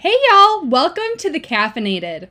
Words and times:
Hey 0.00 0.14
y'all, 0.30 0.64
welcome 0.64 1.16
to 1.16 1.28
the 1.28 1.40
Caffeinated. 1.40 2.28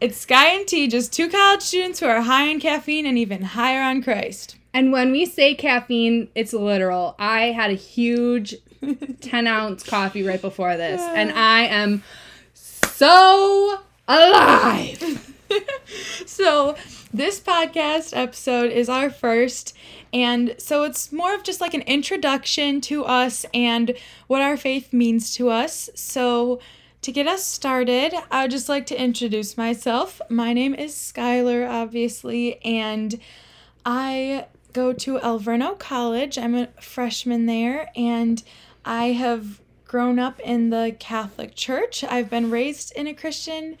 It's 0.00 0.16
Sky 0.16 0.46
and 0.54 0.66
T, 0.66 0.88
just 0.88 1.12
two 1.12 1.28
college 1.28 1.60
students 1.60 2.00
who 2.00 2.06
are 2.06 2.22
high 2.22 2.48
on 2.48 2.58
caffeine 2.58 3.04
and 3.04 3.18
even 3.18 3.42
higher 3.42 3.82
on 3.82 4.02
Christ. 4.02 4.56
And 4.72 4.92
when 4.92 5.12
we 5.12 5.26
say 5.26 5.54
caffeine, 5.54 6.30
it's 6.34 6.54
literal. 6.54 7.14
I 7.18 7.48
had 7.48 7.70
a 7.70 7.74
huge 7.74 8.54
10 9.20 9.46
ounce 9.46 9.82
coffee 9.82 10.22
right 10.22 10.40
before 10.40 10.78
this, 10.78 11.02
and 11.02 11.32
I 11.32 11.64
am 11.64 12.02
so 12.54 13.80
alive. 14.08 15.34
so, 16.24 16.76
this 17.12 17.38
podcast 17.38 18.16
episode 18.16 18.72
is 18.72 18.88
our 18.88 19.10
first, 19.10 19.76
and 20.14 20.54
so 20.56 20.84
it's 20.84 21.12
more 21.12 21.34
of 21.34 21.42
just 21.42 21.60
like 21.60 21.74
an 21.74 21.82
introduction 21.82 22.80
to 22.80 23.04
us 23.04 23.44
and 23.52 23.94
what 24.28 24.40
our 24.40 24.56
faith 24.56 24.94
means 24.94 25.34
to 25.34 25.50
us. 25.50 25.90
So, 25.94 26.58
to 27.02 27.12
get 27.12 27.26
us 27.26 27.44
started, 27.44 28.14
I 28.30 28.42
would 28.42 28.52
just 28.52 28.68
like 28.68 28.86
to 28.86 29.00
introduce 29.00 29.56
myself. 29.56 30.20
My 30.30 30.52
name 30.52 30.74
is 30.74 30.94
Skylar, 30.94 31.68
obviously, 31.68 32.62
and 32.64 33.18
I 33.84 34.46
go 34.72 34.92
to 34.92 35.18
Alverno 35.18 35.76
College. 35.78 36.38
I'm 36.38 36.54
a 36.54 36.68
freshman 36.80 37.46
there, 37.46 37.90
and 37.96 38.42
I 38.84 39.06
have 39.06 39.60
grown 39.84 40.20
up 40.20 40.38
in 40.40 40.70
the 40.70 40.96
Catholic 41.00 41.56
Church. 41.56 42.04
I've 42.04 42.30
been 42.30 42.50
raised 42.50 42.92
in 42.94 43.08
a 43.08 43.14
Christian 43.14 43.76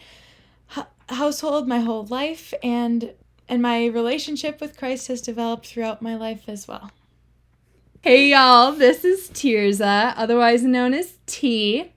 h- 0.76 0.84
household 1.08 1.68
my 1.68 1.78
whole 1.78 2.04
life, 2.06 2.52
and 2.62 3.14
and 3.48 3.62
my 3.62 3.86
relationship 3.86 4.60
with 4.60 4.76
Christ 4.76 5.06
has 5.08 5.20
developed 5.20 5.66
throughout 5.66 6.02
my 6.02 6.16
life 6.16 6.48
as 6.48 6.66
well. 6.66 6.90
Hey 8.00 8.30
y'all, 8.30 8.72
this 8.72 9.04
is 9.04 9.30
Tirza, 9.30 10.12
otherwise 10.16 10.64
known 10.64 10.92
as 10.92 11.18
T. 11.26 11.92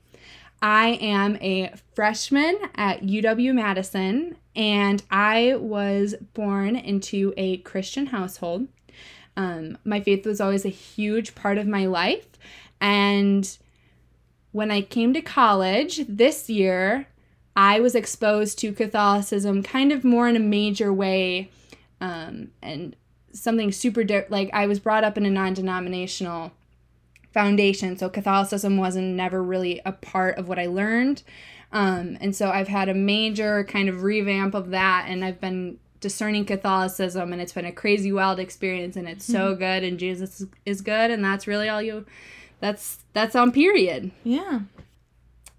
I 0.65 0.97
am 0.99 1.37
a 1.41 1.71
freshman 1.93 2.57
at 2.73 3.03
UW 3.03 3.53
Madison, 3.53 4.35
and 4.55 5.03
I 5.11 5.57
was 5.59 6.15
born 6.33 6.75
into 6.75 7.35
a 7.37 7.57
Christian 7.57 8.07
household. 8.07 8.67
Um, 9.37 9.77
my 9.85 10.01
faith 10.01 10.25
was 10.25 10.41
always 10.41 10.65
a 10.65 10.69
huge 10.69 11.35
part 11.35 11.59
of 11.59 11.67
my 11.67 11.85
life, 11.85 12.25
and 12.81 13.55
when 14.53 14.71
I 14.71 14.81
came 14.81 15.13
to 15.13 15.21
college 15.21 16.03
this 16.09 16.49
year, 16.49 17.09
I 17.55 17.79
was 17.79 17.93
exposed 17.93 18.57
to 18.59 18.73
Catholicism 18.73 19.61
kind 19.61 19.91
of 19.91 20.03
more 20.03 20.27
in 20.27 20.35
a 20.35 20.39
major 20.39 20.91
way, 20.91 21.51
um, 22.01 22.49
and 22.63 22.95
something 23.33 23.71
super 23.71 24.03
di- 24.03 24.25
like 24.29 24.49
I 24.51 24.65
was 24.65 24.79
brought 24.79 25.03
up 25.03 25.15
in 25.15 25.27
a 25.27 25.29
non-denominational 25.29 26.53
foundation. 27.35 27.97
So 27.97 28.09
Catholicism 28.09 28.77
wasn't 28.77 29.15
never 29.15 29.43
really 29.43 29.81
a 29.85 29.91
part 29.91 30.37
of 30.37 30.47
what 30.47 30.57
I 30.57 30.67
learned. 30.67 31.21
Um, 31.73 32.17
and 32.21 32.33
so 32.33 32.49
I've 32.49 32.69
had 32.69 32.87
a 32.87 32.93
major 32.93 33.65
kind 33.65 33.89
of 33.89 34.03
revamp 34.03 34.55
of 34.55 34.69
that, 34.69 35.07
and 35.09 35.25
I've 35.25 35.41
been 35.41 35.77
discerning 35.99 36.45
Catholicism, 36.45 37.33
and 37.33 37.41
it's 37.41 37.51
been 37.51 37.65
a 37.65 37.73
crazy, 37.73 38.13
wild 38.13 38.39
experience, 38.39 38.95
and 38.95 39.07
it's 39.09 39.25
so 39.25 39.53
good, 39.55 39.83
and 39.83 39.99
Jesus 39.99 40.45
is 40.65 40.79
good, 40.79 41.11
and 41.11 41.23
that's 41.23 41.45
really 41.45 41.67
all 41.67 41.81
you. 41.81 42.05
That's 42.61 42.99
that's 43.11 43.35
on 43.35 43.51
period. 43.51 44.11
Yeah. 44.23 44.61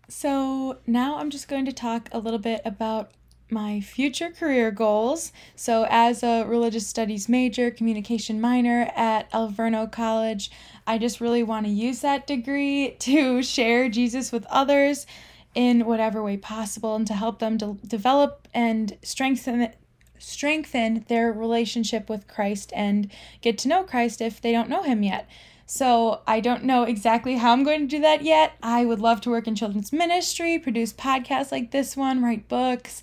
So 0.08 0.78
now 0.86 1.18
I'm 1.18 1.28
just 1.28 1.48
going 1.48 1.66
to 1.66 1.72
talk 1.72 2.08
a 2.12 2.18
little 2.18 2.38
bit 2.38 2.62
about 2.64 3.10
my 3.50 3.80
future 3.80 4.30
career 4.30 4.70
goals. 4.70 5.32
So, 5.54 5.86
as 5.88 6.22
a 6.22 6.44
religious 6.44 6.86
studies 6.86 7.28
major, 7.28 7.70
communication 7.70 8.40
minor 8.40 8.90
at 8.96 9.30
Alverno 9.30 9.90
College, 9.90 10.50
I 10.86 10.98
just 10.98 11.20
really 11.20 11.42
want 11.42 11.66
to 11.66 11.72
use 11.72 12.00
that 12.00 12.26
degree 12.26 12.96
to 13.00 13.42
share 13.42 13.88
Jesus 13.88 14.32
with 14.32 14.46
others 14.46 15.06
in 15.54 15.86
whatever 15.86 16.22
way 16.22 16.36
possible 16.36 16.94
and 16.94 17.06
to 17.06 17.14
help 17.14 17.38
them 17.38 17.56
to 17.58 17.78
develop 17.86 18.48
and 18.52 18.98
strengthen 19.02 19.72
strengthen 20.18 21.04
their 21.08 21.30
relationship 21.30 22.08
with 22.08 22.26
Christ 22.26 22.72
and 22.74 23.10
get 23.42 23.58
to 23.58 23.68
know 23.68 23.84
Christ 23.84 24.22
if 24.22 24.40
they 24.40 24.50
don't 24.50 24.70
know 24.70 24.82
him 24.82 25.02
yet. 25.02 25.28
So, 25.68 26.22
I 26.26 26.40
don't 26.40 26.64
know 26.64 26.84
exactly 26.84 27.36
how 27.36 27.52
I'm 27.52 27.64
going 27.64 27.80
to 27.80 27.86
do 27.96 28.00
that 28.00 28.22
yet. 28.22 28.52
I 28.62 28.84
would 28.84 29.00
love 29.00 29.20
to 29.22 29.30
work 29.30 29.48
in 29.48 29.56
children's 29.56 29.92
ministry, 29.92 30.58
produce 30.58 30.92
podcasts 30.92 31.50
like 31.50 31.72
this 31.72 31.96
one, 31.96 32.22
write 32.22 32.48
books, 32.48 33.02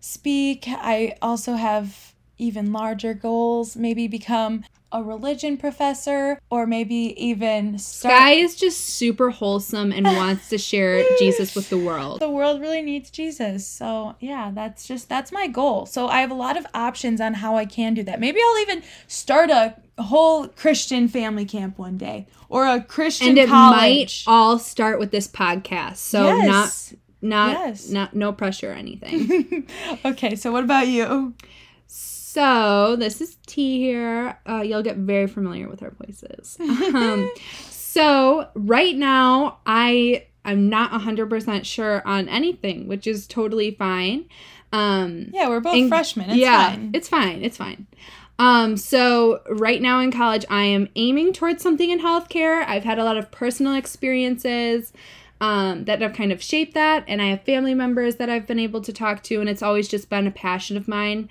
speak. 0.00 0.64
I 0.66 1.16
also 1.22 1.54
have 1.54 2.14
even 2.38 2.72
larger 2.72 3.12
goals, 3.14 3.76
maybe 3.76 4.08
become 4.08 4.64
a 4.92 5.02
religion 5.02 5.56
professor 5.56 6.40
or 6.50 6.66
maybe 6.66 7.14
even 7.16 7.78
start 7.78 8.12
Sky 8.12 8.30
is 8.32 8.56
just 8.56 8.80
super 8.80 9.30
wholesome 9.30 9.92
and 9.92 10.04
wants 10.04 10.48
to 10.48 10.58
share 10.58 11.04
Jesus 11.18 11.54
with 11.54 11.68
the 11.70 11.78
world. 11.78 12.18
the 12.18 12.28
world 12.30 12.60
really 12.60 12.82
needs 12.82 13.08
Jesus. 13.08 13.64
So, 13.64 14.16
yeah, 14.18 14.50
that's 14.52 14.88
just 14.88 15.08
that's 15.08 15.30
my 15.30 15.46
goal. 15.46 15.86
So, 15.86 16.08
I 16.08 16.20
have 16.22 16.30
a 16.32 16.34
lot 16.34 16.56
of 16.56 16.66
options 16.74 17.20
on 17.20 17.34
how 17.34 17.56
I 17.56 17.66
can 17.66 17.94
do 17.94 18.02
that. 18.02 18.18
Maybe 18.18 18.40
I'll 18.42 18.58
even 18.62 18.82
start 19.06 19.50
a 19.50 19.76
whole 20.02 20.48
Christian 20.48 21.06
family 21.06 21.44
camp 21.44 21.78
one 21.78 21.96
day 21.96 22.26
or 22.48 22.66
a 22.66 22.82
Christian 22.82 23.28
And 23.28 23.38
it 23.38 23.48
college. 23.48 24.24
might 24.26 24.32
all 24.32 24.58
start 24.58 24.98
with 24.98 25.12
this 25.12 25.28
podcast. 25.28 25.98
So 25.98 26.24
Yes. 26.24 26.46
not 26.92 26.98
not 27.22 27.52
Yes. 27.52 27.88
not 27.90 28.14
no 28.14 28.32
pressure 28.32 28.70
or 28.70 28.74
anything. 28.74 29.66
okay, 30.04 30.36
so 30.36 30.50
what 30.52 30.64
about 30.64 30.88
you? 30.88 31.34
So 31.86 32.96
this 32.96 33.20
is 33.20 33.36
T 33.46 33.78
here. 33.80 34.38
Uh, 34.48 34.62
you'll 34.62 34.82
get 34.82 34.96
very 34.98 35.26
familiar 35.26 35.68
with 35.68 35.82
our 35.82 35.90
voices. 35.90 36.56
Um, 36.94 37.30
so 37.70 38.48
right 38.54 38.94
now, 38.96 39.58
I 39.66 40.26
am 40.44 40.68
not 40.68 40.92
hundred 41.00 41.28
percent 41.30 41.66
sure 41.66 42.02
on 42.06 42.28
anything, 42.28 42.86
which 42.88 43.06
is 43.06 43.26
totally 43.26 43.72
fine. 43.72 44.26
Um, 44.72 45.30
Yeah, 45.32 45.48
we're 45.48 45.60
both 45.60 45.74
and- 45.74 45.88
freshmen. 45.88 46.30
It's 46.30 46.38
yeah, 46.38 46.70
fine. 46.70 46.90
it's 46.94 47.08
fine. 47.08 47.44
It's 47.44 47.56
fine. 47.56 47.86
Um, 48.38 48.76
so 48.76 49.40
right 49.50 49.82
now 49.82 50.00
in 50.00 50.10
college, 50.12 50.46
I 50.48 50.62
am 50.62 50.88
aiming 50.96 51.32
towards 51.34 51.62
something 51.62 51.90
in 51.90 52.00
healthcare. 52.00 52.64
I've 52.66 52.84
had 52.84 52.98
a 52.98 53.04
lot 53.04 53.16
of 53.18 53.30
personal 53.30 53.74
experiences 53.74 54.92
um, 55.40 55.84
that 55.84 56.02
have 56.02 56.12
kind 56.12 56.32
of 56.32 56.42
shaped 56.42 56.74
that, 56.74 57.04
and 57.08 57.22
I 57.22 57.26
have 57.26 57.42
family 57.42 57.74
members 57.74 58.16
that 58.16 58.28
I've 58.28 58.46
been 58.46 58.58
able 58.58 58.80
to 58.82 58.92
talk 58.92 59.22
to, 59.24 59.40
and 59.40 59.48
it's 59.48 59.62
always 59.62 59.88
just 59.88 60.10
been 60.10 60.26
a 60.26 60.30
passion 60.30 60.76
of 60.76 60.86
mine 60.86 61.28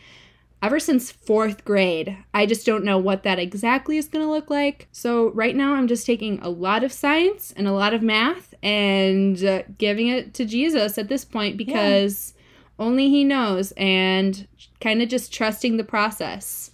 ever 0.61 0.79
since 0.79 1.11
fourth 1.11 1.63
grade. 1.63 2.17
I 2.33 2.45
just 2.45 2.65
don't 2.65 2.83
know 2.83 2.97
what 2.97 3.23
that 3.23 3.39
exactly 3.39 3.97
is 3.97 4.07
going 4.07 4.25
to 4.25 4.31
look 4.31 4.49
like. 4.49 4.87
So 4.91 5.29
right 5.31 5.55
now, 5.55 5.73
I'm 5.75 5.87
just 5.87 6.05
taking 6.05 6.39
a 6.41 6.49
lot 6.49 6.83
of 6.83 6.91
science 6.91 7.53
and 7.55 7.67
a 7.67 7.71
lot 7.71 7.93
of 7.93 8.01
math 8.01 8.53
and 8.61 9.43
uh, 9.43 9.63
giving 9.77 10.07
it 10.07 10.33
to 10.35 10.45
Jesus 10.45 10.97
at 10.97 11.07
this 11.07 11.23
point 11.23 11.57
because 11.57 12.33
only 12.77 13.09
He 13.09 13.23
knows, 13.23 13.73
and 13.77 14.47
kind 14.81 15.01
of 15.01 15.09
just 15.09 15.33
trusting 15.33 15.77
the 15.77 15.83
process. 15.83 16.71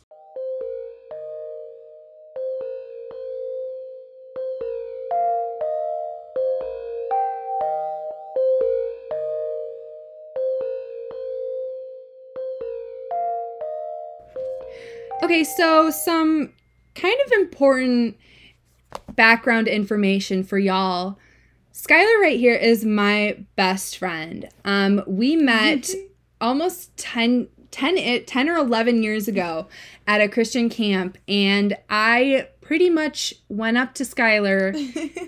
Okay, 15.23 15.43
so 15.43 15.89
some 15.89 16.51
kind 16.93 17.17
of 17.25 17.31
important 17.33 18.17
background 19.15 19.67
information 19.67 20.43
for 20.43 20.57
y'all. 20.57 21.17
Skylar 21.73 22.21
right 22.21 22.39
here 22.39 22.55
is 22.55 22.85
my 22.85 23.37
best 23.55 23.97
friend. 23.97 24.49
Um, 24.63 25.03
we 25.07 25.35
met 25.35 25.89
almost 26.39 26.95
10, 26.97 27.47
10, 27.71 28.25
10 28.25 28.49
or 28.49 28.57
11 28.57 29.03
years 29.03 29.27
ago 29.27 29.67
at 30.05 30.21
a 30.21 30.29
Christian 30.29 30.69
camp, 30.69 31.17
and 31.27 31.77
I 31.89 32.47
pretty 32.61 32.89
much 32.89 33.33
went 33.47 33.77
up 33.77 33.93
to 33.95 34.03
Skylar 34.03 34.73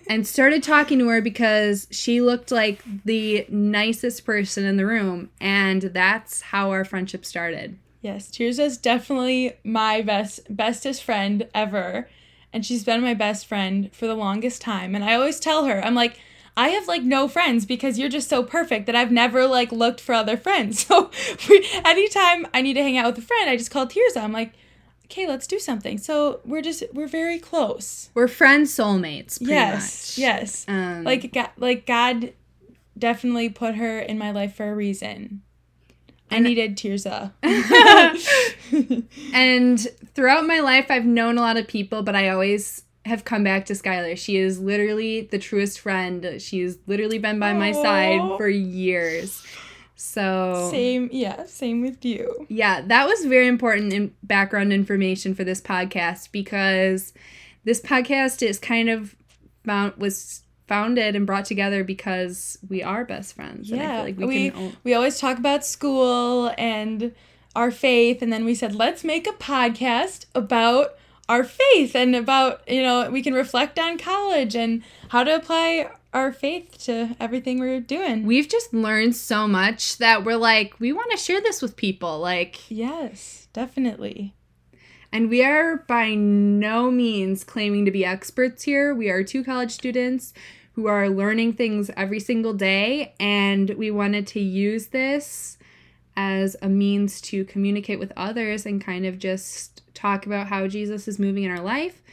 and 0.10 0.28
started 0.28 0.64
talking 0.64 1.00
to 1.00 1.08
her 1.08 1.22
because 1.22 1.88
she 1.92 2.22
looked 2.22 2.52
like 2.52 2.84
the 3.06 3.46
nicest 3.50 4.26
person 4.26 4.66
in 4.66 4.78
the 4.78 4.86
room, 4.86 5.30
and 5.40 5.82
that's 5.82 6.42
how 6.42 6.72
our 6.72 6.84
friendship 6.86 7.26
started. 7.26 7.78
Yes, 8.02 8.30
Tirza's 8.30 8.78
definitely 8.78 9.54
my 9.64 10.02
best 10.02 10.42
bestest 10.56 11.04
friend 11.04 11.48
ever. 11.54 12.10
And 12.54 12.66
she's 12.66 12.84
been 12.84 13.02
my 13.02 13.14
best 13.14 13.46
friend 13.46 13.94
for 13.94 14.08
the 14.08 14.16
longest 14.16 14.62
time. 14.62 14.96
And 14.96 15.04
I 15.04 15.16
always 15.16 15.40
tell 15.40 15.66
her, 15.66 15.84
I'm 15.84 15.96
like, 15.96 16.20
I 16.56 16.70
have 16.70 16.88
like 16.88 17.04
no 17.04 17.28
friends 17.28 17.66
because 17.66 18.00
you're 18.00 18.10
just 18.10 18.30
so 18.30 18.42
perfect 18.44 18.86
that 18.88 18.96
I've 18.96 19.12
never 19.12 19.46
like 19.46 19.72
looked 19.72 20.02
for 20.02 20.14
other 20.14 20.38
friends. 20.38 20.86
So 20.88 21.12
we, 21.50 21.68
anytime 21.86 22.48
I 22.54 22.62
need 22.62 22.74
to 22.76 22.82
hang 22.84 22.98
out 22.98 23.06
with 23.14 23.24
a 23.24 23.28
friend, 23.28 23.50
I 23.50 23.58
just 23.58 23.70
call 23.72 23.86
Tirza. 23.86 24.18
I'm 24.24 24.32
like, 24.32 24.54
okay, 25.06 25.28
let's 25.28 25.46
do 25.48 25.60
something. 25.60 25.98
So 25.98 26.40
we're 26.46 26.62
just 26.62 26.84
we're 26.94 27.08
very 27.08 27.38
close. 27.40 28.10
We're 28.14 28.28
friends, 28.28 28.74
soulmates. 28.76 29.38
Pretty 29.38 29.54
yes, 29.54 30.18
much. 30.18 30.18
yes. 30.18 30.66
Um, 30.68 31.04
Like 31.04 31.32
God, 31.34 31.50
like 31.58 31.86
God 31.86 32.34
definitely 32.98 33.50
put 33.50 33.76
her 33.76 34.00
in 34.00 34.18
my 34.18 34.32
life 34.32 34.56
for 34.56 34.72
a 34.72 34.76
reason. 34.76 35.44
I 36.30 36.40
needed 36.40 36.78
Tirza. 36.78 37.32
and 39.34 39.80
throughout 40.14 40.46
my 40.46 40.60
life, 40.60 40.88
I've 40.90 41.06
known 41.06 41.38
a 41.38 41.42
lot 41.42 41.58
of 41.58 41.68
people, 41.68 42.04
but 42.04 42.16
I 42.16 42.30
always 42.30 42.84
have 43.06 43.24
come 43.24 43.44
back 43.44 43.66
to 43.68 43.74
Skylar. 43.74 44.18
She 44.18 44.38
is 44.38 44.60
literally 44.60 45.22
the 45.22 45.40
truest 45.40 45.80
friend. 45.80 46.42
She's 46.42 46.78
literally 46.88 47.18
been 47.18 47.40
by 47.40 47.54
my 47.54 47.72
side 47.72 48.20
for 48.38 48.50
years. 48.50 49.46
So 49.96 50.70
Same, 50.72 51.10
yeah, 51.12 51.46
same 51.46 51.82
with 51.82 52.06
you. 52.06 52.46
yeah, 52.50 52.82
that 52.82 53.08
was 53.08 53.26
very 53.26 53.48
important 53.48 53.94
in 53.94 54.14
background 54.22 54.72
information 54.72 55.34
for 55.34 55.44
this 55.44 55.60
podcast 55.60 56.32
because 56.32 57.14
this 57.64 57.82
podcast 57.82 58.46
is 58.46 58.60
kind 58.60 58.90
of 58.90 59.16
found 59.66 59.96
was 59.98 60.44
founded 60.68 61.16
and 61.16 61.26
brought 61.26 61.46
together 61.46 61.84
because 61.84 62.58
we 62.68 62.84
are 62.84 63.06
best 63.06 63.36
friends. 63.36 63.72
and 63.72 63.82
I 63.82 63.84
Yeah, 63.86 63.96
feel 63.98 64.06
like 64.06 64.18
we, 64.18 64.26
we- 64.26 64.52
o- 64.52 64.74
We 64.84 64.94
always 64.94 65.20
talk 65.20 65.38
about 65.38 65.66
school 65.66 66.52
and 66.58 67.14
our 67.56 67.72
faith, 67.72 68.22
and 68.22 68.32
then 68.32 68.46
we 68.46 68.54
said, 68.54 68.76
let's 68.76 69.04
make 69.04 69.26
a 69.28 69.32
podcast 69.34 70.26
about 70.36 70.96
our 71.28 71.44
faith 71.44 71.96
and 71.96 72.16
about, 72.16 72.62
you 72.70 72.82
know, 72.84 73.10
we 73.10 73.22
can 73.22 73.34
reflect 73.34 73.80
on 73.80 73.98
college 73.98 74.56
and 74.56 74.84
how 75.10 75.24
to 75.24 75.36
apply 75.36 75.90
our 76.14 76.32
faith 76.32 76.78
to 76.86 77.16
everything 77.20 77.60
we're 77.60 77.80
doing. 77.82 78.26
We've 78.26 78.48
just 78.48 78.74
learned 78.74 79.16
so 79.16 79.48
much 79.48 79.98
that 79.98 80.24
we're 80.24 80.38
like, 80.38 80.80
we 80.80 80.94
want 80.94 81.12
to 81.12 81.18
share 81.18 81.42
this 81.42 81.62
with 81.62 81.76
people. 81.76 82.20
Like, 82.20 82.70
yes, 82.72 83.48
definitely. 83.54 84.34
And 85.12 85.30
we 85.30 85.44
are 85.44 85.78
by 85.88 86.14
no 86.16 86.92
means 86.92 87.44
claiming 87.44 87.86
to 87.86 87.92
be 87.92 88.06
experts 88.06 88.64
here. 88.64 88.94
We 88.94 89.10
are 89.10 89.24
two 89.24 89.44
college 89.44 89.72
students 89.72 90.34
who 90.78 90.86
are 90.86 91.10
learning 91.10 91.52
things 91.54 91.90
every 91.98 92.20
single 92.20 92.54
day, 92.54 93.16
and 93.20 93.72
we 93.72 93.90
wanted 93.90 94.28
to 94.28 94.40
use 94.40 94.90
this 94.90 95.58
as 96.16 96.56
a 96.62 96.70
means 96.70 97.20
to 97.20 97.44
communicate 97.46 97.98
with 97.98 98.14
others 98.16 98.64
and 98.64 98.80
kind 98.80 99.04
of 99.04 99.18
just 99.18 99.82
talk 99.96 100.28
about 100.28 100.46
how 100.46 100.68
Jesus 100.68 101.08
is 101.08 101.18
moving 101.18 101.46
in 101.46 101.50
our 101.50 101.64
life 101.64 102.04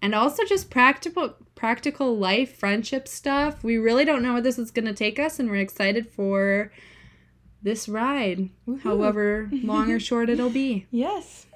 and 0.00 0.14
also 0.14 0.44
just 0.44 0.70
practical 0.70 1.34
practical 1.56 2.16
life 2.16 2.56
friendship 2.56 3.08
stuff. 3.08 3.64
We 3.64 3.76
really 3.76 4.04
don't 4.04 4.22
know 4.22 4.34
where 4.34 4.42
this 4.42 4.58
is 4.58 4.70
going 4.70 4.86
to 4.86 4.94
take 4.94 5.18
us 5.18 5.40
and 5.40 5.50
we're 5.50 5.56
excited 5.56 6.08
for 6.08 6.70
this 7.60 7.88
ride, 7.88 8.50
Woohoo. 8.68 8.82
however 8.82 9.50
long 9.52 9.90
or 9.90 9.98
short 9.98 10.28
it'll 10.30 10.48
be. 10.48 10.86
Yes. 10.92 11.46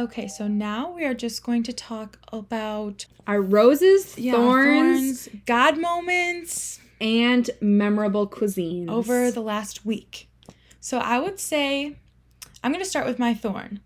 Okay, 0.00 0.28
so 0.28 0.48
now 0.48 0.92
we 0.92 1.04
are 1.04 1.12
just 1.12 1.44
going 1.44 1.62
to 1.64 1.74
talk 1.74 2.18
about 2.32 3.04
Our 3.26 3.42
roses, 3.42 4.16
yeah, 4.16 4.32
thorns, 4.32 5.26
thorns, 5.26 5.42
God 5.44 5.78
moments, 5.78 6.80
and 7.02 7.50
memorable 7.60 8.26
cuisines. 8.26 8.88
over 8.88 9.30
the 9.30 9.42
last 9.42 9.84
week. 9.84 10.30
So 10.80 10.96
I 10.96 11.18
would 11.18 11.38
say 11.38 11.98
I'm 12.64 12.72
going 12.72 12.82
to 12.82 12.88
start 12.88 13.04
with 13.04 13.18
my 13.18 13.34
thorn. 13.34 13.80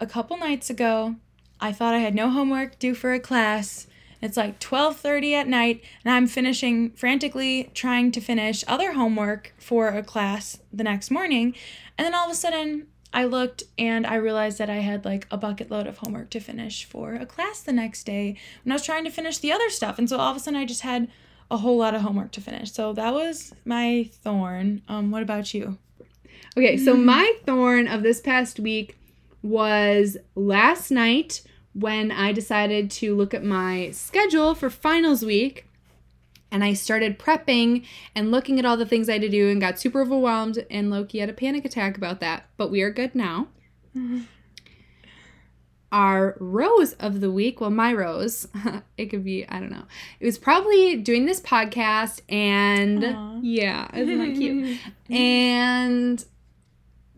A 0.00 0.06
couple 0.06 0.36
nights 0.38 0.70
ago, 0.70 1.14
I 1.60 1.70
thought 1.70 1.94
I 1.94 1.98
had 1.98 2.16
no 2.16 2.28
homework 2.28 2.80
due 2.80 2.96
for 2.96 3.12
a 3.12 3.20
class. 3.20 3.86
It's 4.20 4.36
like 4.36 4.58
12:30 4.58 5.34
at 5.34 5.46
night 5.46 5.84
and 6.04 6.12
I'm 6.12 6.26
finishing 6.26 6.90
frantically 6.90 7.70
trying 7.74 8.10
to 8.10 8.20
finish 8.20 8.64
other 8.66 8.94
homework 8.94 9.54
for 9.56 9.86
a 9.86 10.02
class 10.02 10.58
the 10.72 10.82
next 10.82 11.12
morning. 11.12 11.54
And 11.96 12.04
then 12.04 12.14
all 12.14 12.26
of 12.26 12.32
a 12.32 12.34
sudden, 12.34 12.88
I 13.12 13.24
looked 13.24 13.62
and 13.78 14.06
I 14.06 14.16
realized 14.16 14.58
that 14.58 14.70
I 14.70 14.76
had 14.76 15.04
like 15.04 15.26
a 15.30 15.36
bucket 15.36 15.70
load 15.70 15.86
of 15.86 15.98
homework 15.98 16.30
to 16.30 16.40
finish 16.40 16.84
for 16.84 17.14
a 17.14 17.26
class 17.26 17.60
the 17.60 17.72
next 17.72 18.04
day 18.04 18.36
when 18.62 18.72
I 18.72 18.74
was 18.74 18.84
trying 18.84 19.04
to 19.04 19.10
finish 19.10 19.38
the 19.38 19.52
other 19.52 19.70
stuff. 19.70 19.98
And 19.98 20.08
so 20.08 20.18
all 20.18 20.30
of 20.30 20.36
a 20.36 20.40
sudden 20.40 20.60
I 20.60 20.64
just 20.64 20.82
had 20.82 21.08
a 21.50 21.58
whole 21.58 21.78
lot 21.78 21.94
of 21.94 22.02
homework 22.02 22.32
to 22.32 22.40
finish. 22.40 22.72
So 22.72 22.92
that 22.92 23.14
was 23.14 23.52
my 23.64 24.10
thorn. 24.22 24.82
Um, 24.88 25.10
what 25.10 25.22
about 25.22 25.54
you? 25.54 25.78
Okay, 26.56 26.76
so 26.76 26.94
my 26.96 27.36
thorn 27.44 27.86
of 27.86 28.02
this 28.02 28.20
past 28.20 28.58
week 28.58 28.96
was 29.42 30.16
last 30.34 30.90
night 30.90 31.42
when 31.72 32.10
I 32.10 32.32
decided 32.32 32.90
to 32.92 33.14
look 33.14 33.34
at 33.34 33.44
my 33.44 33.90
schedule 33.90 34.54
for 34.54 34.70
finals 34.70 35.24
week 35.24 35.65
and 36.50 36.62
I 36.62 36.74
started 36.74 37.18
prepping 37.18 37.84
and 38.14 38.30
looking 38.30 38.58
at 38.58 38.64
all 38.64 38.76
the 38.76 38.86
things 38.86 39.08
I 39.08 39.14
had 39.14 39.22
to 39.22 39.28
do 39.28 39.48
and 39.50 39.60
got 39.60 39.78
super 39.78 40.00
overwhelmed 40.02 40.64
and 40.70 40.90
low 40.90 41.04
key 41.04 41.18
had 41.18 41.28
a 41.28 41.34
panic 41.34 41.64
attack 41.64 41.96
about 41.96 42.20
that. 42.20 42.46
But 42.56 42.70
we 42.70 42.82
are 42.82 42.90
good 42.90 43.14
now. 43.14 43.48
Mm-hmm. 43.96 44.20
Our 45.92 46.36
rose 46.40 46.94
of 46.94 47.20
the 47.20 47.30
week, 47.30 47.60
well, 47.60 47.70
my 47.70 47.92
rose, 47.92 48.48
it 48.98 49.06
could 49.06 49.24
be, 49.24 49.46
I 49.48 49.60
don't 49.60 49.70
know. 49.70 49.84
It 50.20 50.26
was 50.26 50.36
probably 50.36 50.96
doing 50.96 51.26
this 51.26 51.40
podcast 51.40 52.20
and 52.28 53.04
Aw. 53.04 53.38
yeah, 53.42 53.88
isn't 53.96 54.18
that 54.18 54.34
cute? 54.36 54.78
and 55.10 56.24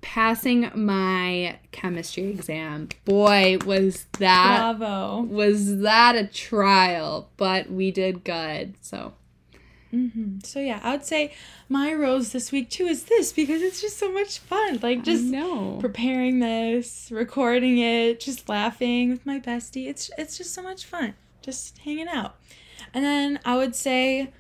passing 0.00 0.70
my 0.74 1.58
chemistry 1.72 2.24
exam. 2.24 2.88
Boy, 3.04 3.58
was 3.64 4.06
that 4.18 4.74
Bravo. 4.76 5.22
was 5.22 5.78
that 5.78 6.16
a 6.16 6.26
trial, 6.26 7.30
but 7.36 7.70
we 7.70 7.90
did 7.90 8.24
good. 8.24 8.74
So, 8.80 9.14
hmm 9.90 10.38
So 10.44 10.60
yeah, 10.60 10.80
I 10.82 10.92
would 10.92 11.04
say 11.04 11.32
my 11.68 11.92
rose 11.92 12.32
this 12.32 12.52
week 12.52 12.70
too 12.70 12.84
is 12.86 13.04
this 13.04 13.32
because 13.32 13.62
it's 13.62 13.80
just 13.80 13.98
so 13.98 14.12
much 14.12 14.38
fun. 14.38 14.78
Like 14.82 15.02
just 15.04 15.30
preparing 15.80 16.40
this, 16.40 17.08
recording 17.10 17.78
it, 17.78 18.20
just 18.20 18.48
laughing 18.48 19.10
with 19.10 19.24
my 19.26 19.40
bestie. 19.40 19.86
It's 19.88 20.10
it's 20.18 20.36
just 20.36 20.54
so 20.54 20.62
much 20.62 20.84
fun. 20.84 21.14
Just 21.42 21.78
hanging 21.78 22.08
out. 22.08 22.36
And 22.94 23.04
then 23.04 23.40
I 23.44 23.56
would 23.56 23.74
say 23.74 24.32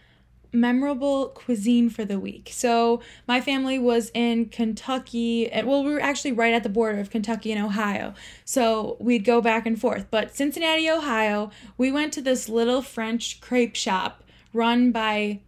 memorable 0.52 1.28
cuisine 1.28 1.90
for 1.90 2.04
the 2.04 2.18
week. 2.18 2.50
So 2.52 3.00
my 3.26 3.40
family 3.40 3.78
was 3.78 4.10
in 4.14 4.46
Kentucky 4.46 5.50
and 5.50 5.66
well 5.66 5.84
we 5.84 5.92
were 5.92 6.00
actually 6.00 6.32
right 6.32 6.54
at 6.54 6.62
the 6.62 6.68
border 6.68 6.98
of 6.98 7.10
Kentucky 7.10 7.52
and 7.52 7.64
Ohio. 7.64 8.14
So 8.44 8.96
we'd 8.98 9.24
go 9.24 9.40
back 9.40 9.66
and 9.66 9.80
forth. 9.80 10.06
But 10.10 10.34
Cincinnati, 10.34 10.88
Ohio, 10.88 11.50
we 11.76 11.92
went 11.92 12.12
to 12.14 12.22
this 12.22 12.48
little 12.48 12.82
French 12.82 13.40
crepe 13.40 13.76
shop 13.76 14.24
run 14.52 14.90
by 14.90 15.40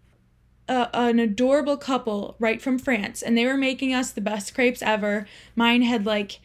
a, 0.69 0.88
an 0.94 1.19
adorable 1.19 1.76
couple 1.76 2.37
right 2.38 2.62
from 2.62 2.79
France, 2.79 3.23
and 3.23 3.37
they 3.37 3.44
were 3.44 3.56
making 3.56 3.93
us 3.93 4.12
the 4.12 4.20
best 4.20 4.55
crepes 4.55 4.82
ever. 4.82 5.26
Mine 5.56 5.82
had 5.82 6.06
like, 6.06 6.41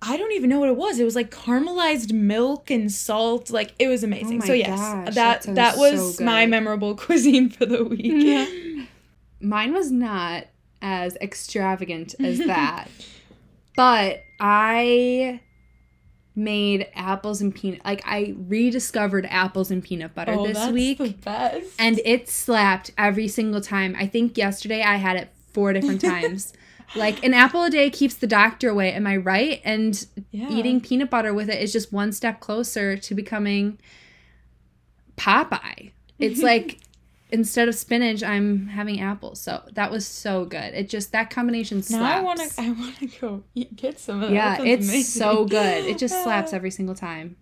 I 0.00 0.16
don't 0.16 0.32
even 0.32 0.48
know 0.48 0.60
what 0.60 0.68
it 0.68 0.76
was. 0.76 1.00
It 1.00 1.04
was 1.04 1.16
like 1.16 1.30
caramelized 1.30 2.12
milk 2.12 2.70
and 2.70 2.90
salt. 2.90 3.50
Like 3.50 3.74
it 3.78 3.88
was 3.88 4.04
oh 4.04 4.06
amazing. 4.06 4.42
Oh 4.42 4.46
so 4.46 4.52
yes, 4.52 4.78
gosh, 4.78 5.14
that 5.14 5.42
that 5.42 5.54
that, 5.54 5.76
was 5.76 6.18
so 6.18 6.24
my 6.24 6.46
memorable 6.46 6.94
cuisine 6.96 7.48
for 7.48 7.66
the 7.66 7.84
week. 7.84 8.88
Mine 9.40 9.72
was 9.72 9.90
not 9.90 10.46
as 10.80 11.16
extravagant 11.16 12.14
as 12.20 12.38
that. 12.46 12.88
but 13.76 14.22
I 14.40 15.40
made 16.36 16.86
apples 16.94 17.40
and 17.40 17.52
peanut 17.52 17.84
like 17.84 18.00
I 18.06 18.36
rediscovered 18.36 19.26
apples 19.28 19.72
and 19.72 19.82
peanut 19.82 20.14
butter 20.14 20.34
oh, 20.38 20.46
this 20.46 20.70
week. 20.70 20.98
the 20.98 21.08
best. 21.10 21.66
and 21.80 22.00
it 22.04 22.28
slapped 22.28 22.92
every 22.96 23.26
single 23.26 23.60
time. 23.60 23.96
I 23.98 24.06
think 24.06 24.38
yesterday 24.38 24.82
I 24.82 24.96
had 24.96 25.16
it 25.16 25.30
four 25.52 25.72
different 25.72 26.00
times. 26.02 26.52
Like 26.96 27.22
an 27.24 27.34
apple 27.34 27.64
a 27.64 27.70
day 27.70 27.90
keeps 27.90 28.14
the 28.14 28.26
doctor 28.26 28.68
away, 28.70 28.92
am 28.92 29.06
I 29.06 29.16
right? 29.16 29.60
And 29.64 30.06
yeah. 30.30 30.48
eating 30.50 30.80
peanut 30.80 31.10
butter 31.10 31.34
with 31.34 31.48
it 31.50 31.60
is 31.62 31.72
just 31.72 31.92
one 31.92 32.12
step 32.12 32.40
closer 32.40 32.96
to 32.96 33.14
becoming 33.14 33.78
Popeye. 35.16 35.92
It's 36.18 36.42
like 36.42 36.78
instead 37.30 37.68
of 37.68 37.74
spinach, 37.74 38.22
I'm 38.22 38.68
having 38.68 39.00
apples. 39.00 39.40
So 39.40 39.62
that 39.72 39.90
was 39.90 40.06
so 40.06 40.44
good. 40.44 40.74
It 40.74 40.88
just 40.88 41.12
that 41.12 41.30
combination 41.30 41.82
slaps. 41.82 42.02
Now 42.02 42.18
I 42.18 42.20
want 42.22 42.40
to. 42.40 42.60
I 42.60 42.70
want 42.70 42.96
to 42.98 43.06
go 43.06 43.42
eat, 43.54 43.76
get 43.76 43.98
some 43.98 44.22
of 44.22 44.30
that. 44.30 44.34
yeah, 44.34 44.56
That 44.56 44.66
it's 44.66 44.88
amazing. 44.88 45.20
so 45.20 45.44
good. 45.44 45.84
It 45.84 45.98
just 45.98 46.14
slaps 46.22 46.52
every 46.52 46.70
single 46.70 46.94
time. 46.94 47.36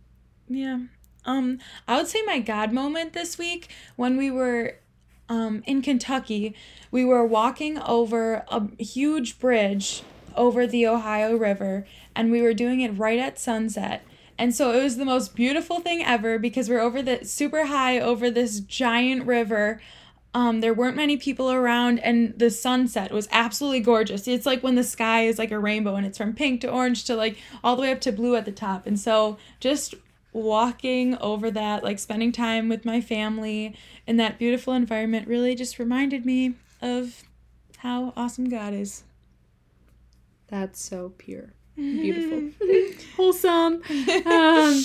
Yeah. 0.48 0.80
Um, 1.24 1.58
I 1.88 1.96
would 1.96 2.06
say 2.06 2.22
my 2.22 2.38
God 2.38 2.72
moment 2.72 3.12
this 3.12 3.36
week 3.36 3.68
when 3.96 4.16
we 4.16 4.30
were 4.30 4.76
um, 5.28 5.62
in 5.66 5.82
Kentucky, 5.82 6.54
we 6.90 7.04
were 7.04 7.24
walking 7.24 7.78
over 7.78 8.44
a 8.48 8.68
huge 8.82 9.38
bridge 9.38 10.02
over 10.36 10.66
the 10.66 10.86
Ohio 10.86 11.36
River, 11.36 11.86
and 12.14 12.30
we 12.30 12.42
were 12.42 12.54
doing 12.54 12.80
it 12.80 12.96
right 12.98 13.18
at 13.18 13.38
sunset. 13.38 14.04
And 14.38 14.54
so 14.54 14.72
it 14.72 14.82
was 14.82 14.96
the 14.96 15.04
most 15.04 15.34
beautiful 15.34 15.80
thing 15.80 16.04
ever 16.04 16.38
because 16.38 16.68
we're 16.68 16.80
over 16.80 17.02
the 17.02 17.24
super 17.24 17.66
high 17.66 17.98
over 17.98 18.30
this 18.30 18.60
giant 18.60 19.26
river. 19.26 19.80
Um, 20.34 20.60
there 20.60 20.74
weren't 20.74 20.96
many 20.96 21.16
people 21.16 21.50
around, 21.50 21.98
and 22.00 22.38
the 22.38 22.50
sunset 22.50 23.10
was 23.10 23.26
absolutely 23.32 23.80
gorgeous. 23.80 24.28
It's 24.28 24.44
like 24.44 24.62
when 24.62 24.74
the 24.74 24.84
sky 24.84 25.22
is 25.22 25.38
like 25.38 25.50
a 25.50 25.58
rainbow, 25.58 25.94
and 25.94 26.06
it's 26.06 26.18
from 26.18 26.34
pink 26.34 26.60
to 26.60 26.70
orange 26.70 27.04
to 27.04 27.16
like 27.16 27.38
all 27.64 27.74
the 27.74 27.82
way 27.82 27.90
up 27.90 28.02
to 28.02 28.12
blue 28.12 28.36
at 28.36 28.44
the 28.44 28.52
top. 28.52 28.86
And 28.86 29.00
so 29.00 29.38
just 29.60 29.94
walking 30.36 31.16
over 31.18 31.50
that, 31.50 31.82
like 31.82 31.98
spending 31.98 32.30
time 32.30 32.68
with 32.68 32.84
my 32.84 33.00
family 33.00 33.74
in 34.06 34.16
that 34.18 34.38
beautiful 34.38 34.74
environment, 34.74 35.26
really 35.26 35.54
just 35.54 35.78
reminded 35.78 36.26
me 36.26 36.54
of 36.82 37.22
how 37.78 38.12
awesome 38.16 38.48
God 38.48 38.74
is. 38.74 39.04
That's 40.48 40.80
so 40.80 41.12
pure. 41.16 41.52
Beautiful. 41.76 42.50
Wholesome. 43.16 43.82
Um, 44.26 44.84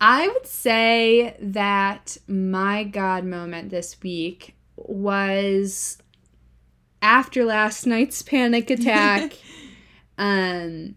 I 0.00 0.26
would 0.26 0.46
say 0.46 1.36
that 1.40 2.16
my 2.26 2.82
God 2.82 3.24
moment 3.24 3.70
this 3.70 3.96
week 4.02 4.56
was 4.76 5.98
after 7.00 7.44
last 7.44 7.86
night's 7.86 8.20
panic 8.22 8.68
attack. 8.70 9.34
um, 10.18 10.96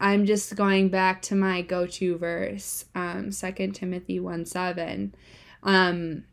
I'm 0.00 0.26
just 0.26 0.54
going 0.54 0.88
back 0.88 1.22
to 1.22 1.34
my 1.34 1.62
go-to 1.62 2.16
verse, 2.18 2.84
um, 2.94 3.30
2 3.30 3.72
Timothy 3.72 4.20
1 4.20 4.46
7. 4.46 5.14
Um, 5.62 6.24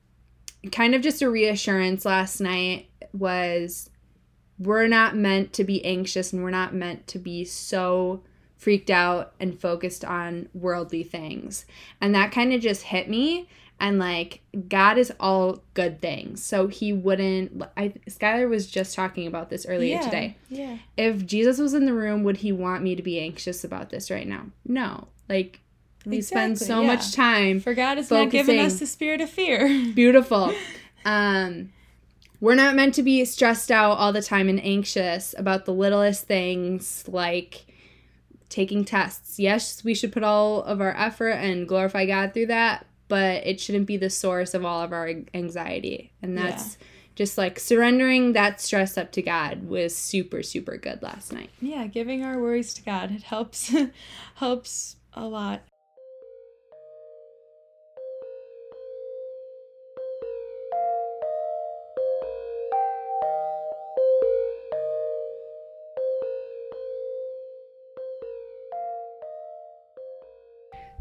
kind 0.72 0.96
of 0.96 1.02
just 1.02 1.22
a 1.22 1.30
reassurance 1.30 2.06
last 2.06 2.40
night 2.40 2.90
was 3.14 3.90
we're 4.60 4.88
not 4.88 5.16
meant 5.16 5.54
to 5.54 5.64
be 5.64 5.84
anxious 5.84 6.32
and 6.32 6.44
we're 6.44 6.50
not 6.50 6.74
meant 6.74 7.08
to 7.08 7.20
be 7.20 7.44
so 7.44 8.24
freaked 8.58 8.90
out 8.90 9.34
and 9.40 9.60
focused 9.60 10.06
on 10.06 10.50
worldly 10.54 11.04
things. 11.04 11.66
And 12.00 12.16
that 12.16 12.32
kind 12.32 12.54
of 12.54 12.62
just 12.62 12.84
hit 12.84 13.10
me. 13.10 13.50
And 13.80 14.00
like, 14.00 14.42
God 14.70 14.98
is 14.98 15.12
all 15.20 15.62
good 15.74 16.02
things. 16.02 16.42
So 16.44 16.68
he 16.68 16.94
wouldn't. 16.94 17.62
I, 17.76 17.90
Skylar 18.10 18.50
was 18.50 18.68
just 18.68 18.96
talking 18.96 19.28
about 19.28 19.50
this 19.50 19.66
earlier 19.66 19.98
yeah, 19.98 20.02
today. 20.02 20.38
Yeah. 20.50 20.78
If 20.96 21.26
Jesus 21.26 21.60
was 21.60 21.74
in 21.74 21.86
the 21.86 21.94
room, 21.94 22.24
would 22.24 22.38
he 22.38 22.52
want 22.52 22.84
me 22.84 22.96
to 22.96 23.04
be 23.04 23.20
anxious 23.20 23.64
about 23.64 23.90
this 23.90 24.10
right 24.10 24.28
now? 24.28 24.46
No. 24.66 25.08
Like, 25.28 25.60
we 26.06 26.22
spend 26.22 26.58
so 26.60 26.82
yeah. 26.82 26.88
much 26.88 27.14
time 27.14 27.60
For 27.60 27.74
God 27.74 27.98
has 27.98 28.12
not 28.12 28.30
given 28.30 28.60
us 28.60 28.80
the 28.80 28.86
spirit 28.86 29.22
of 29.22 29.30
fear. 29.30 29.68
Beautiful. 29.94 30.54
Um, 31.04 31.72
we're 32.40 32.56
not 32.56 32.76
meant 32.76 32.94
to 32.96 33.04
be 33.04 33.26
stressed 33.26 33.72
out 33.72 33.98
all 33.98 34.14
the 34.14 34.22
time 34.22 34.50
and 34.50 34.64
anxious 34.64 35.34
about 35.38 35.66
the 35.66 35.74
littlest 35.74 36.28
things 36.28 37.04
like 37.08 37.66
taking 38.50 38.86
tests. 38.86 39.40
Yes, 39.40 39.84
we 39.84 39.96
should 39.96 40.12
put 40.12 40.24
all 40.24 40.64
of 40.64 40.82
our 40.82 40.96
effort 40.96 41.32
and 41.32 41.68
glorify 41.68 42.06
God 42.06 42.34
through 42.34 42.48
that, 42.48 42.86
but 43.08 43.46
it 43.46 43.60
shouldn't 43.60 43.86
be 43.86 43.98
the 43.98 44.10
source 44.10 44.54
of 44.54 44.66
all 44.66 44.82
of 44.82 44.92
our 44.92 45.12
anxiety. 45.34 46.12
And 46.22 46.38
that's 46.38 46.78
just 47.16 47.38
like 47.38 47.60
surrendering 47.60 48.34
that 48.34 48.60
stress 48.60 48.98
up 48.98 49.12
to 49.14 49.22
God 49.22 49.68
was 49.68 49.96
super, 49.96 50.44
super 50.44 50.78
good 50.78 51.02
last 51.02 51.32
night. 51.32 51.50
Yeah, 51.62 51.88
giving 51.88 52.24
our 52.24 52.40
worries 52.40 52.74
to 52.76 52.84
God. 52.84 53.12
It 53.12 53.24
helps 53.24 53.74
helps 54.36 54.98
a 55.14 55.26
lot. 55.26 55.62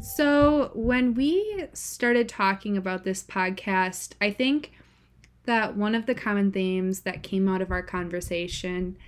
So, 0.05 0.71
when 0.75 1.15
we 1.15 1.65
started 1.73 2.29
talking 2.29 2.77
about 2.77 3.05
this 3.05 3.23
podcast, 3.23 4.13
I 4.21 4.33
think 4.33 4.73
that 5.47 5.79
one 5.79 5.95
of 5.95 6.05
the 6.05 6.15
common 6.15 6.53
themes 6.53 7.01
that 7.01 7.23
came 7.23 7.49
out 7.49 7.63
of 7.63 7.71
our 7.71 7.83
conversation 7.83 8.99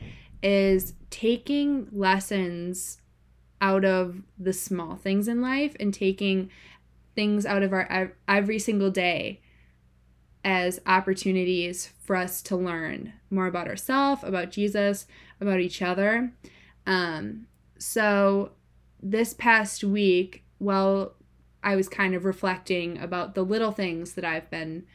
is 0.42 0.94
taking 1.10 1.88
lessons 1.92 2.96
out 3.60 3.84
of 3.84 4.22
the 4.38 4.54
small 4.54 4.96
things 4.96 5.28
in 5.28 5.42
life 5.42 5.76
and 5.78 5.92
taking 5.92 6.48
things 7.14 7.44
out 7.44 7.62
of 7.62 7.74
our 7.74 8.14
every 8.26 8.58
single 8.58 8.90
day 8.90 9.42
as 10.46 10.80
opportunities 10.86 11.90
for 12.00 12.16
us 12.16 12.40
to 12.40 12.56
learn 12.56 13.12
more 13.28 13.46
about 13.46 13.68
ourselves, 13.68 14.24
about 14.24 14.50
Jesus, 14.50 15.06
about 15.42 15.60
each 15.60 15.82
other. 15.82 16.32
Um, 16.86 17.48
so, 17.76 18.52
this 19.02 19.34
past 19.34 19.84
week, 19.84 20.42
while 20.58 21.14
I 21.62 21.76
was 21.76 21.88
kind 21.88 22.14
of 22.14 22.24
reflecting 22.24 22.98
about 22.98 23.34
the 23.34 23.42
little 23.42 23.72
things 23.72 24.14
that 24.14 24.24
I've 24.24 24.50
been 24.50 24.86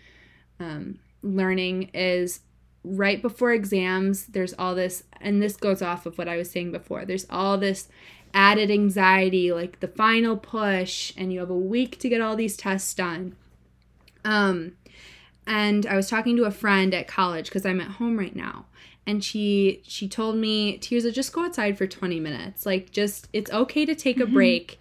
um, 0.60 1.00
learning, 1.22 1.91
is 1.94 2.41
right 2.84 3.22
before 3.22 3.51
exams, 3.51 4.27
there's 4.27 4.53
all 4.58 4.75
this, 4.75 5.03
and 5.20 5.41
this 5.41 5.56
goes 5.56 5.82
off 5.82 6.06
of 6.06 6.18
what 6.18 6.27
I 6.27 6.38
was 6.38 6.50
saying 6.50 6.72
before, 6.72 7.06
there's 7.06 7.27
all 7.30 7.58
this 7.58 7.89
added 8.34 8.72
anxiety, 8.72 9.51
like 9.51 9.80
the 9.80 9.88
final 9.88 10.38
push, 10.38 11.13
and 11.18 11.34
you 11.34 11.39
have 11.39 11.50
a 11.50 11.58
week 11.58 12.00
to 12.00 12.10
get 12.10 12.22
all 12.22 12.36
these 12.36 12.58
tests 12.58 12.94
done. 12.94 13.36
Um, 14.24 14.74
and 15.48 15.86
I 15.86 15.96
was 15.96 16.10
talking 16.10 16.38
to 16.38 16.46
a 16.46 16.51
friend 16.51 16.94
at 16.94 17.08
college 17.08 17.46
because 17.46 17.65
I'm 17.65 17.82
at 17.82 17.91
home 17.91 18.18
right 18.18 18.36
now, 18.36 18.65
and 19.06 19.24
she 19.24 19.82
she 19.84 20.08
told 20.08 20.36
me, 20.38 20.77
Tirza, 20.77 21.12
just 21.12 21.34
go 21.34 21.44
outside 21.44 21.77
for 21.77 21.88
20 21.88 22.20
minutes. 22.20 22.65
Like, 22.65 22.91
just 22.91 23.27
it's 23.34 23.51
okay 23.51 23.86
to 23.86 23.96
take 23.96 24.20
a 24.20 24.25
break. 24.25 24.80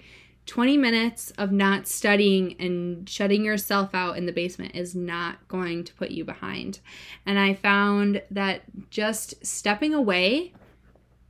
20 0.50 0.78
minutes 0.78 1.30
of 1.38 1.52
not 1.52 1.87
studying 1.87 2.57
and 2.59 3.09
shutting 3.09 3.45
yourself 3.45 3.95
out 3.95 4.19
in 4.19 4.26
the 4.26 4.33
basement 4.33 4.75
is 4.75 4.97
not 4.97 5.47
going 5.47 5.85
to 5.85 5.95
put 5.95 6.11
you 6.11 6.25
behind. 6.25 6.80
And 7.25 7.38
I 7.38 7.54
found 7.54 8.21
that 8.33 8.62
just 8.90 9.47
stepping 9.47 9.95
away 9.95 10.52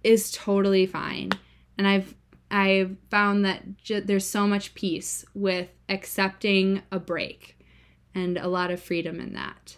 is 0.02 0.32
totally 0.32 0.86
fine. 0.86 1.32
And 1.76 1.86
I've 1.86 2.14
I've 2.50 2.96
found 3.10 3.44
that 3.44 3.76
ju- 3.76 4.00
there's 4.00 4.26
so 4.26 4.46
much 4.46 4.72
peace 4.72 5.26
with 5.34 5.68
accepting 5.90 6.80
a 6.90 6.98
break 6.98 7.58
and 8.14 8.38
a 8.38 8.48
lot 8.48 8.70
of 8.70 8.80
freedom 8.80 9.20
in 9.20 9.34
that. 9.34 9.76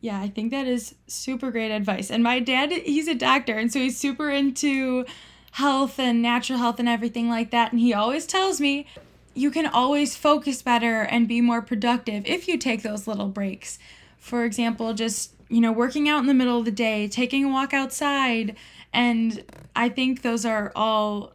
Yeah, 0.00 0.20
I 0.20 0.28
think 0.28 0.50
that 0.50 0.66
is 0.66 0.96
super 1.06 1.52
great 1.52 1.70
advice. 1.70 2.10
And 2.10 2.24
my 2.24 2.40
dad, 2.40 2.72
he's 2.72 3.06
a 3.06 3.14
doctor, 3.14 3.56
and 3.56 3.72
so 3.72 3.78
he's 3.78 3.96
super 3.96 4.28
into 4.28 5.06
health 5.52 5.98
and 5.98 6.22
natural 6.22 6.58
health 6.58 6.78
and 6.78 6.88
everything 6.88 7.28
like 7.28 7.50
that. 7.50 7.72
And 7.72 7.80
he 7.80 7.92
always 7.92 8.26
tells 8.26 8.60
me 8.60 8.86
you 9.34 9.50
can 9.50 9.66
always 9.66 10.16
focus 10.16 10.62
better 10.62 11.02
and 11.02 11.28
be 11.28 11.40
more 11.40 11.62
productive 11.62 12.24
if 12.26 12.48
you 12.48 12.58
take 12.58 12.82
those 12.82 13.06
little 13.06 13.28
breaks. 13.28 13.78
For 14.18 14.44
example, 14.44 14.94
just, 14.94 15.34
you 15.48 15.60
know, 15.60 15.72
working 15.72 16.08
out 16.08 16.20
in 16.20 16.26
the 16.26 16.34
middle 16.34 16.58
of 16.58 16.64
the 16.64 16.70
day, 16.70 17.08
taking 17.08 17.44
a 17.44 17.48
walk 17.48 17.74
outside. 17.74 18.56
And 18.92 19.44
I 19.76 19.88
think 19.88 20.22
those 20.22 20.44
are 20.46 20.72
all 20.74 21.32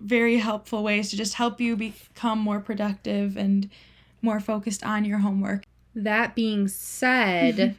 very 0.00 0.38
helpful 0.38 0.82
ways 0.82 1.10
to 1.10 1.16
just 1.16 1.34
help 1.34 1.60
you 1.60 1.76
become 1.76 2.38
more 2.38 2.58
productive 2.58 3.36
and 3.36 3.70
more 4.20 4.40
focused 4.40 4.84
on 4.84 5.04
your 5.04 5.18
homework. 5.18 5.64
That 5.94 6.34
being 6.34 6.66
said, 6.66 7.76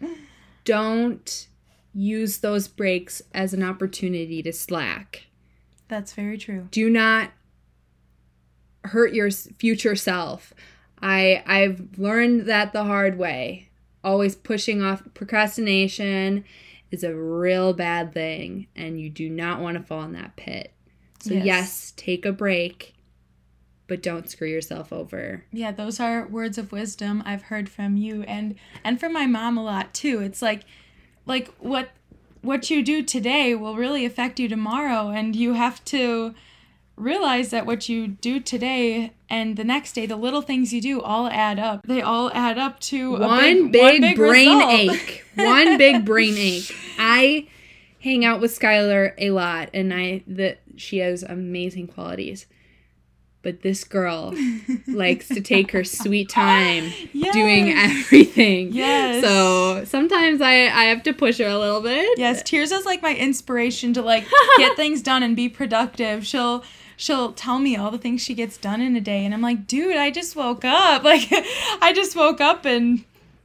don't 0.64 1.48
use 1.92 2.38
those 2.38 2.68
breaks 2.68 3.20
as 3.34 3.52
an 3.52 3.62
opportunity 3.62 4.42
to 4.42 4.52
slack. 4.52 5.24
That's 5.88 6.12
very 6.12 6.38
true. 6.38 6.68
Do 6.70 6.88
not 6.88 7.30
hurt 8.84 9.12
your 9.12 9.30
future 9.30 9.96
self. 9.96 10.54
I 11.02 11.42
I've 11.46 11.98
learned 11.98 12.42
that 12.46 12.72
the 12.72 12.84
hard 12.84 13.18
way. 13.18 13.68
Always 14.02 14.34
pushing 14.34 14.82
off 14.82 15.02
procrastination 15.14 16.44
is 16.90 17.04
a 17.04 17.14
real 17.14 17.72
bad 17.72 18.12
thing 18.12 18.66
and 18.74 19.00
you 19.00 19.10
do 19.10 19.28
not 19.28 19.60
want 19.60 19.76
to 19.76 19.82
fall 19.82 20.02
in 20.02 20.12
that 20.12 20.36
pit. 20.36 20.72
So 21.20 21.34
Yes. 21.34 21.44
yes, 21.44 21.92
take 21.96 22.24
a 22.24 22.32
break, 22.32 22.94
but 23.86 24.02
don't 24.02 24.28
screw 24.30 24.48
yourself 24.48 24.92
over. 24.92 25.44
Yeah, 25.52 25.70
those 25.72 26.00
are 26.00 26.26
words 26.26 26.56
of 26.56 26.72
wisdom 26.72 27.22
I've 27.26 27.42
heard 27.42 27.68
from 27.68 27.96
you 27.96 28.22
and 28.22 28.54
and 28.82 28.98
from 28.98 29.12
my 29.12 29.26
mom 29.26 29.58
a 29.58 29.62
lot 29.64 29.92
too. 29.92 30.20
It's 30.20 30.40
like 30.40 30.62
like 31.26 31.48
what 31.58 31.90
what 32.42 32.70
you 32.70 32.82
do 32.82 33.02
today 33.02 33.54
will 33.54 33.76
really 33.76 34.04
affect 34.04 34.40
you 34.40 34.48
tomorrow 34.48 35.08
and 35.08 35.36
you 35.36 35.54
have 35.54 35.84
to 35.84 36.34
realize 36.96 37.50
that 37.50 37.66
what 37.66 37.88
you 37.88 38.06
do 38.06 38.38
today 38.40 39.12
and 39.28 39.56
the 39.56 39.64
next 39.64 39.92
day 39.94 40.06
the 40.06 40.16
little 40.16 40.42
things 40.42 40.72
you 40.72 40.80
do 40.80 41.00
all 41.00 41.28
add 41.28 41.58
up. 41.58 41.86
They 41.86 42.02
all 42.02 42.30
add 42.32 42.58
up 42.58 42.78
to 42.80 43.16
a 43.16 43.26
one 43.26 43.70
big, 43.70 43.72
big, 43.72 43.82
one 43.82 44.00
big 44.00 44.16
brain 44.16 44.58
result. 44.58 44.72
ache. 44.72 45.24
One 45.34 45.78
big 45.78 46.04
brain 46.04 46.36
ache. 46.36 46.74
I 46.98 47.48
hang 48.00 48.24
out 48.24 48.40
with 48.40 48.58
Skylar 48.58 49.14
a 49.18 49.30
lot 49.30 49.70
and 49.72 49.92
I 49.92 50.22
that 50.26 50.60
she 50.76 50.98
has 50.98 51.22
amazing 51.22 51.88
qualities. 51.88 52.46
But 53.42 53.62
this 53.62 53.84
girl 53.84 54.34
likes 54.86 55.28
to 55.28 55.40
take 55.40 55.70
her 55.72 55.82
sweet 55.82 56.28
time 56.28 56.92
doing 57.32 57.70
everything. 57.72 58.72
Yes. 58.72 59.24
So 59.24 59.84
sometimes 59.86 60.42
I, 60.42 60.66
I 60.66 60.84
have 60.84 61.02
to 61.04 61.14
push 61.14 61.38
her 61.38 61.46
a 61.46 61.58
little 61.58 61.80
bit. 61.80 62.18
Yes, 62.18 62.42
Tears 62.42 62.70
is 62.70 62.84
like 62.84 63.00
my 63.00 63.14
inspiration 63.14 63.94
to 63.94 64.02
like 64.02 64.26
get 64.58 64.76
things 64.76 65.00
done 65.00 65.22
and 65.22 65.34
be 65.34 65.48
productive. 65.48 66.26
She'll 66.26 66.64
she'll 66.96 67.32
tell 67.32 67.58
me 67.58 67.76
all 67.76 67.90
the 67.90 67.96
things 67.96 68.20
she 68.20 68.34
gets 68.34 68.58
done 68.58 68.82
in 68.82 68.94
a 68.94 69.00
day 69.00 69.24
and 69.24 69.32
I'm 69.32 69.40
like, 69.40 69.66
"Dude, 69.66 69.96
I 69.96 70.10
just 70.10 70.36
woke 70.36 70.64
up." 70.64 71.02
Like 71.10 71.26
I 71.80 71.92
just 71.94 72.14
woke 72.14 72.42
up 72.42 72.66
and 72.66 73.04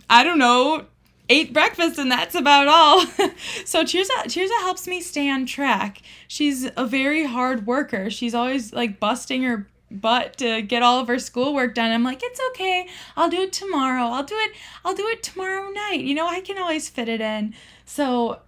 I 0.10 0.24
don't 0.26 0.38
know, 0.40 0.86
ate 1.30 1.54
breakfast 1.54 1.98
and 1.98 2.12
that's 2.12 2.36
about 2.36 2.68
all. 2.68 3.06
so 3.66 3.84
Tirza 3.84 4.26
Tirza 4.26 4.62
helps 4.62 4.88
me 4.88 5.00
stay 5.00 5.30
on 5.30 5.46
track. 5.46 6.02
She's 6.28 6.70
a 6.76 6.86
very 6.86 7.26
hard 7.26 7.66
worker. 7.66 8.10
She's 8.10 8.36
always 8.36 8.74
like 8.74 9.00
busting 9.00 9.44
her 9.44 9.68
butt 9.92 10.38
to 10.38 10.62
get 10.62 10.82
all 10.84 11.00
of 11.00 11.08
her 11.08 11.20
schoolwork 11.20 11.76
done. 11.76 11.92
I'm 11.92 12.04
like, 12.04 12.22
it's 12.24 12.40
okay. 12.52 12.88
I'll 13.16 13.30
do 13.30 13.42
it 13.42 13.54
tomorrow. 13.54 14.08
I'll 14.08 14.24
do 14.24 14.36
it. 14.36 14.52
I'll 14.84 14.96
do 14.96 15.08
it 15.08 15.24
tomorrow 15.24 15.70
night. 15.70 16.02
You 16.02 16.16
know, 16.16 16.28
I 16.28 16.42
can 16.42 16.58
always 16.58 16.90
fit 16.90 17.08
it 17.08 17.22
in. 17.22 17.54
So 17.86 18.40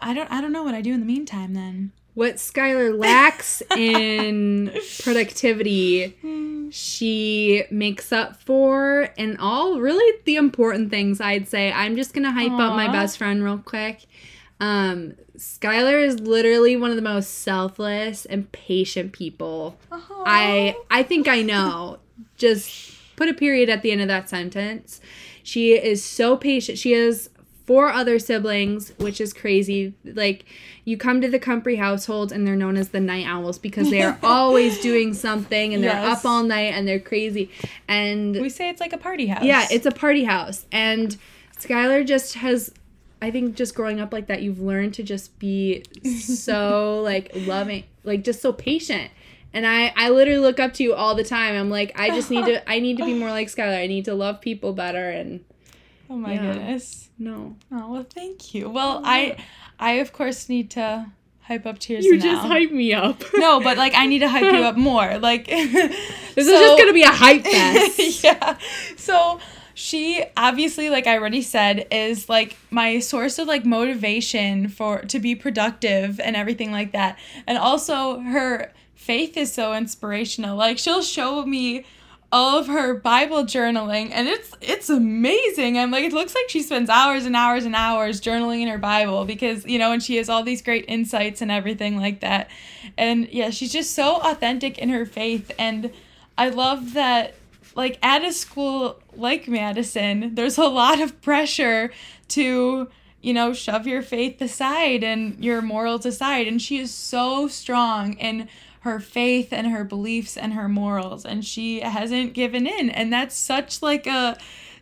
I 0.00 0.14
don't 0.14 0.30
I 0.30 0.40
don't 0.40 0.52
know 0.52 0.62
what 0.62 0.74
I 0.74 0.80
do 0.82 0.92
in 0.92 1.00
the 1.00 1.06
meantime 1.06 1.54
then. 1.54 1.92
what 2.14 2.36
Skylar 2.36 2.98
lacks 2.98 3.62
in 3.76 4.72
productivity, 5.02 6.16
she 6.70 7.64
makes 7.70 8.12
up 8.12 8.36
for 8.42 9.10
and 9.16 9.36
all 9.38 9.78
really 9.80 10.18
the 10.24 10.36
important 10.36 10.90
things 10.90 11.20
I'd 11.20 11.48
say. 11.48 11.70
I'm 11.72 11.96
just 11.96 12.12
gonna 12.14 12.32
hype 12.32 12.52
up 12.52 12.74
my 12.74 12.88
best 12.90 13.18
friend 13.18 13.42
real 13.44 13.58
quick. 13.58 14.06
Um, 14.60 15.14
Skylar 15.38 16.04
is 16.04 16.20
literally 16.20 16.76
one 16.76 16.90
of 16.90 16.96
the 16.96 17.02
most 17.02 17.38
selfless 17.40 18.26
and 18.26 18.50
patient 18.52 19.12
people 19.12 19.78
I 19.90 20.76
I 20.90 21.02
think 21.02 21.28
I 21.28 21.40
know. 21.42 21.98
Just 22.36 22.92
put 23.16 23.28
a 23.28 23.34
period 23.34 23.68
at 23.70 23.82
the 23.82 23.90
end 23.90 24.00
of 24.02 24.08
that 24.08 24.28
sentence. 24.28 25.00
She 25.42 25.72
is 25.72 26.04
so 26.04 26.36
patient. 26.36 26.78
She 26.78 26.92
has 26.92 27.30
four 27.66 27.88
other 27.90 28.18
siblings, 28.18 28.92
which 28.98 29.20
is 29.20 29.32
crazy. 29.32 29.94
Like 30.04 30.44
you 30.84 30.96
come 30.98 31.20
to 31.22 31.28
the 31.28 31.38
Compre 31.38 31.78
household 31.78 32.32
and 32.32 32.46
they're 32.46 32.56
known 32.56 32.76
as 32.76 32.90
the 32.90 33.00
night 33.00 33.26
owls 33.26 33.58
because 33.58 33.90
they 33.90 34.02
are 34.02 34.18
always 34.22 34.78
doing 34.80 35.14
something 35.14 35.72
and 35.72 35.82
they're 35.82 35.92
Yes. 35.92 36.18
up 36.18 36.24
all 36.30 36.42
night 36.42 36.74
and 36.74 36.86
they're 36.86 37.00
crazy. 37.00 37.50
And 37.88 38.34
we 38.40 38.48
say 38.50 38.68
it's 38.68 38.80
like 38.80 38.92
a 38.92 38.98
party 38.98 39.26
house. 39.28 39.44
yeah, 39.44 39.66
it's 39.70 39.86
a 39.86 39.92
party 39.92 40.24
house. 40.24 40.66
And 40.72 41.16
Skylar 41.58 42.06
just 42.06 42.34
has 42.34 42.72
I 43.22 43.30
think 43.30 43.54
just 43.54 43.74
growing 43.74 44.00
up 44.00 44.12
like 44.12 44.26
that, 44.28 44.42
you've 44.42 44.60
learned 44.60 44.94
to 44.94 45.02
just 45.02 45.38
be 45.38 45.82
so 46.20 47.00
like 47.02 47.30
loving, 47.34 47.84
like 48.04 48.24
just 48.24 48.40
so 48.40 48.52
patient. 48.52 49.10
And 49.52 49.66
I, 49.66 49.92
I 49.96 50.10
literally 50.10 50.38
look 50.40 50.60
up 50.60 50.74
to 50.74 50.82
you 50.82 50.94
all 50.94 51.14
the 51.14 51.24
time. 51.24 51.56
I'm 51.56 51.70
like, 51.70 51.92
I 51.98 52.10
just 52.10 52.30
need 52.30 52.44
to, 52.46 52.68
I 52.70 52.78
need 52.78 52.96
to 52.98 53.04
be 53.04 53.14
more 53.14 53.30
like 53.30 53.48
Skylar. 53.48 53.78
I 53.82 53.86
need 53.88 54.04
to 54.04 54.14
love 54.14 54.40
people 54.40 54.72
better. 54.72 55.10
And 55.10 55.44
Oh 56.08 56.16
my 56.16 56.34
Yeah. 56.34 56.52
goodness. 56.52 57.08
no, 57.18 57.56
Oh 57.72 57.92
well, 57.92 58.06
thank 58.08 58.54
you. 58.54 58.68
Well, 58.70 58.98
oh, 58.98 59.02
I, 59.04 59.36
I 59.78 59.92
of 59.94 60.12
course 60.12 60.48
need 60.48 60.70
to 60.72 61.06
hype 61.42 61.66
up 61.66 61.78
Tears. 61.80 62.04
you 62.04 62.16
now. 62.16 62.22
just 62.22 62.46
hype 62.46 62.70
me 62.70 62.92
up. 62.94 63.22
No, 63.34 63.60
but 63.60 63.76
like 63.76 63.92
I 63.94 64.06
need 64.06 64.20
to 64.20 64.28
hype 64.28 64.42
you 64.44 64.62
up 64.64 64.76
more. 64.90 65.18
Like 65.18 65.46
this 65.46 66.46
is 66.46 66.46
just 66.46 66.78
gonna 66.78 66.92
be 66.92 67.02
a 67.02 67.08
hype 67.10 67.42
fest. 67.42 68.22
yeah. 68.24 68.56
So 68.96 69.40
she 69.80 70.22
obviously, 70.36 70.90
like 70.90 71.06
I 71.06 71.16
already 71.16 71.40
said, 71.40 71.86
is 71.90 72.28
like 72.28 72.54
my 72.70 72.98
source 72.98 73.38
of 73.38 73.48
like 73.48 73.64
motivation 73.64 74.68
for 74.68 75.00
to 75.00 75.18
be 75.18 75.34
productive 75.34 76.20
and 76.20 76.36
everything 76.36 76.70
like 76.70 76.92
that. 76.92 77.18
And 77.46 77.56
also 77.56 78.20
her 78.20 78.72
faith 78.94 79.38
is 79.38 79.50
so 79.50 79.72
inspirational. 79.72 80.54
Like 80.54 80.76
she'll 80.76 81.00
show 81.00 81.46
me 81.46 81.86
all 82.30 82.58
of 82.58 82.66
her 82.66 82.94
Bible 82.94 83.44
journaling 83.44 84.10
and 84.12 84.28
it's 84.28 84.52
it's 84.60 84.90
amazing. 84.90 85.78
I'm 85.78 85.90
like 85.90 86.04
it 86.04 86.12
looks 86.12 86.34
like 86.34 86.50
she 86.50 86.60
spends 86.60 86.90
hours 86.90 87.24
and 87.24 87.34
hours 87.34 87.64
and 87.64 87.74
hours 87.74 88.20
journaling 88.20 88.60
in 88.60 88.68
her 88.68 88.78
Bible 88.78 89.24
because 89.24 89.64
you 89.64 89.78
know 89.78 89.92
and 89.92 90.02
she 90.02 90.16
has 90.16 90.28
all 90.28 90.42
these 90.42 90.60
great 90.60 90.84
insights 90.88 91.40
and 91.40 91.50
everything 91.50 91.96
like 91.96 92.20
that. 92.20 92.50
And 92.98 93.30
yeah, 93.30 93.48
she's 93.48 93.72
just 93.72 93.94
so 93.94 94.20
authentic 94.20 94.76
in 94.76 94.90
her 94.90 95.06
faith 95.06 95.50
and 95.58 95.90
I 96.36 96.50
love 96.50 96.92
that 96.92 97.34
like 97.80 97.98
at 98.02 98.22
a 98.22 98.30
school 98.30 99.00
like 99.16 99.48
Madison, 99.48 100.34
there's 100.34 100.58
a 100.58 100.66
lot 100.66 101.00
of 101.00 101.22
pressure 101.22 101.90
to, 102.28 102.88
you 103.22 103.32
know, 103.32 103.54
shove 103.54 103.86
your 103.86 104.02
faith 104.02 104.38
aside 104.42 105.02
and 105.02 105.42
your 105.42 105.62
morals 105.62 106.04
aside. 106.04 106.46
And 106.46 106.60
she 106.60 106.76
is 106.76 106.92
so 106.92 107.48
strong 107.48 108.18
in 108.18 108.48
her 108.80 109.00
faith 109.00 109.50
and 109.50 109.68
her 109.68 109.82
beliefs 109.82 110.36
and 110.36 110.52
her 110.52 110.68
morals. 110.68 111.24
And 111.24 111.42
she 111.42 111.80
hasn't 111.80 112.34
given 112.34 112.66
in. 112.66 112.90
And 112.90 113.10
that's 113.10 113.34
such 113.34 113.80
like 113.80 114.06
a 114.06 114.36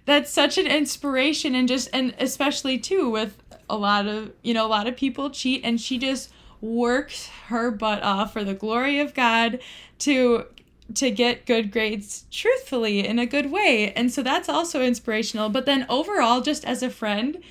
that's 0.05 0.33
such 0.33 0.59
an 0.59 0.67
inspiration 0.67 1.55
and 1.55 1.69
just 1.69 1.89
and 1.93 2.17
especially 2.19 2.79
too 2.79 3.09
with 3.11 3.41
a 3.71 3.77
lot 3.77 4.09
of 4.09 4.33
you 4.43 4.55
know, 4.55 4.67
a 4.67 4.75
lot 4.77 4.89
of 4.89 4.97
people 4.97 5.31
cheat 5.31 5.61
and 5.63 5.81
she 5.81 5.99
just 5.99 6.33
works 6.61 7.29
her 7.47 7.71
butt 7.71 8.03
off 8.03 8.33
for 8.33 8.43
the 8.43 8.55
glory 8.55 8.99
of 8.99 9.15
God 9.15 9.61
to 10.01 10.47
to 10.95 11.11
get 11.11 11.47
good 11.47 11.71
grades 11.71 12.25
truthfully 12.31 13.07
in 13.07 13.19
a 13.19 13.27
good 13.27 13.51
way. 13.51 13.93
And 13.93 14.13
so 14.13 14.23
that's 14.23 14.49
also 14.49 14.83
inspirational. 14.83 15.49
But 15.49 15.67
then 15.67 15.87
overall, 15.89 16.41
just 16.41 16.65
as 16.65 16.83
a 16.83 16.91
friend, 16.91 17.43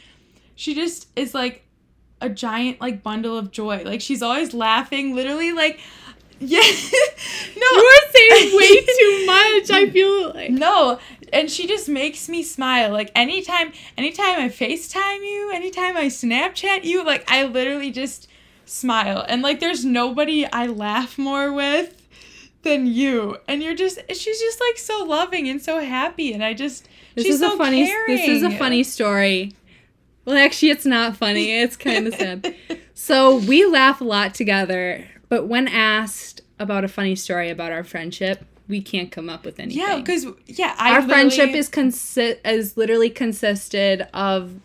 she 0.55 0.73
just 0.73 1.07
is 1.15 1.33
like 1.33 1.63
a 2.19 2.29
giant 2.29 2.81
like 2.81 3.03
bundle 3.03 3.37
of 3.37 3.51
joy. 3.51 3.83
Like 3.83 4.01
she's 4.01 4.21
always 4.23 4.53
laughing, 4.53 5.15
literally 5.15 5.51
like 5.51 5.79
yeah. 6.39 6.59
no. 6.61 7.67
You 7.71 7.83
are 7.85 8.11
saying 8.11 8.57
way 8.57 8.85
too 8.85 9.25
much. 9.25 9.71
I 9.71 9.89
feel 9.91 10.33
like 10.33 10.51
No, 10.51 10.99
and 11.33 11.49
she 11.49 11.67
just 11.67 11.89
makes 11.89 12.29
me 12.29 12.43
smile. 12.43 12.91
Like 12.91 13.11
anytime 13.15 13.71
anytime 13.97 14.39
I 14.39 14.49
FaceTime 14.49 15.19
you, 15.23 15.51
anytime 15.53 15.97
I 15.97 16.05
Snapchat 16.05 16.83
you, 16.83 17.03
like 17.03 17.29
I 17.29 17.43
literally 17.45 17.91
just 17.91 18.27
smile. 18.65 19.25
And 19.27 19.41
like 19.41 19.59
there's 19.59 19.85
nobody 19.85 20.45
I 20.45 20.67
laugh 20.67 21.17
more 21.17 21.51
with 21.51 22.06
than 22.63 22.87
you. 22.87 23.37
And 23.47 23.61
you're 23.63 23.75
just 23.75 23.99
she's 24.09 24.39
just 24.39 24.59
like 24.59 24.77
so 24.77 25.03
loving 25.03 25.47
and 25.47 25.61
so 25.61 25.79
happy 25.79 26.33
and 26.33 26.43
I 26.43 26.53
just 26.53 26.87
this 27.15 27.25
she's 27.25 27.35
is 27.35 27.41
so 27.41 27.55
a 27.55 27.57
funny. 27.57 27.85
caring. 27.85 28.15
This 28.15 28.27
is 28.27 28.43
a 28.43 28.51
funny 28.51 28.83
story. 28.83 29.53
Well, 30.25 30.37
actually, 30.37 30.71
it's 30.71 30.85
not 30.85 31.15
funny. 31.15 31.51
It's 31.53 31.77
kind 31.77 32.05
of 32.07 32.13
sad. 32.19 32.53
So 32.93 33.37
we 33.37 33.65
laugh 33.65 34.01
a 34.01 34.03
lot 34.03 34.33
together, 34.35 35.07
but 35.29 35.47
when 35.47 35.67
asked 35.67 36.41
about 36.59 36.83
a 36.83 36.87
funny 36.89 37.15
story 37.15 37.49
about 37.49 37.71
our 37.71 37.83
friendship, 37.83 38.43
we 38.67 38.81
can't 38.81 39.11
come 39.11 39.29
up 39.29 39.45
with 39.45 39.59
anything. 39.59 39.81
Yeah, 39.81 39.97
because 39.97 40.25
yeah, 40.45 40.75
I 40.77 40.93
our 40.95 41.01
friendship 41.01 41.51
is 41.51 41.69
consi- 41.69 42.37
is 42.45 42.75
literally 42.75 43.09
consisted 43.09 44.07
of 44.13 44.59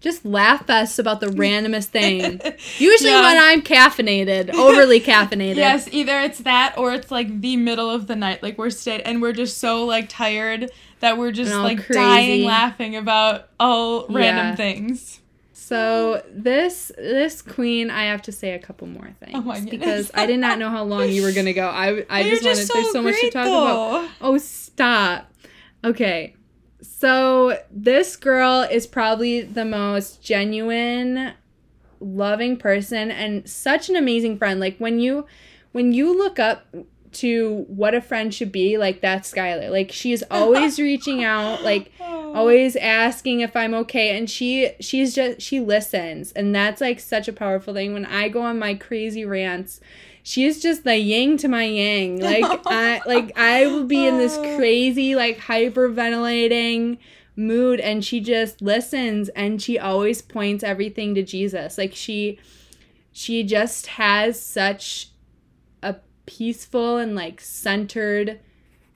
just 0.00 0.24
laugh 0.24 0.66
fest 0.66 0.98
about 0.98 1.20
the 1.20 1.26
randomest 1.28 1.86
thing. 1.86 2.40
Usually 2.78 3.10
Yeah. 3.10 3.22
when 3.22 3.38
I'm 3.38 3.62
caffeinated, 3.62 4.54
overly 4.54 5.00
caffeinated. 5.00 5.56
Yes, 5.56 5.88
either 5.90 6.20
it's 6.20 6.38
that 6.40 6.74
or 6.78 6.92
it's 6.92 7.10
like 7.10 7.40
the 7.40 7.56
middle 7.56 7.90
of 7.90 8.06
the 8.06 8.14
night. 8.16 8.42
Like 8.42 8.58
we're 8.58 8.70
staying 8.70 9.00
and 9.02 9.20
we're 9.22 9.32
just 9.32 9.58
so 9.58 9.84
like 9.84 10.08
tired 10.08 10.70
that 11.00 11.18
we're 11.18 11.32
just 11.32 11.52
like 11.52 11.78
crazy. 11.84 11.94
dying 12.00 12.44
laughing 12.44 12.96
about 12.96 13.48
all 13.58 14.06
random 14.08 14.46
Yeah. 14.48 14.54
things. 14.56 15.20
So 15.52 16.22
this 16.32 16.92
this 16.96 17.42
queen, 17.42 17.90
I 17.90 18.04
have 18.04 18.22
to 18.22 18.32
say 18.32 18.52
a 18.52 18.58
couple 18.60 18.86
more 18.86 19.10
things 19.18 19.32
Oh 19.34 19.40
my 19.40 19.58
because 19.60 20.12
I 20.14 20.24
did 20.26 20.38
not 20.38 20.60
know 20.60 20.70
how 20.70 20.84
long 20.84 21.08
you 21.08 21.22
were 21.22 21.32
gonna 21.32 21.52
go. 21.54 21.66
I 21.66 22.04
I 22.08 22.22
just 22.22 22.44
wanted 22.44 22.68
there's 22.68 22.92
so 22.92 23.02
much 23.02 23.18
to 23.20 23.30
talk 23.30 23.46
about. 23.46 24.08
Oh, 24.20 24.38
stop. 24.38 25.28
Okay. 25.82 26.35
So, 26.98 27.58
this 27.70 28.16
girl 28.16 28.62
is 28.62 28.86
probably 28.86 29.42
the 29.42 29.66
most 29.66 30.22
genuine, 30.22 31.34
loving 32.00 32.56
person 32.56 33.10
and 33.10 33.46
such 33.46 33.90
an 33.90 33.96
amazing 33.96 34.38
friend. 34.38 34.58
Like 34.60 34.78
when 34.78 34.98
you 34.98 35.26
when 35.72 35.92
you 35.92 36.16
look 36.16 36.38
up 36.38 36.66
to 37.12 37.64
what 37.68 37.94
a 37.94 38.00
friend 38.00 38.32
should 38.32 38.50
be, 38.50 38.78
like 38.78 39.02
that's 39.02 39.30
Skylar. 39.30 39.70
Like 39.70 39.92
she's 39.92 40.22
always 40.30 40.78
reaching 40.90 41.22
out, 41.22 41.62
like 41.62 41.92
Oh. 42.00 42.34
always 42.34 42.76
asking 42.76 43.40
if 43.40 43.54
I'm 43.54 43.74
okay 43.74 44.16
and 44.16 44.28
she 44.28 44.72
she's 44.80 45.14
just 45.14 45.40
she 45.40 45.60
listens 45.60 46.32
and 46.32 46.54
that's 46.54 46.80
like 46.80 46.98
such 46.98 47.28
a 47.28 47.32
powerful 47.32 47.72
thing 47.72 47.92
when 47.92 48.04
I 48.06 48.28
go 48.28 48.42
on 48.42 48.58
my 48.58 48.74
crazy 48.74 49.24
rants 49.24 49.80
she's 50.26 50.60
just 50.60 50.82
the 50.82 50.96
yin 50.96 51.36
to 51.36 51.46
my 51.46 51.62
yang. 51.64 52.18
Like 52.18 52.60
I 52.66 53.00
like 53.06 53.38
I 53.38 53.66
will 53.66 53.84
be 53.84 54.04
in 54.04 54.18
this 54.18 54.36
crazy 54.56 55.14
like 55.14 55.38
hyperventilating 55.38 56.98
mood 57.36 57.78
and 57.78 58.04
she 58.04 58.18
just 58.18 58.60
listens 58.60 59.28
and 59.30 59.62
she 59.62 59.78
always 59.78 60.20
points 60.20 60.64
everything 60.64 61.14
to 61.14 61.22
Jesus. 61.22 61.78
Like 61.78 61.94
she 61.94 62.40
she 63.12 63.44
just 63.44 63.86
has 63.86 64.40
such 64.40 65.10
a 65.82 65.94
peaceful 66.26 66.96
and 66.96 67.14
like 67.14 67.40
centered 67.40 68.40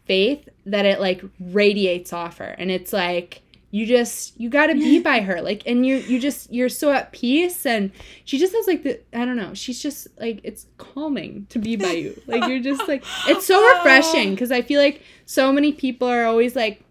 faith 0.07 0.49
that 0.66 0.85
it 0.85 0.99
like 0.99 1.23
radiates 1.38 2.12
off 2.12 2.38
her. 2.38 2.57
And 2.59 2.73
it's 2.73 2.93
like 2.93 3.43
you 3.70 3.87
just 3.87 4.38
you 4.38 4.48
got 4.48 4.66
to 4.66 4.74
be 4.74 4.98
by 4.98 5.20
her 5.20 5.40
like 5.40 5.62
and 5.64 5.87
you 5.87 5.96
you 5.96 6.18
just 6.18 6.52
you're 6.52 6.68
so 6.68 6.90
at 6.90 7.12
peace 7.12 7.64
and 7.64 7.92
she 8.24 8.38
just 8.38 8.52
has 8.52 8.66
like 8.66 8.83
the 8.83 9.00
i 9.14 9.24
don't 9.24 9.37
know 9.37 9.54
she's 9.54 9.80
just 9.80 10.09
like 10.18 10.40
it's 10.42 10.66
calming 10.76 11.46
to 11.48 11.59
be 11.59 11.76
by 11.76 11.92
you. 11.92 12.20
Like 12.26 12.48
you're 12.48 12.61
just 12.61 12.87
like 12.88 13.04
it's 13.26 13.46
so 13.46 13.62
refreshing 13.76 14.30
because 14.35 14.50
i 14.50 14.62
feel 14.62 14.80
like 14.80 15.02
so 15.24 15.52
many 15.52 15.72
people 15.72 16.09
are 16.09 16.24
always 16.24 16.56
like 16.56 16.83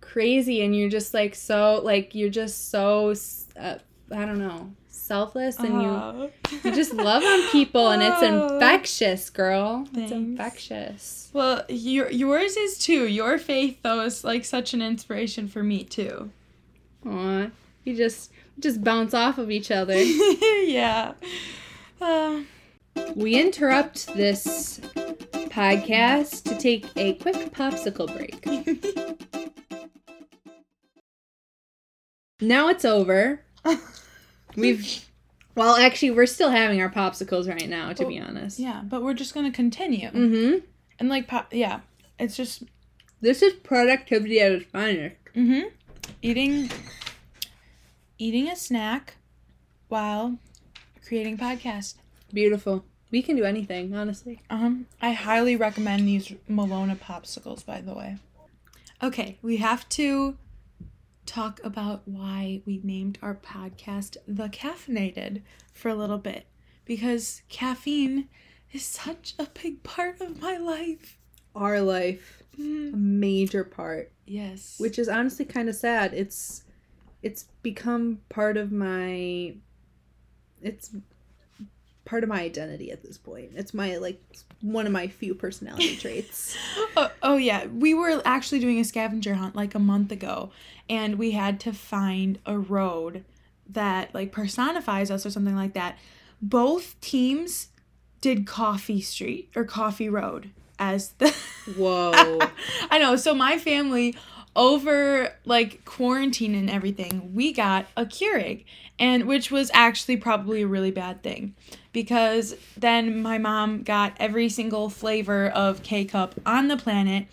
crazy 0.00 0.62
and 0.62 0.76
you're 0.76 0.90
just 0.90 1.14
like 1.14 1.34
so 1.34 1.80
like 1.82 2.14
you're 2.14 2.30
just 2.30 2.70
so 2.70 3.14
uh, 3.58 3.78
i 4.12 4.24
don't 4.24 4.38
know 4.38 4.70
selfless 5.08 5.58
and 5.58 5.82
you 5.82 6.30
you 6.62 6.74
just 6.74 6.92
love 6.94 7.24
on 7.24 7.48
people 7.48 7.90
and 7.90 8.02
it's 8.02 8.22
infectious, 8.22 9.30
girl. 9.30 9.88
It's 9.94 10.12
infectious. 10.12 11.30
Well, 11.32 11.64
your 11.68 12.10
yours 12.10 12.56
is 12.56 12.78
too. 12.78 13.08
Your 13.08 13.38
faith 13.38 13.78
though 13.82 14.02
is 14.02 14.22
like 14.22 14.44
such 14.44 14.74
an 14.74 14.82
inspiration 14.82 15.48
for 15.48 15.62
me 15.62 15.82
too. 15.82 16.30
Aw. 17.06 17.50
You 17.84 17.96
just 17.96 18.30
just 18.60 18.84
bounce 18.84 19.14
off 19.14 19.38
of 19.38 19.50
each 19.50 19.70
other. 19.70 20.00
yeah. 20.62 21.14
Uh, 22.00 22.42
we 23.16 23.34
interrupt 23.40 24.14
this 24.14 24.80
podcast 25.50 26.44
to 26.44 26.56
take 26.58 26.86
a 26.96 27.14
quick 27.14 27.52
popsicle 27.52 28.06
break. 28.14 28.44
Now 32.40 32.68
it's 32.68 32.84
over. 32.84 33.40
We've 34.60 35.04
Well, 35.54 35.76
actually, 35.76 36.12
we're 36.12 36.26
still 36.26 36.50
having 36.50 36.80
our 36.80 36.90
popsicles 36.90 37.48
right 37.48 37.68
now, 37.68 37.92
to 37.92 38.02
Well, 38.04 38.10
be 38.12 38.20
honest. 38.20 38.58
Yeah, 38.58 38.82
but 38.84 39.02
we're 39.02 39.14
just 39.14 39.34
gonna 39.34 39.50
continue. 39.50 40.08
Mm-hmm. 40.10 40.64
And 40.98 41.08
like, 41.08 41.26
pop, 41.26 41.52
yeah, 41.52 41.80
it's 42.18 42.36
just 42.36 42.64
This 43.20 43.42
is 43.42 43.54
productivity 43.54 44.40
at 44.40 44.52
its 44.52 44.64
finest. 44.70 45.16
mm-hmm. 45.34 45.68
eating, 46.22 46.70
eating 48.18 48.48
a 48.48 48.56
snack, 48.56 49.16
while 49.88 50.38
creating 51.06 51.38
podcast. 51.38 51.94
Beautiful. 52.32 52.84
We 53.10 53.22
can 53.22 53.36
do 53.36 53.44
anything, 53.44 53.94
honestly. 53.94 54.40
Um, 54.50 54.86
I 55.00 55.12
highly 55.12 55.56
recommend 55.56 56.06
these 56.06 56.28
Malona 56.48 56.96
popsicles. 56.98 57.64
By 57.64 57.80
the 57.80 57.94
way. 57.94 58.16
Okay, 59.02 59.38
we 59.42 59.56
have 59.58 59.88
to 59.90 60.36
talk 61.28 61.60
about 61.62 62.02
why 62.08 62.62
we 62.64 62.80
named 62.82 63.18
our 63.20 63.34
podcast 63.34 64.16
The 64.26 64.48
Caffeinated 64.48 65.42
for 65.74 65.90
a 65.90 65.94
little 65.94 66.16
bit 66.18 66.46
because 66.86 67.42
caffeine 67.50 68.28
is 68.72 68.82
such 68.84 69.34
a 69.38 69.46
big 69.62 69.82
part 69.82 70.20
of 70.22 70.40
my 70.40 70.56
life. 70.56 71.18
Our 71.54 71.80
life, 71.82 72.42
Mm, 72.58 72.92
a 72.94 72.96
major 72.96 73.62
part, 73.62 74.10
Yes. 74.26 74.76
which 74.78 74.98
is 74.98 75.08
honestly 75.08 75.44
kind 75.44 75.68
of 75.68 75.76
sad. 75.76 76.12
It's, 76.14 76.64
it's 77.22 77.44
become 77.62 78.20
part 78.30 78.56
of 78.56 78.72
my, 78.72 79.54
it's 80.62 80.90
part 82.08 82.22
of 82.22 82.28
my 82.28 82.40
identity 82.40 82.90
at 82.90 83.02
this 83.02 83.18
point. 83.18 83.50
It's 83.54 83.74
my 83.74 83.98
like 83.98 84.20
one 84.62 84.86
of 84.86 84.92
my 84.92 85.08
few 85.08 85.34
personality 85.34 85.96
traits. 86.00 86.56
oh, 86.96 87.10
oh 87.22 87.36
yeah, 87.36 87.66
we 87.66 87.92
were 87.92 88.22
actually 88.24 88.60
doing 88.60 88.80
a 88.80 88.84
scavenger 88.84 89.34
hunt 89.34 89.54
like 89.54 89.74
a 89.74 89.78
month 89.78 90.10
ago, 90.10 90.50
and 90.88 91.18
we 91.18 91.32
had 91.32 91.60
to 91.60 91.72
find 91.72 92.38
a 92.46 92.58
road 92.58 93.24
that 93.68 94.14
like 94.14 94.32
personifies 94.32 95.10
us 95.10 95.26
or 95.26 95.30
something 95.30 95.54
like 95.54 95.74
that. 95.74 95.98
Both 96.40 96.98
teams 97.00 97.68
did 98.20 98.46
Coffee 98.46 99.02
Street 99.02 99.50
or 99.54 99.64
Coffee 99.64 100.08
Road 100.08 100.50
as 100.78 101.10
the 101.18 101.30
Whoa. 101.76 102.12
I 102.90 102.98
know. 102.98 103.16
So 103.16 103.34
my 103.34 103.58
family 103.58 104.16
over 104.58 105.32
like 105.44 105.84
quarantine 105.84 106.54
and 106.54 106.68
everything, 106.68 107.32
we 107.32 107.52
got 107.52 107.86
a 107.96 108.04
Keurig 108.04 108.64
and 108.98 109.24
which 109.24 109.52
was 109.52 109.70
actually 109.72 110.16
probably 110.16 110.62
a 110.62 110.66
really 110.66 110.90
bad 110.90 111.22
thing 111.22 111.54
because 111.92 112.56
then 112.76 113.22
my 113.22 113.38
mom 113.38 113.84
got 113.84 114.14
every 114.18 114.48
single 114.48 114.90
flavor 114.90 115.46
of 115.50 115.84
K-cup 115.84 116.34
on 116.44 116.66
the 116.66 116.76
planet. 116.76 117.28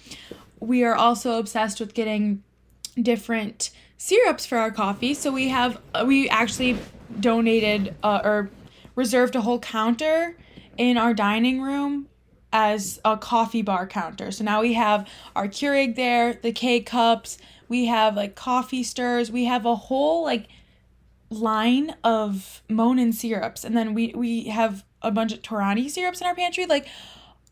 We 0.60 0.84
are 0.84 0.94
also 0.94 1.40
obsessed 1.40 1.80
with 1.80 1.96
getting 1.96 2.44
different 3.02 3.72
syrups 3.98 4.46
for 4.46 4.60
our 4.60 4.72
coffee. 4.72 5.16
So 5.16 5.32
we 5.32 5.50
have 5.50 5.82
we 6.06 6.30
actually 6.30 6.78
donated 7.20 7.96
uh, 8.04 8.22
or 8.24 8.52
reserved 8.96 9.36
a 9.36 9.42
whole 9.42 9.60
counter 9.60 10.38
in 10.78 10.96
our 10.98 11.14
dining 11.16 11.60
room 11.60 12.08
as 12.56 13.02
a 13.04 13.18
coffee 13.18 13.62
bar 13.62 13.86
counter. 13.86 14.32
So 14.32 14.46
now 14.46 14.62
we 14.62 14.74
have 14.76 15.06
our 15.36 15.46
Keurig 15.46 15.98
there, 15.98 16.36
the 16.36 16.54
K 16.54 16.80
cups, 16.80 17.38
we 17.68 17.88
have 17.88 18.16
like 18.16 18.36
coffee 18.36 18.82
stirs, 18.82 19.30
we 19.30 19.44
have 19.44 19.66
a 19.66 19.76
whole 19.76 20.24
like 20.24 20.48
line 21.30 21.98
of 22.02 22.62
Monin 22.70 23.12
syrups, 23.12 23.66
and 23.66 23.76
then 23.76 23.94
we 23.94 24.14
we 24.16 24.46
have 24.46 24.86
a 25.02 25.12
bunch 25.12 25.34
of 25.34 25.42
Torani 25.42 25.90
syrups 25.90 26.22
in 26.22 26.28
our 26.28 26.34
pantry. 26.34 26.66
Like 26.66 26.88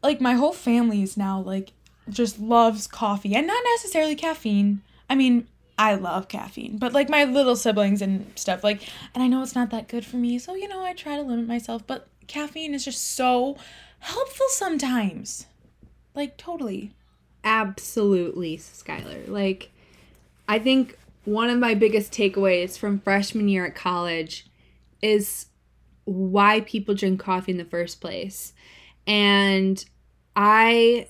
like 0.02 0.22
my 0.22 0.36
whole 0.36 0.54
family 0.54 1.02
is 1.02 1.18
now 1.18 1.42
like 1.42 1.74
just 2.08 2.40
loves 2.40 2.88
coffee 2.88 3.36
and 3.36 3.46
not 3.46 3.62
necessarily 3.74 4.16
caffeine. 4.16 4.84
I 5.10 5.16
mean, 5.16 5.50
I 5.78 5.96
love 5.96 6.30
caffeine, 6.30 6.78
but 6.78 6.94
like 6.94 7.10
my 7.10 7.26
little 7.26 7.58
siblings 7.58 8.02
and 8.02 8.32
stuff 8.36 8.64
like 8.64 8.82
and 9.14 9.22
I 9.22 9.28
know 9.28 9.44
it's 9.44 9.54
not 9.54 9.70
that 9.72 9.90
good 9.90 10.06
for 10.06 10.16
me, 10.16 10.40
so 10.40 10.56
you 10.56 10.70
know, 10.70 10.82
I 10.82 10.94
try 10.94 11.18
to 11.18 11.24
limit 11.24 11.46
myself, 11.46 11.86
but 11.86 12.08
caffeine 12.28 12.74
is 12.74 12.86
just 12.86 13.16
so 13.16 13.58
helpful 14.04 14.48
sometimes. 14.50 15.48
Like 16.14 16.38
totally. 16.38 16.92
Absolutely, 17.44 18.58
Skylar. 18.58 19.28
Like, 19.28 19.72
I 20.48 20.60
think 20.60 20.98
one 21.26 21.50
of 21.50 21.60
my 21.60 21.74
biggest 21.74 22.14
takeaways 22.14 22.78
from 22.78 23.00
freshman 23.00 23.50
year 23.50 23.66
at 23.66 23.76
college 23.76 24.46
is 25.02 25.48
why 26.06 26.62
people 26.62 26.96
drink 26.96 27.20
coffee 27.20 27.52
in 27.52 27.58
the 27.58 27.66
first 27.66 28.02
place. 28.02 28.54
And 29.08 29.84
I 30.36 31.08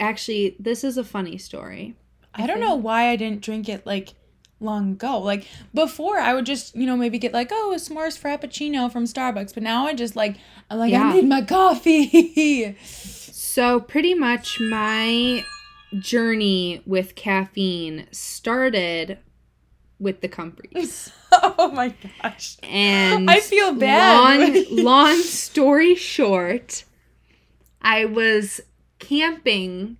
actually, 0.00 0.56
this 0.58 0.84
is 0.84 0.96
a 0.96 1.04
funny 1.04 1.38
story. 1.38 1.94
I 2.34 2.46
don't 2.46 2.60
know 2.60 2.74
why 2.74 3.08
I 3.08 3.16
didn't 3.16 3.42
drink 3.42 3.68
it 3.68 3.84
like 3.86 4.14
long 4.62 4.92
ago. 4.92 5.18
Like 5.18 5.46
before 5.74 6.18
I 6.18 6.34
would 6.34 6.46
just, 6.46 6.74
you 6.74 6.86
know, 6.86 6.96
maybe 6.96 7.18
get 7.18 7.32
like, 7.32 7.48
oh, 7.52 7.72
a 7.72 7.76
s'mores 7.76 8.18
frappuccino 8.18 8.90
from 8.90 9.04
Starbucks, 9.04 9.54
but 9.54 9.62
now 9.62 9.86
I 9.86 9.94
just 9.94 10.16
like 10.16 10.36
I'm 10.70 10.78
like 10.78 10.92
Yeah. 10.92 11.08
I 11.08 11.12
need 11.14 11.28
my 11.28 11.42
coffee. 11.42 12.76
So, 13.44 13.80
pretty 13.80 14.14
much 14.14 14.60
my 14.60 15.44
journey 15.98 16.80
with 16.86 17.14
caffeine 17.14 18.06
started 18.10 19.18
with 19.98 20.20
the 20.20 20.28
Comfreys. 20.28 21.12
oh 21.32 21.70
my 21.72 21.94
gosh. 22.22 22.56
And 22.62 23.30
I 23.30 23.40
feel 23.40 23.74
bad. 23.74 24.54
Long, 24.54 24.66
long 24.84 25.16
story 25.18 25.94
short, 25.94 26.84
I 27.82 28.06
was 28.06 28.60
camping 28.98 29.98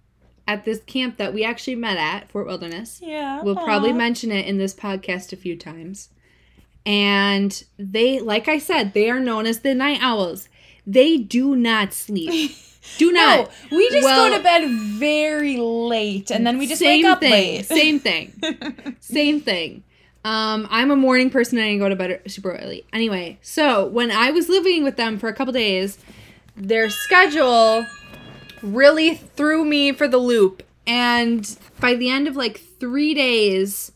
at 0.49 0.65
this 0.65 0.81
camp 0.81 1.17
that 1.19 1.33
we 1.33 1.45
actually 1.45 1.77
met 1.77 1.97
at 1.97 2.29
Fort 2.31 2.47
Wilderness. 2.47 3.01
Yeah. 3.03 3.43
We'll 3.43 3.57
probably 3.57 3.93
mention 3.93 4.31
it 4.33 4.47
in 4.47 4.59
this 4.59 4.75
podcast 4.75 5.33
a 5.33 5.37
few 5.37 5.57
times. 5.57 6.09
And 6.85 7.63
they, 7.79 8.19
like 8.19 8.49
I 8.49 8.59
said, 8.59 8.93
they 8.93 9.09
are 9.11 9.21
known 9.21 9.47
as 9.47 9.61
the 9.61 9.75
night 9.75 9.99
owls. 10.03 10.49
They 10.87 11.17
do 11.17 11.55
not 11.55 11.93
sleep. 11.93 12.51
Do 12.99 13.13
not. 13.13 13.49
No, 13.71 13.77
we 13.77 13.89
just 13.91 14.05
Well- 14.05 14.29
go 14.29 14.37
to 14.37 14.43
bed 14.43 14.69
very 14.69 15.57
late 15.57 16.33
and 16.33 16.45
then 16.45 16.59
we 16.59 16.67
just 16.67 16.81
Same 16.81 17.03
wake 17.05 17.13
up 17.13 17.21
thing. 17.21 17.31
late. 17.31 17.65
Same 17.67 18.01
thing. 18.01 18.97
Same 19.01 19.41
thing. 19.41 19.85
Um, 20.25 20.67
I'm 20.69 20.91
a 20.91 20.97
morning 20.97 21.31
person 21.31 21.59
and 21.59 21.69
I 21.69 21.77
go 21.77 21.89
to 21.89 21.95
bed 21.95 22.21
super 22.27 22.51
early. 22.57 22.85
Anyway, 22.93 23.39
so 23.41 23.87
when 23.87 24.11
I 24.11 24.33
was 24.33 24.49
living 24.49 24.83
with 24.83 24.97
them 24.97 25.17
for 25.21 25.29
a 25.29 25.33
couple 25.33 25.53
days, 25.53 25.97
their 26.57 26.91
schedule 26.91 27.87
really 28.63 29.15
threw 29.15 29.65
me 29.65 29.93
for 29.93 30.09
the 30.09 30.19
loop. 30.19 30.63
And 30.87 31.59
by 31.81 31.95
the 31.95 32.11
end 32.11 32.29
of 32.29 32.37
like 32.37 32.59
three 32.59 33.15
days, 33.15 33.93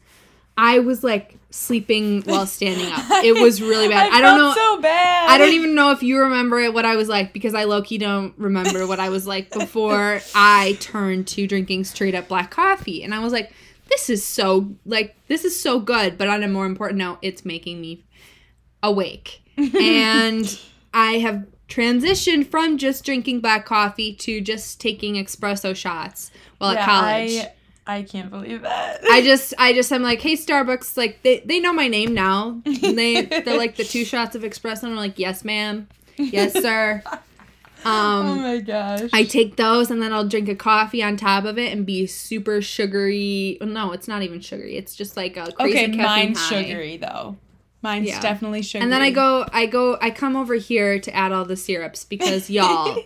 I 0.57 0.79
was 0.79 1.03
like 1.03 1.39
sleeping 1.51 2.23
while 2.23 2.47
standing 2.47 2.93
up. 2.93 3.25
It 3.25 3.33
was 3.41 3.61
really 3.61 3.89
bad. 3.89 4.13
I, 4.13 4.21
don't 4.21 4.39
know. 4.39 4.55
so 4.55 4.81
bad. 4.81 5.31
I 5.31 5.39
don't 5.39 5.53
even 5.53 5.75
know 5.75 5.91
if 5.91 6.03
you 6.03 6.21
remember 6.21 6.59
it, 6.61 6.73
what 6.73 6.85
I 6.85 6.97
was 6.97 7.09
like 7.09 7.33
because 7.33 7.55
I 7.55 7.65
low 7.65 7.83
key 7.83 7.99
don't 7.99 8.35
remember 8.37 8.87
what 8.87 9.01
I 9.01 9.09
was 9.09 9.27
like 9.27 9.51
before 9.51 10.21
I 10.35 10.77
turned 10.81 11.27
to 11.29 11.47
drinking 11.47 11.85
straight 11.85 12.15
up 12.15 12.29
black 12.29 12.51
coffee. 12.51 13.03
And 13.03 13.15
I 13.15 13.21
was 13.21 13.33
like, 13.33 13.53
this 13.89 14.11
is 14.11 14.25
so 14.25 14.75
like 14.85 15.17
this 15.29 15.45
is 15.45 15.59
so 15.61 15.81
good, 15.81 16.19
but 16.19 16.29
on 16.29 16.43
a 16.43 16.49
more 16.49 16.67
important 16.67 16.99
note, 16.99 17.19
it's 17.23 17.45
making 17.45 17.81
me 17.81 18.05
awake. 18.83 19.43
and 19.57 20.61
I 20.93 21.19
have 21.19 21.47
transitioned 21.69 22.47
from 22.51 22.79
just 22.79 23.05
drinking 23.05 23.41
black 23.41 23.67
coffee 23.67 24.15
to 24.17 24.41
just 24.41 24.81
taking 24.81 25.15
espresso 25.15 25.75
shots 25.75 26.31
while 26.59 26.73
Yeah, 26.73 26.81
at 26.81 26.81
college. 26.81 27.47
I, 27.47 27.53
I 27.87 28.03
can't 28.03 28.31
believe 28.31 28.63
that. 28.63 29.01
I 29.09 29.23
just, 29.23 29.55
I 29.59 29.73
just, 29.73 29.93
I'm 29.93 30.03
like, 30.03 30.21
hey, 30.21 30.35
Starbucks, 30.35 30.97
like 30.97 31.23
they, 31.23 31.41
they 31.41 31.61
know 31.61 31.73
my 31.73 31.89
name 31.89 32.15
now. 32.15 32.61
And 32.83 32.99
they, 32.99 33.33
they're 33.45 33.57
like 33.57 33.77
the 33.77 33.85
two 33.85 34.05
shots 34.07 34.35
of 34.35 34.43
espresso, 34.43 34.85
and 34.85 34.93
I'm 34.93 34.97
like, 34.99 35.19
yes, 35.19 35.45
ma'am, 35.45 35.89
yes, 36.31 36.59
sir. 36.61 37.03
oh 37.85 37.89
Um, 37.91 38.43
my 38.43 38.59
gosh. 38.61 39.11
I 39.13 39.25
take 39.25 39.57
those, 39.57 39.91
and 39.91 40.03
then 40.03 40.13
I'll 40.13 40.27
drink 40.29 40.49
a 40.49 40.57
coffee 40.57 41.03
on 41.03 41.17
top 41.17 41.45
of 41.45 41.59
it, 41.59 41.73
and 41.73 41.87
be 41.87 42.07
super 42.07 42.61
sugary. 42.63 43.59
No, 43.61 43.93
it's 43.93 44.09
not 44.09 44.23
even 44.23 44.41
sugary. 44.41 44.77
It's 44.77 44.95
just 44.97 45.17
like 45.17 45.37
a 45.37 45.53
crazy 45.53 45.89
okay, 45.89 45.97
mine's 45.97 46.39
high. 46.39 46.65
sugary 46.65 46.97
though. 46.97 47.39
Mine's 47.87 48.09
Yeah. 48.09 48.21
definitely 48.21 48.63
sugary. 48.63 48.83
And 48.83 48.93
then 48.93 49.01
I 49.01 49.11
go, 49.11 49.47
I 49.53 49.67
go, 49.67 49.97
I 50.01 50.11
come 50.11 50.35
over 50.35 50.57
here 50.57 50.99
to 50.99 51.15
add 51.15 51.31
all 51.31 51.45
the 51.45 51.57
syrups 51.57 52.05
because 52.05 52.51
y'all, 52.57 52.99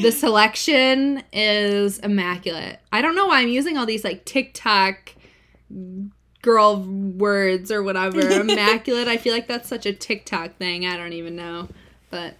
the 0.00 0.10
selection 0.10 1.22
is 1.30 1.98
immaculate. 1.98 2.80
I 2.90 3.02
don't 3.02 3.14
know 3.14 3.26
why 3.26 3.40
I'm 3.40 3.48
using 3.48 3.76
all 3.76 3.84
these 3.84 4.04
like 4.04 4.24
TikTok 4.24 5.12
girl 6.40 6.76
words 6.82 7.70
or 7.70 7.82
whatever. 7.82 8.18
immaculate. 8.40 9.08
I 9.08 9.18
feel 9.18 9.34
like 9.34 9.46
that's 9.46 9.68
such 9.68 9.84
a 9.84 9.92
TikTok 9.92 10.56
thing. 10.56 10.86
I 10.86 10.96
don't 10.96 11.12
even 11.12 11.36
know. 11.36 11.68
But 12.10 12.36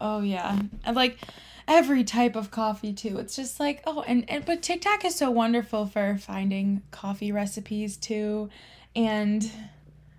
oh 0.00 0.20
yeah, 0.20 0.62
and 0.84 0.96
like 0.96 1.18
every 1.68 2.02
type 2.02 2.34
of 2.34 2.50
coffee 2.50 2.92
too. 2.92 3.18
It's 3.18 3.36
just 3.36 3.60
like 3.60 3.82
oh, 3.86 4.02
and, 4.02 4.28
and 4.28 4.44
but 4.44 4.62
TikTok 4.62 5.04
is 5.04 5.14
so 5.14 5.30
wonderful 5.30 5.86
for 5.86 6.18
finding 6.18 6.82
coffee 6.90 7.30
recipes 7.30 7.96
too, 7.96 8.50
and 8.96 9.48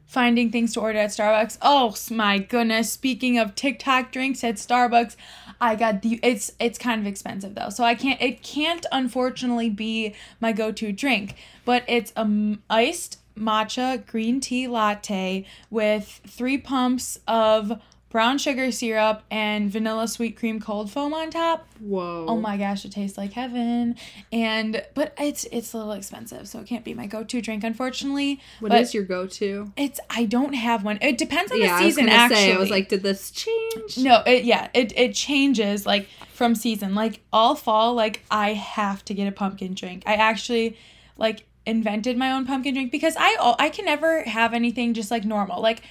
finding 0.05 0.51
things 0.51 0.73
to 0.73 0.81
order 0.81 0.99
at 0.99 1.09
Starbucks. 1.09 1.57
Oh 1.61 1.95
my 2.13 2.39
goodness! 2.39 2.91
Speaking 2.91 3.37
of 3.37 3.55
TikTok 3.55 4.11
drinks 4.11 4.43
at 4.43 4.55
Starbucks, 4.55 5.15
I 5.59 5.75
got 5.75 6.01
the 6.01 6.19
it's 6.23 6.51
it's 6.59 6.77
kind 6.77 7.01
of 7.01 7.07
expensive 7.07 7.55
though, 7.55 7.69
so 7.69 7.83
I 7.83 7.95
can't 7.95 8.21
it 8.21 8.43
can't 8.43 8.85
unfortunately 8.91 9.69
be 9.69 10.13
my 10.39 10.51
go 10.51 10.71
to 10.71 10.91
drink, 10.91 11.35
but 11.65 11.83
it's 11.87 12.11
a 12.15 12.21
m- 12.21 12.63
iced 12.69 13.19
matcha 13.37 14.05
green 14.05 14.39
tea 14.39 14.67
latte 14.67 15.45
with 15.69 16.21
three 16.25 16.57
pumps 16.57 17.19
of 17.27 17.81
brown 18.15 18.37
sugar 18.37 18.71
syrup 18.71 19.23
and 19.29 19.69
vanilla 19.69 20.07
sweet 20.07 20.37
cream 20.37 20.57
cold 20.57 20.89
foam 20.89 21.13
on 21.13 21.29
top. 21.29 21.67
Whoa. 21.81 22.25
Oh 22.29 22.37
my 22.37 22.55
gosh, 22.55 22.85
it 22.85 22.93
tastes 22.93 23.17
like 23.17 23.33
heaven. 23.33 23.97
And 24.31 24.85
but 24.93 25.13
it's 25.19 25.43
it's 25.51 25.73
a 25.73 25.77
little 25.79 25.91
expensive, 25.91 26.47
so 26.47 26.61
it 26.61 26.65
can't 26.65 26.85
be 26.85 26.93
my 26.93 27.07
go-to 27.07 27.41
drink 27.41 27.65
unfortunately. 27.65 28.39
What 28.61 28.69
but 28.69 28.79
is 28.79 28.93
your 28.93 29.03
go-to? 29.03 29.73
It's 29.75 29.99
I 30.09 30.23
don't 30.23 30.53
have 30.53 30.85
one. 30.85 30.97
It 31.01 31.17
depends 31.17 31.51
on 31.51 31.59
yeah, 31.59 31.77
the 31.77 31.83
season 31.83 32.07
I 32.07 32.13
was 32.13 32.13
actually. 32.13 32.37
say. 32.37 32.53
I 32.53 32.57
was 32.57 32.69
like, 32.69 32.87
did 32.87 33.03
this 33.03 33.31
change? 33.31 33.97
No, 33.97 34.23
it 34.25 34.45
yeah, 34.45 34.69
it 34.73 34.97
it 34.97 35.13
changes 35.13 35.85
like 35.85 36.07
from 36.31 36.55
season. 36.55 36.95
Like 36.95 37.19
all 37.33 37.53
fall, 37.53 37.95
like 37.95 38.23
I 38.31 38.53
have 38.53 39.03
to 39.05 39.13
get 39.13 39.27
a 39.27 39.33
pumpkin 39.33 39.73
drink. 39.73 40.03
I 40.05 40.13
actually 40.13 40.77
like 41.17 41.43
invented 41.65 42.17
my 42.17 42.31
own 42.31 42.45
pumpkin 42.45 42.75
drink 42.75 42.93
because 42.93 43.17
I 43.19 43.55
I 43.59 43.67
can 43.67 43.83
never 43.83 44.23
have 44.23 44.53
anything 44.53 44.93
just 44.93 45.11
like 45.11 45.25
normal. 45.25 45.61
Like 45.61 45.81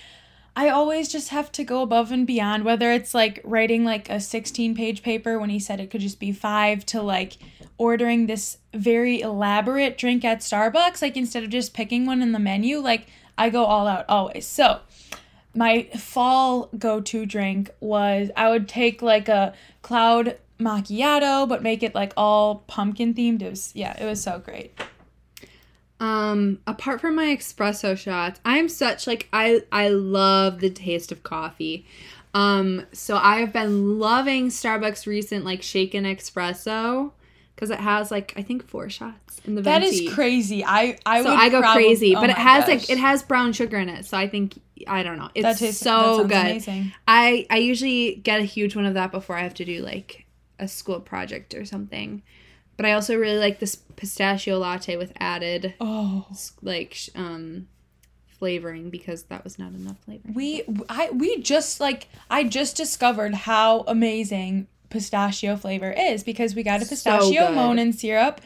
I 0.56 0.68
always 0.68 1.08
just 1.08 1.30
have 1.30 1.50
to 1.52 1.64
go 1.64 1.82
above 1.82 2.12
and 2.12 2.26
beyond 2.26 2.64
whether 2.64 2.92
it's 2.92 3.12
like 3.12 3.40
writing 3.42 3.84
like 3.84 4.08
a 4.08 4.20
16 4.20 4.74
page 4.74 5.02
paper 5.02 5.38
when 5.38 5.50
he 5.50 5.58
said 5.58 5.80
it 5.80 5.90
could 5.90 6.00
just 6.00 6.20
be 6.20 6.30
5 6.30 6.86
to 6.86 7.02
like 7.02 7.38
ordering 7.76 8.26
this 8.26 8.58
very 8.72 9.20
elaborate 9.20 9.98
drink 9.98 10.24
at 10.24 10.40
Starbucks 10.40 11.02
like 11.02 11.16
instead 11.16 11.42
of 11.42 11.50
just 11.50 11.74
picking 11.74 12.06
one 12.06 12.22
in 12.22 12.32
the 12.32 12.38
menu 12.38 12.78
like 12.78 13.08
I 13.36 13.50
go 13.50 13.64
all 13.64 13.88
out 13.88 14.04
always. 14.08 14.46
So, 14.46 14.80
my 15.56 15.84
fall 15.96 16.68
go-to 16.78 17.26
drink 17.26 17.70
was 17.80 18.30
I 18.36 18.50
would 18.50 18.68
take 18.68 19.02
like 19.02 19.28
a 19.28 19.54
cloud 19.82 20.38
macchiato 20.58 21.48
but 21.48 21.62
make 21.62 21.82
it 21.82 21.94
like 21.94 22.12
all 22.16 22.64
pumpkin 22.68 23.12
themed. 23.14 23.42
It 23.42 23.50
was 23.50 23.72
yeah, 23.74 24.00
it 24.00 24.06
was 24.06 24.22
so 24.22 24.38
great. 24.38 24.78
Um, 26.00 26.58
apart 26.66 27.00
from 27.00 27.14
my 27.16 27.24
espresso 27.36 27.96
shots, 27.96 28.40
I'm 28.44 28.68
such 28.68 29.06
like 29.06 29.28
I 29.32 29.62
I 29.72 29.88
love 29.88 30.60
the 30.60 30.70
taste 30.70 31.12
of 31.12 31.22
coffee. 31.22 31.86
Um, 32.34 32.84
so 32.92 33.16
I 33.16 33.36
have 33.38 33.52
been 33.52 33.98
loving 34.00 34.48
Starbucks 34.48 35.06
recent 35.06 35.44
like 35.44 35.62
shaken 35.62 36.04
espresso 36.04 37.12
because 37.54 37.70
it 37.70 37.78
has 37.78 38.10
like 38.10 38.34
I 38.36 38.42
think 38.42 38.66
four 38.66 38.90
shots 38.90 39.40
in 39.44 39.54
the 39.54 39.62
That 39.62 39.82
venti. 39.82 40.06
is 40.06 40.14
crazy. 40.14 40.64
I 40.64 40.98
I 41.06 41.22
so 41.22 41.30
would 41.30 41.38
I 41.38 41.48
go 41.48 41.62
probab- 41.62 41.74
crazy, 41.74 42.16
oh 42.16 42.20
but 42.20 42.30
it 42.30 42.36
has 42.36 42.64
gosh. 42.64 42.68
like 42.68 42.90
it 42.90 42.98
has 42.98 43.22
brown 43.22 43.52
sugar 43.52 43.78
in 43.78 43.88
it. 43.88 44.04
So 44.04 44.18
I 44.18 44.28
think 44.28 44.58
I 44.88 45.04
don't 45.04 45.16
know. 45.16 45.30
It's 45.34 45.44
that 45.44 45.58
tastes 45.58 45.80
so 45.80 46.24
that 46.24 46.28
good. 46.28 46.50
Amazing. 46.50 46.92
I 47.06 47.46
I 47.50 47.58
usually 47.58 48.16
get 48.16 48.40
a 48.40 48.44
huge 48.44 48.74
one 48.74 48.84
of 48.84 48.94
that 48.94 49.12
before 49.12 49.36
I 49.36 49.42
have 49.42 49.54
to 49.54 49.64
do 49.64 49.80
like 49.82 50.26
a 50.58 50.66
school 50.66 50.98
project 51.00 51.54
or 51.54 51.64
something. 51.64 52.22
But 52.76 52.86
I 52.86 52.92
also 52.92 53.16
really 53.16 53.38
like 53.38 53.60
this 53.60 53.76
pistachio 53.76 54.58
latte 54.58 54.96
with 54.96 55.12
added 55.18 55.74
Oh, 55.80 56.26
like 56.62 56.98
um 57.14 57.68
flavoring 58.26 58.90
because 58.90 59.24
that 59.24 59.44
was 59.44 59.58
not 59.58 59.72
enough 59.72 59.96
flavoring. 60.04 60.34
we 60.34 60.64
I 60.88 61.10
we 61.10 61.40
just 61.40 61.80
like 61.80 62.08
I 62.28 62.44
just 62.44 62.76
discovered 62.76 63.34
how 63.34 63.80
amazing 63.86 64.66
pistachio 64.90 65.56
flavor 65.56 65.92
is 65.92 66.22
because 66.22 66.54
we 66.54 66.62
got 66.62 66.82
a 66.82 66.86
pistachio 66.86 67.46
good. 67.46 67.54
monin 67.54 67.92
syrup 67.92 68.40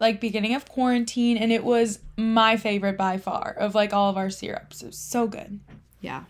like 0.00 0.20
beginning 0.20 0.54
of 0.54 0.68
quarantine 0.68 1.36
and 1.36 1.52
it 1.52 1.62
was 1.64 1.98
my 2.16 2.56
favorite 2.56 2.96
by 2.96 3.18
far 3.18 3.54
of 3.58 3.74
like 3.74 3.92
all 3.92 4.10
of 4.10 4.16
our 4.16 4.30
syrups. 4.30 4.82
It 4.82 4.86
was 4.86 4.98
so 4.98 5.26
good. 5.28 5.60
Yeah. 6.00 6.24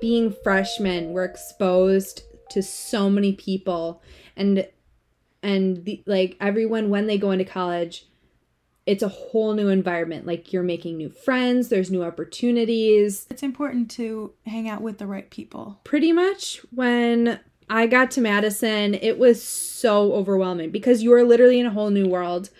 Being 0.00 0.34
freshmen, 0.42 1.12
we're 1.12 1.24
exposed 1.24 2.22
to 2.50 2.62
so 2.62 3.10
many 3.10 3.32
people 3.32 4.02
and 4.36 4.66
and 5.42 5.84
the, 5.84 6.02
like 6.06 6.36
everyone 6.40 6.88
when 6.88 7.06
they 7.06 7.18
go 7.18 7.30
into 7.30 7.44
college 7.44 8.06
it's 8.86 9.02
a 9.02 9.08
whole 9.08 9.52
new 9.52 9.68
environment 9.68 10.26
like 10.26 10.50
you're 10.50 10.62
making 10.62 10.96
new 10.96 11.10
friends 11.10 11.68
there's 11.68 11.90
new 11.90 12.02
opportunities 12.02 13.26
It's 13.28 13.42
important 13.42 13.90
to 13.92 14.32
hang 14.46 14.66
out 14.66 14.80
with 14.80 14.96
the 14.96 15.06
right 15.06 15.28
people. 15.28 15.78
pretty 15.84 16.10
much 16.10 16.60
when 16.74 17.38
I 17.70 17.86
got 17.86 18.10
to 18.12 18.20
Madison, 18.20 18.94
it 18.94 19.18
was 19.18 19.42
so 19.42 20.14
overwhelming 20.14 20.70
because 20.70 21.02
you 21.02 21.12
are 21.12 21.24
literally 21.24 21.60
in 21.60 21.66
a 21.66 21.70
whole 21.70 21.90
new 21.90 22.08
world. 22.08 22.50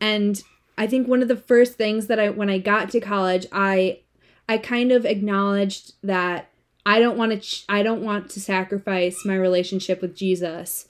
And 0.00 0.42
I 0.76 0.86
think 0.86 1.06
one 1.06 1.22
of 1.22 1.28
the 1.28 1.36
first 1.36 1.74
things 1.74 2.06
that 2.08 2.18
I 2.18 2.30
when 2.30 2.50
I 2.50 2.58
got 2.58 2.90
to 2.90 3.00
college, 3.00 3.46
I 3.52 4.00
I 4.48 4.58
kind 4.58 4.92
of 4.92 5.04
acknowledged 5.04 5.94
that 6.02 6.50
I 6.86 7.00
don't 7.00 7.18
want 7.18 7.32
to 7.32 7.38
ch- 7.38 7.64
I 7.68 7.82
don't 7.82 8.02
want 8.02 8.30
to 8.30 8.40
sacrifice 8.40 9.24
my 9.24 9.34
relationship 9.34 10.00
with 10.00 10.16
Jesus 10.16 10.86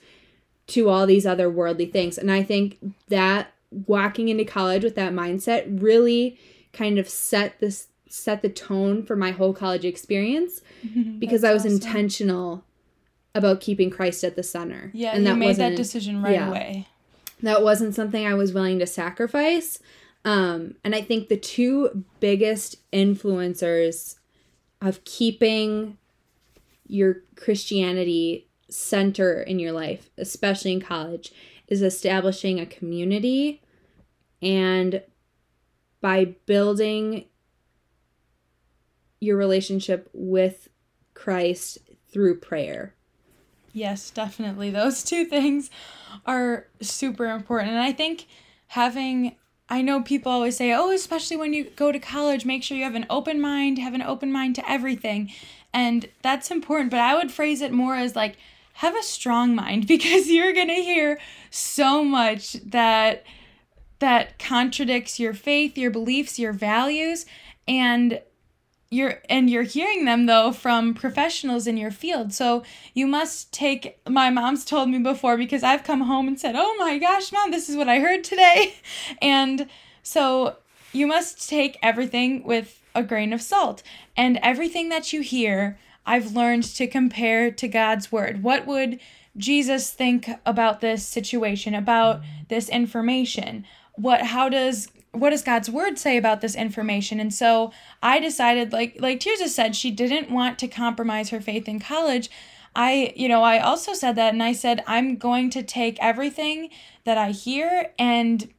to 0.67 0.89
all 0.89 1.05
these 1.05 1.25
other 1.25 1.49
worldly 1.49 1.87
things. 1.87 2.17
And 2.17 2.31
I 2.31 2.43
think 2.43 2.77
that 3.09 3.53
walking 3.71 4.29
into 4.29 4.45
college 4.45 4.83
with 4.83 4.95
that 4.95 5.13
mindset 5.13 5.81
really 5.81 6.39
kind 6.73 6.97
of 6.97 7.09
set 7.09 7.59
this 7.59 7.87
set 8.07 8.41
the 8.41 8.49
tone 8.49 9.03
for 9.03 9.15
my 9.15 9.31
whole 9.31 9.53
college 9.53 9.85
experience 9.85 10.61
because 11.19 11.43
I 11.43 11.53
was 11.53 11.63
awesome. 11.63 11.75
intentional 11.75 12.63
about 13.35 13.61
keeping 13.61 13.89
Christ 13.89 14.23
at 14.23 14.35
the 14.35 14.43
center. 14.43 14.89
Yeah, 14.93 15.11
and 15.11 15.19
you 15.19 15.29
that 15.29 15.37
made 15.37 15.55
that 15.57 15.75
decision 15.75 16.21
right 16.21 16.33
yeah. 16.33 16.49
away. 16.49 16.87
that 17.43 17.61
wasn't 17.61 17.95
something 17.95 18.25
I 18.25 18.33
was 18.33 18.53
willing 18.53 18.79
to 18.79 18.87
sacrifice. 18.87 19.79
Um, 20.25 20.75
and 20.83 20.93
I 20.95 21.01
think 21.01 21.29
the 21.29 21.37
two 21.37 22.03
biggest 22.19 22.75
influencers 22.91 24.15
of 24.81 25.03
keeping 25.03 25.97
your 26.85 27.17
Christianity 27.35 28.47
center 28.69 29.41
in 29.41 29.59
your 29.59 29.71
life, 29.71 30.09
especially 30.17 30.71
in 30.71 30.81
college, 30.81 31.31
is 31.67 31.81
establishing 31.81 32.59
a 32.59 32.65
community 32.65 33.61
and 34.41 35.01
by 36.01 36.35
building 36.45 37.25
your 39.19 39.37
relationship 39.37 40.09
with 40.13 40.69
Christ 41.13 41.77
through 42.11 42.39
prayer. 42.39 42.95
Yes, 43.73 44.09
definitely. 44.09 44.69
Those 44.69 45.03
two 45.03 45.25
things 45.35 45.69
are 46.25 46.67
super 46.81 47.25
important. 47.25 47.71
And 47.71 47.81
I 47.81 47.91
think 47.91 48.27
having, 48.67 49.35
I 49.69 49.81
know 49.81 50.01
people 50.01 50.31
always 50.31 50.57
say, 50.57 50.73
oh, 50.73 50.91
especially 50.91 51.37
when 51.37 51.53
you 51.53 51.65
go 51.75 51.91
to 51.91 51.99
college, 51.99 52.43
make 52.43 52.63
sure 52.63 52.75
you 52.75 52.83
have 52.83 52.95
an 52.95 53.05
open 53.09 53.39
mind, 53.39 53.77
have 53.77 53.93
an 53.93 54.01
open 54.01 54.31
mind 54.31 54.55
to 54.55 54.69
everything. 54.69 55.31
And 55.73 56.09
that's 56.23 56.49
important. 56.49 56.89
But 56.89 57.01
I 57.01 57.15
would 57.15 57.31
phrase 57.31 57.61
it 57.61 57.71
more 57.71 57.95
as 57.95 58.15
like, 58.15 58.37
have 58.73 58.95
a 58.95 59.03
strong 59.03 59.55
mind 59.55 59.87
because 59.87 60.27
you're 60.27 60.53
going 60.53 60.69
to 60.69 60.73
hear 60.73 61.19
so 61.51 62.03
much 62.03 62.53
that 62.53 63.23
that 63.99 64.39
contradicts 64.39 65.19
your 65.19 65.33
faith, 65.33 65.77
your 65.77 65.91
beliefs, 65.91 66.39
your 66.39 66.53
values 66.53 67.25
and 67.67 68.21
you're 68.91 69.19
and 69.29 69.49
you're 69.49 69.63
hearing 69.63 70.05
them 70.05 70.25
though 70.25 70.51
from 70.51 70.93
professionals 70.93 71.67
in 71.67 71.77
your 71.77 71.91
field. 71.91 72.33
So 72.33 72.63
you 72.93 73.05
must 73.05 73.53
take 73.53 73.99
my 74.07 74.29
mom's 74.29 74.65
told 74.65 74.89
me 74.89 74.97
before 74.97 75.37
because 75.37 75.63
i've 75.63 75.83
come 75.83 76.01
home 76.01 76.27
and 76.27 76.39
said 76.39 76.55
oh 76.57 76.75
my 76.79 76.97
gosh 76.97 77.31
mom 77.31 77.51
this 77.51 77.69
is 77.69 77.75
what 77.75 77.89
i 77.89 77.99
heard 77.99 78.23
today. 78.23 78.75
And 79.21 79.67
so 80.01 80.57
you 80.91 81.05
must 81.05 81.49
take 81.49 81.77
everything 81.83 82.43
with 82.43 82.81
a 82.95 83.03
grain 83.03 83.33
of 83.33 83.41
salt. 83.41 83.83
And 84.17 84.39
everything 84.41 84.89
that 84.89 85.13
you 85.13 85.21
hear 85.21 85.77
i've 86.05 86.35
learned 86.35 86.63
to 86.63 86.87
compare 86.87 87.51
to 87.51 87.67
god's 87.67 88.11
word. 88.11 88.41
What 88.41 88.65
would 88.65 88.99
jesus 89.37 89.91
think 89.91 90.27
about 90.47 90.81
this 90.81 91.05
situation 91.05 91.75
about 91.75 92.21
this 92.47 92.69
information? 92.69 93.65
What 93.93 94.21
how 94.27 94.49
does 94.49 94.87
what 95.11 95.31
does 95.31 95.41
God's 95.41 95.69
word 95.69 95.97
say 95.97 96.17
about 96.17 96.41
this 96.41 96.55
information? 96.55 97.19
And 97.19 97.33
so 97.33 97.71
I 98.01 98.19
decided 98.19 98.71
like 98.71 98.97
like 98.99 99.19
Tirza 99.19 99.47
said 99.47 99.75
she 99.75 99.91
didn't 99.91 100.31
want 100.31 100.59
to 100.59 100.67
compromise 100.67 101.29
her 101.29 101.41
faith 101.41 101.67
in 101.67 101.79
college. 101.79 102.29
I 102.75 103.13
you 103.15 103.27
know, 103.27 103.43
I 103.43 103.59
also 103.59 103.93
said 103.93 104.15
that 104.15 104.33
and 104.33 104.43
I 104.43 104.53
said 104.53 104.83
I'm 104.87 105.17
going 105.17 105.49
to 105.51 105.63
take 105.63 105.97
everything 105.99 106.69
that 107.05 107.17
I 107.17 107.31
hear 107.31 107.91
and 107.97 108.49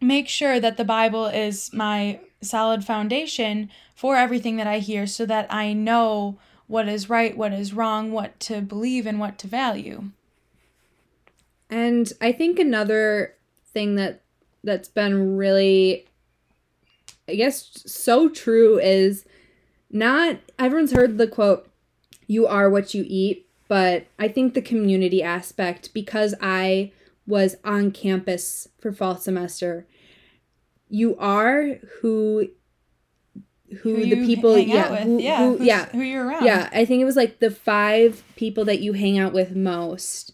make 0.00 0.28
sure 0.28 0.60
that 0.60 0.76
the 0.76 0.84
Bible 0.84 1.26
is 1.26 1.72
my 1.72 2.20
solid 2.42 2.84
foundation 2.84 3.70
for 3.94 4.16
everything 4.16 4.56
that 4.56 4.66
I 4.66 4.78
hear 4.78 5.06
so 5.06 5.24
that 5.26 5.52
I 5.52 5.72
know 5.72 6.38
what 6.66 6.88
is 6.88 7.08
right, 7.08 7.36
what 7.36 7.52
is 7.52 7.72
wrong, 7.72 8.12
what 8.12 8.38
to 8.40 8.60
believe 8.60 9.06
and 9.06 9.20
what 9.20 9.38
to 9.38 9.46
value. 9.46 10.10
And 11.70 12.12
I 12.20 12.32
think 12.32 12.58
another 12.58 13.34
thing 13.72 13.94
that 13.96 14.22
that's 14.66 14.88
been 14.88 15.36
really 15.36 16.06
I 17.28 17.34
guess 17.34 17.70
so 17.86 18.28
true 18.28 18.78
is 18.78 19.24
not 19.90 20.36
everyone's 20.58 20.92
heard 20.92 21.16
the 21.18 21.26
quote 21.26 21.68
you 22.28 22.46
are 22.46 22.68
what 22.68 22.92
you 22.92 23.04
eat, 23.06 23.46
but 23.68 24.06
I 24.18 24.28
think 24.28 24.54
the 24.54 24.60
community 24.62 25.22
aspect 25.22 25.94
because 25.94 26.34
I 26.40 26.92
was 27.26 27.56
on 27.64 27.90
campus 27.92 28.68
for 28.80 28.92
fall 28.92 29.16
semester 29.16 29.86
you 30.88 31.16
are 31.18 31.78
who 32.00 32.48
who, 33.82 33.96
Who 33.96 34.04
the 34.06 34.24
people 34.24 34.54
hang 34.54 34.68
yeah 34.68 34.84
out 34.84 34.90
with. 34.92 35.02
who, 35.02 35.18
yeah, 35.20 35.38
who- 35.38 35.64
yeah 35.64 35.86
who 35.86 36.00
you're 36.02 36.24
around. 36.24 36.44
yeah 36.44 36.68
i 36.72 36.84
think 36.84 37.02
it 37.02 37.04
was 37.04 37.16
like 37.16 37.40
the 37.40 37.50
five 37.50 38.22
people 38.36 38.64
that 38.66 38.78
you 38.78 38.92
hang 38.92 39.18
out 39.18 39.32
with 39.32 39.56
most 39.56 40.32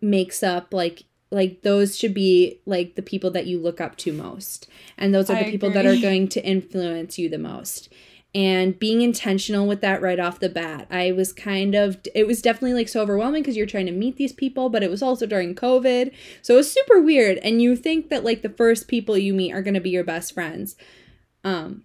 makes 0.00 0.42
up 0.42 0.72
like 0.72 1.02
like 1.30 1.62
those 1.62 1.98
should 1.98 2.14
be 2.14 2.60
like 2.64 2.94
the 2.94 3.02
people 3.02 3.30
that 3.32 3.46
you 3.46 3.58
look 3.58 3.80
up 3.80 3.96
to 3.96 4.12
most. 4.12 4.68
And 4.96 5.14
those 5.14 5.28
are 5.28 5.34
the 5.34 5.48
I 5.48 5.50
people 5.50 5.70
that 5.70 5.86
are 5.86 5.96
going 5.96 6.28
to 6.28 6.44
influence 6.44 7.18
you 7.18 7.28
the 7.28 7.38
most. 7.38 7.92
And 8.34 8.78
being 8.78 9.02
intentional 9.02 9.66
with 9.66 9.80
that 9.80 10.02
right 10.02 10.18
off 10.18 10.40
the 10.40 10.48
bat. 10.48 10.88
I 10.90 11.12
was 11.12 11.32
kind 11.32 11.74
of 11.74 11.98
it 12.14 12.26
was 12.26 12.42
definitely 12.42 12.74
like 12.74 12.88
so 12.88 13.00
overwhelming 13.00 13.42
because 13.42 13.56
you're 13.56 13.66
trying 13.66 13.86
to 13.86 13.92
meet 13.92 14.16
these 14.16 14.32
people 14.32 14.70
but 14.70 14.82
it 14.82 14.90
was 14.90 15.02
also 15.02 15.26
during 15.26 15.54
covid. 15.54 16.12
So 16.42 16.54
it 16.54 16.58
was 16.58 16.72
super 16.72 17.00
weird. 17.00 17.38
And 17.38 17.62
you 17.62 17.76
think 17.76 18.10
that 18.10 18.24
like 18.24 18.42
the 18.42 18.48
first 18.48 18.88
people 18.88 19.16
you 19.16 19.34
meet 19.34 19.52
are 19.52 19.62
going 19.62 19.74
to 19.74 19.80
be 19.80 19.90
your 19.90 20.04
best 20.04 20.34
friends. 20.34 20.76
Um 21.44 21.84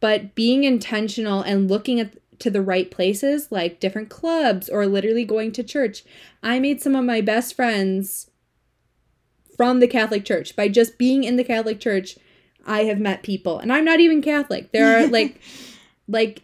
but 0.00 0.34
being 0.34 0.64
intentional 0.64 1.42
and 1.42 1.70
looking 1.70 2.00
at 2.00 2.16
to 2.38 2.50
the 2.50 2.62
right 2.62 2.90
places 2.90 3.52
like 3.52 3.78
different 3.78 4.08
clubs 4.08 4.68
or 4.68 4.86
literally 4.86 5.24
going 5.24 5.52
to 5.52 5.62
church. 5.62 6.04
I 6.42 6.58
made 6.58 6.82
some 6.82 6.96
of 6.96 7.04
my 7.04 7.20
best 7.20 7.54
friends 7.54 8.31
from 9.56 9.80
the 9.80 9.88
catholic 9.88 10.24
church. 10.24 10.56
By 10.56 10.68
just 10.68 10.98
being 10.98 11.24
in 11.24 11.36
the 11.36 11.44
catholic 11.44 11.80
church 11.80 12.16
i 12.66 12.84
have 12.84 12.98
met 12.98 13.22
people. 13.22 13.58
And 13.58 13.72
i'm 13.72 13.84
not 13.84 14.00
even 14.00 14.22
catholic. 14.22 14.72
There 14.72 14.98
are 14.98 15.06
like 15.08 15.40
like 16.08 16.42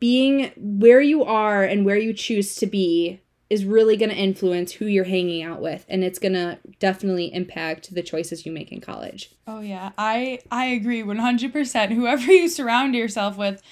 being 0.00 0.50
where 0.56 1.00
you 1.00 1.24
are 1.24 1.62
and 1.62 1.84
where 1.84 1.98
you 1.98 2.12
choose 2.12 2.54
to 2.56 2.66
be 2.66 3.20
is 3.50 3.64
really 3.64 3.96
going 3.96 4.10
to 4.10 4.16
influence 4.16 4.72
who 4.72 4.86
you're 4.86 5.04
hanging 5.04 5.42
out 5.42 5.60
with. 5.60 5.84
And 5.88 6.02
it's 6.02 6.18
going 6.18 6.32
to 6.32 6.58
definitely 6.80 7.32
impact 7.32 7.94
the 7.94 8.02
choices 8.02 8.46
you 8.46 8.52
make 8.52 8.72
in 8.72 8.80
college. 8.80 9.30
Oh 9.46 9.60
yeah, 9.60 9.92
I 9.98 10.40
I 10.50 10.66
agree 10.66 11.02
100%. 11.02 11.92
Whoever 11.92 12.32
you 12.32 12.48
surround 12.48 12.94
yourself 12.94 13.36
with, 13.36 13.62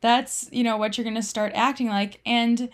that's, 0.00 0.48
you 0.52 0.62
know, 0.62 0.76
what 0.76 0.96
you're 0.96 1.04
going 1.04 1.16
to 1.16 1.22
start 1.22 1.52
acting 1.54 1.88
like. 1.88 2.20
And 2.26 2.68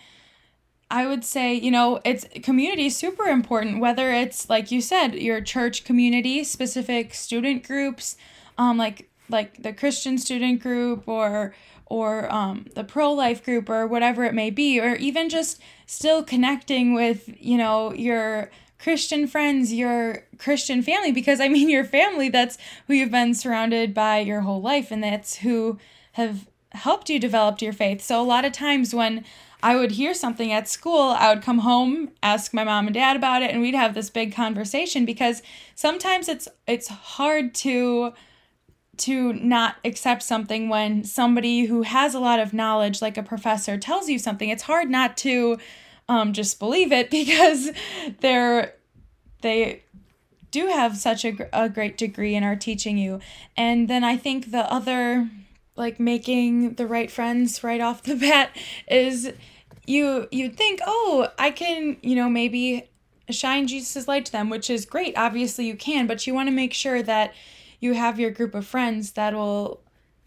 I 0.90 1.06
would 1.06 1.24
say, 1.24 1.54
you 1.54 1.70
know, 1.70 2.00
it's 2.04 2.26
community 2.42 2.86
is 2.86 2.96
super 2.96 3.24
important 3.24 3.80
whether 3.80 4.10
it's 4.10 4.48
like 4.48 4.70
you 4.70 4.80
said, 4.80 5.14
your 5.14 5.40
church 5.40 5.84
community, 5.84 6.44
specific 6.44 7.14
student 7.14 7.66
groups, 7.66 8.16
um 8.56 8.78
like 8.78 9.10
like 9.28 9.62
the 9.62 9.72
Christian 9.72 10.18
student 10.18 10.60
group 10.62 11.06
or 11.06 11.54
or 11.90 12.32
um, 12.32 12.66
the 12.74 12.84
pro 12.84 13.12
life 13.12 13.42
group 13.42 13.68
or 13.68 13.86
whatever 13.86 14.24
it 14.24 14.34
may 14.34 14.50
be, 14.50 14.78
or 14.78 14.94
even 14.96 15.28
just 15.28 15.60
still 15.86 16.22
connecting 16.22 16.94
with, 16.94 17.30
you 17.40 17.56
know, 17.56 17.92
your 17.94 18.50
Christian 18.78 19.26
friends, 19.26 19.72
your 19.72 20.24
Christian 20.38 20.82
family, 20.82 21.12
because 21.12 21.40
I 21.40 21.48
mean, 21.48 21.68
your 21.68 21.84
family, 21.84 22.28
that's 22.28 22.58
who 22.86 22.94
you've 22.94 23.10
been 23.10 23.34
surrounded 23.34 23.94
by 23.94 24.18
your 24.18 24.42
whole 24.42 24.60
life, 24.60 24.90
and 24.90 25.02
that's 25.02 25.36
who 25.36 25.78
have 26.12 26.46
helped 26.72 27.08
you 27.08 27.18
develop 27.18 27.62
your 27.62 27.72
faith. 27.72 28.02
So, 28.02 28.20
a 28.20 28.22
lot 28.22 28.44
of 28.44 28.52
times 28.52 28.94
when 28.94 29.24
I 29.62 29.76
would 29.76 29.92
hear 29.92 30.14
something 30.14 30.52
at 30.52 30.68
school, 30.68 31.16
I 31.18 31.34
would 31.34 31.42
come 31.42 31.58
home, 31.58 32.10
ask 32.22 32.54
my 32.54 32.62
mom 32.62 32.86
and 32.86 32.94
dad 32.94 33.16
about 33.16 33.42
it, 33.42 33.50
and 33.50 33.60
we'd 33.60 33.74
have 33.74 33.94
this 33.94 34.08
big 34.08 34.34
conversation 34.34 35.04
because 35.04 35.42
sometimes 35.74 36.28
it's 36.28 36.48
it's 36.66 36.88
hard 36.88 37.54
to 37.56 38.12
to 38.98 39.32
not 39.32 39.76
accept 39.84 40.22
something 40.22 40.68
when 40.68 41.04
somebody 41.04 41.66
who 41.66 41.82
has 41.82 42.14
a 42.14 42.20
lot 42.20 42.40
of 42.40 42.52
knowledge 42.52 43.00
like 43.00 43.16
a 43.16 43.22
professor 43.22 43.78
tells 43.78 44.08
you 44.08 44.18
something. 44.18 44.48
It's 44.48 44.64
hard 44.64 44.90
not 44.90 45.16
to 45.18 45.58
um, 46.08 46.32
just 46.32 46.58
believe 46.58 46.92
it 46.92 47.10
because 47.10 47.70
they're 48.20 48.74
they 49.42 49.82
do 50.50 50.66
have 50.68 50.96
such 50.96 51.24
a, 51.24 51.48
a 51.52 51.68
great 51.68 51.96
degree 51.96 52.34
and 52.34 52.44
are 52.44 52.56
teaching 52.56 52.96
you. 52.96 53.20
And 53.56 53.88
then 53.88 54.04
i 54.04 54.16
think 54.16 54.50
the 54.50 54.72
other 54.72 55.28
like 55.78 55.98
making 55.98 56.74
the 56.74 56.86
right 56.86 57.10
friends 57.10 57.64
right 57.64 57.80
off 57.80 58.02
the 58.02 58.16
bat 58.26 58.50
is 58.88 59.32
you 59.86 60.28
you'd 60.30 60.56
think 60.56 60.80
oh 60.86 61.28
i 61.38 61.50
can 61.50 61.96
you 62.02 62.14
know 62.14 62.28
maybe 62.28 62.88
shine 63.30 63.66
jesus 63.66 64.06
light 64.06 64.26
to 64.26 64.32
them 64.32 64.50
which 64.50 64.68
is 64.68 64.84
great 64.84 65.16
obviously 65.16 65.66
you 65.66 65.76
can 65.76 66.06
but 66.06 66.26
you 66.26 66.34
want 66.34 66.46
to 66.46 66.52
make 66.52 66.74
sure 66.74 67.02
that 67.02 67.32
you 67.80 67.94
have 67.94 68.18
your 68.18 68.30
group 68.30 68.54
of 68.54 68.66
friends 68.66 69.12
that 69.12 69.34
will 69.34 69.80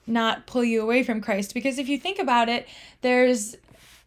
not 0.08 0.48
pull 0.48 0.64
you 0.64 0.82
away 0.82 1.04
from 1.04 1.22
Christ. 1.22 1.54
Because 1.54 1.78
if 1.78 1.90
you 1.90 1.98
think 1.98 2.20
about 2.20 2.50
it, 2.50 2.68
there's, 3.02 3.56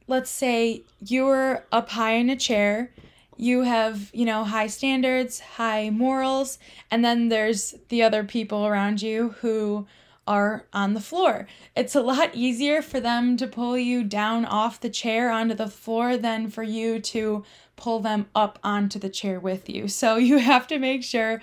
let's 0.07 0.31
say, 0.31 0.83
you're 1.05 1.65
up 1.73 1.91
high 1.91 2.13
in 2.13 2.31
a 2.31 2.37
chair, 2.37 2.91
you 3.37 3.63
have, 3.63 4.11
you 4.13 4.25
know, 4.25 4.45
high 4.45 4.69
standards, 4.69 5.41
high 5.41 5.91
morals, 5.91 6.59
and 6.91 7.05
then 7.05 7.29
there's 7.29 7.75
the 7.89 8.03
other 8.03 8.23
people 8.25 8.67
around 8.67 9.03
you 9.03 9.31
who 9.41 9.87
are 10.27 10.67
on 10.73 10.95
the 10.95 11.01
floor. 11.01 11.47
It's 11.77 11.95
a 11.95 12.01
lot 12.01 12.35
easier 12.35 12.83
for 12.83 13.01
them 13.01 13.37
to 13.37 13.47
pull 13.47 13.77
you 13.77 14.05
down 14.05 14.45
off 14.45 14.81
the 14.81 14.91
chair 14.91 15.31
onto 15.31 15.55
the 15.55 15.69
floor 15.69 16.17
than 16.17 16.49
for 16.49 16.63
you 16.63 17.01
to 17.01 17.45
pull 17.77 18.01
them 18.01 18.27
up 18.35 18.59
onto 18.63 18.99
the 18.99 19.09
chair 19.09 19.39
with 19.41 19.69
you. 19.69 19.89
So 19.89 20.17
you 20.31 20.39
have 20.39 20.67
to 20.69 20.79
make 20.79 21.03
sure 21.03 21.41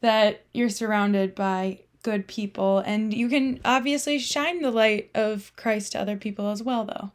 that 0.00 0.44
you're 0.52 0.68
surrounded 0.68 1.34
by 1.34 1.80
good 2.02 2.28
people 2.28 2.80
and 2.80 3.14
you 3.14 3.28
can 3.28 3.58
obviously 3.64 4.18
shine 4.18 4.60
the 4.60 4.70
light 4.70 5.10
of 5.14 5.50
Christ 5.56 5.92
to 5.92 6.00
other 6.00 6.16
people 6.16 6.50
as 6.50 6.62
well 6.62 6.84
though. 6.84 7.10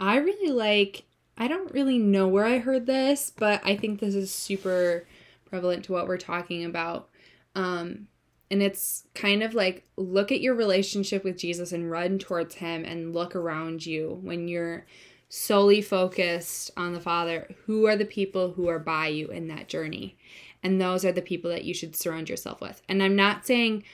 I 0.00 0.16
really 0.16 0.50
like 0.50 1.04
I 1.36 1.48
don't 1.48 1.72
really 1.72 1.98
know 1.98 2.28
where 2.28 2.44
I 2.44 2.58
heard 2.58 2.86
this, 2.86 3.32
but 3.34 3.62
I 3.64 3.76
think 3.76 4.00
this 4.00 4.14
is 4.14 4.30
super 4.30 5.06
prevalent 5.48 5.84
to 5.86 5.92
what 5.92 6.08
we're 6.08 6.18
talking 6.18 6.64
about. 6.64 7.08
Um 7.54 8.08
and 8.50 8.62
it's 8.62 9.04
kind 9.14 9.42
of 9.42 9.54
like 9.54 9.86
look 9.96 10.32
at 10.32 10.40
your 10.40 10.54
relationship 10.54 11.22
with 11.22 11.38
Jesus 11.38 11.72
and 11.72 11.90
run 11.90 12.18
towards 12.18 12.56
him 12.56 12.84
and 12.84 13.14
look 13.14 13.36
around 13.36 13.86
you 13.86 14.18
when 14.22 14.48
you're 14.48 14.86
solely 15.28 15.80
focused 15.80 16.70
on 16.76 16.92
the 16.92 17.00
Father. 17.00 17.48
Who 17.66 17.86
are 17.86 17.96
the 17.96 18.04
people 18.04 18.52
who 18.52 18.68
are 18.68 18.80
by 18.80 19.08
you 19.08 19.28
in 19.28 19.48
that 19.48 19.68
journey? 19.68 20.16
And 20.62 20.80
those 20.80 21.04
are 21.04 21.12
the 21.12 21.22
people 21.22 21.50
that 21.50 21.64
you 21.64 21.72
should 21.72 21.94
surround 21.94 22.28
yourself 22.28 22.60
with. 22.60 22.82
And 22.88 23.02
I'm 23.02 23.16
not 23.16 23.46
saying 23.46 23.84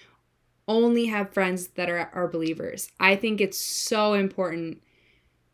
only 0.66 1.06
have 1.06 1.32
friends 1.32 1.68
that 1.68 1.88
are, 1.90 2.10
are 2.12 2.26
believers. 2.26 2.90
I 2.98 3.14
think 3.14 3.40
it's 3.40 3.58
so 3.58 4.14
important 4.14 4.82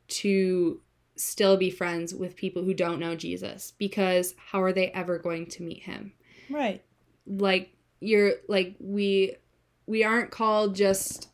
to 0.09 0.81
still 1.17 1.57
be 1.57 1.71
friends 1.71 2.15
with 2.15 2.37
people 2.37 2.63
who 2.63 2.73
don't 2.73 3.01
know 3.01 3.15
Jesus 3.15 3.73
because 3.77 4.35
how 4.51 4.63
are 4.63 4.73
they 4.73 4.89
ever 4.89 5.19
going 5.19 5.47
to 5.47 5.63
meet 5.63 5.83
him? 5.83 6.13
Right. 6.49 6.83
Like 7.27 7.75
you're 8.03 8.33
like 8.49 8.75
we 8.81 9.37
we 9.87 10.05
aren't 10.05 10.31
called 10.31 10.75
just 10.75 11.29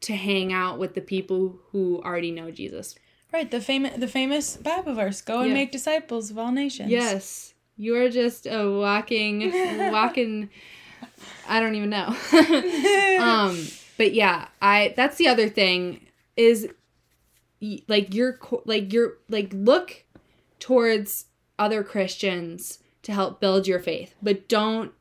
to 0.00 0.14
hang 0.14 0.52
out 0.52 0.78
with 0.78 0.94
the 0.94 1.00
people 1.00 1.58
who 1.72 2.00
already 2.04 2.30
know 2.30 2.50
Jesus. 2.50 2.94
Right, 3.32 3.50
the 3.50 3.60
famous 3.60 3.96
the 3.98 4.08
famous 4.08 4.56
Bible 4.56 4.94
verse, 4.94 5.20
go 5.20 5.40
and 5.40 5.48
Yeah. 5.48 5.54
make 5.54 5.72
disciples 5.72 6.30
of 6.30 6.38
all 6.38 6.52
nations. 6.52 6.90
Yes. 6.90 7.54
You 7.76 7.96
are 7.96 8.08
just 8.08 8.46
a 8.46 8.70
walking 8.70 9.52
walking 9.90 10.50
I 11.46 11.60
don't 11.60 11.74
even 11.74 11.90
know. 11.90 12.16
um 13.20 13.66
but 13.96 14.12
yeah, 14.14 14.48
I 14.60 14.94
that's 14.96 15.16
the 15.16 15.28
other 15.28 15.48
thing 15.48 16.06
is 16.36 16.68
like 17.88 18.14
you're 18.14 18.38
like 18.64 18.92
you're 18.92 19.14
like 19.28 19.50
look 19.52 20.04
towards 20.60 21.26
other 21.58 21.82
Christians 21.82 22.78
to 23.02 23.12
help 23.12 23.40
build 23.40 23.66
your 23.66 23.80
faith, 23.80 24.14
but 24.22 24.48
don't 24.48 24.92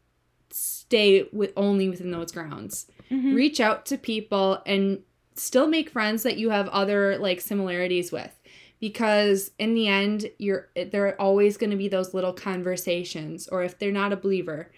stay 0.57 1.27
with 1.31 1.53
only 1.55 1.89
within 1.89 2.11
those 2.11 2.31
grounds. 2.31 2.87
Mhm. 3.11 3.35
Reach 3.35 3.59
out 3.59 3.85
to 3.87 3.97
people 3.97 4.61
and 4.65 4.99
still 5.35 5.67
make 5.67 5.89
friends 5.89 6.23
that 6.23 6.37
you 6.37 6.49
have 6.49 6.67
other 6.69 7.17
like 7.17 7.39
similarities 7.41 8.11
with 8.11 8.33
because 8.79 9.51
in 9.59 9.75
the 9.75 9.87
end 9.87 10.31
you're 10.39 10.67
there 10.91 11.07
are 11.07 11.21
always 11.21 11.57
going 11.57 11.69
to 11.69 11.75
be 11.75 11.87
those 11.87 12.13
little 12.13 12.33
conversations 12.33 13.47
or 13.47 13.63
if 13.63 13.77
they're 13.77 13.91
not 13.91 14.11
a 14.11 14.17
believer 14.17 14.71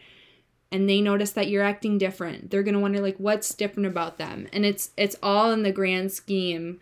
and 0.72 0.88
they 0.88 1.00
notice 1.02 1.32
that 1.32 1.48
you're 1.50 1.64
acting 1.64 1.98
different 1.98 2.50
they're 2.52 2.64
going 2.64 2.74
to 2.74 2.80
wonder 2.80 3.00
like 3.00 3.18
what's 3.18 3.54
different 3.54 3.88
about 3.88 4.18
them 4.18 4.48
and 4.52 4.66
it's 4.66 4.92
it's 4.98 5.16
all 5.24 5.52
in 5.52 5.64
the 5.64 5.72
grand 5.72 6.12
scheme 6.12 6.80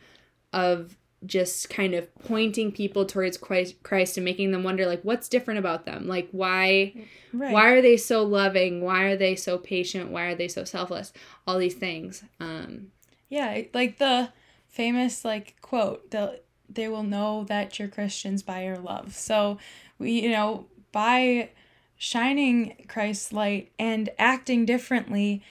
of 0.52 0.98
just 1.26 1.70
kind 1.70 1.94
of 1.94 2.14
pointing 2.20 2.72
people 2.72 3.06
towards 3.06 3.38
Christ, 3.38 3.82
Christ 3.84 4.18
and 4.18 4.24
making 4.26 4.52
them 4.52 4.64
wonder 4.64 4.86
like 4.86 5.02
what's 5.02 5.28
different 5.28 5.60
about 5.60 5.86
them 5.86 6.08
like 6.08 6.30
why 6.32 6.94
Right. 7.34 7.52
why 7.52 7.70
are 7.70 7.82
they 7.82 7.98
so 7.98 8.24
loving 8.24 8.82
why 8.82 9.04
are 9.04 9.18
they 9.18 9.36
so 9.36 9.58
patient 9.58 10.10
why 10.12 10.26
are 10.26 10.36
they 10.36 10.48
so 10.48 10.64
selfless 10.64 11.12
all 11.46 11.58
these 11.58 11.76
things 11.76 12.24
um 12.40 12.88
Yeah, 13.30 13.62
like 13.74 13.98
the 13.98 14.30
famous 14.68 15.26
like 15.26 15.56
quote, 15.62 16.12
the 16.12 16.40
they 16.70 16.88
will 16.88 17.04
know 17.04 17.46
that 17.46 17.80
you're 17.80 17.88
Christians 17.88 18.44
by 18.44 18.64
your 18.64 18.78
love. 18.78 19.16
So 19.16 19.58
we, 19.98 20.22
you 20.22 20.30
know, 20.32 20.68
by 20.92 21.50
shining 21.98 22.86
Christ's 22.88 23.34
light 23.34 23.72
and 23.80 24.10
acting 24.20 24.66
differently 24.66 25.42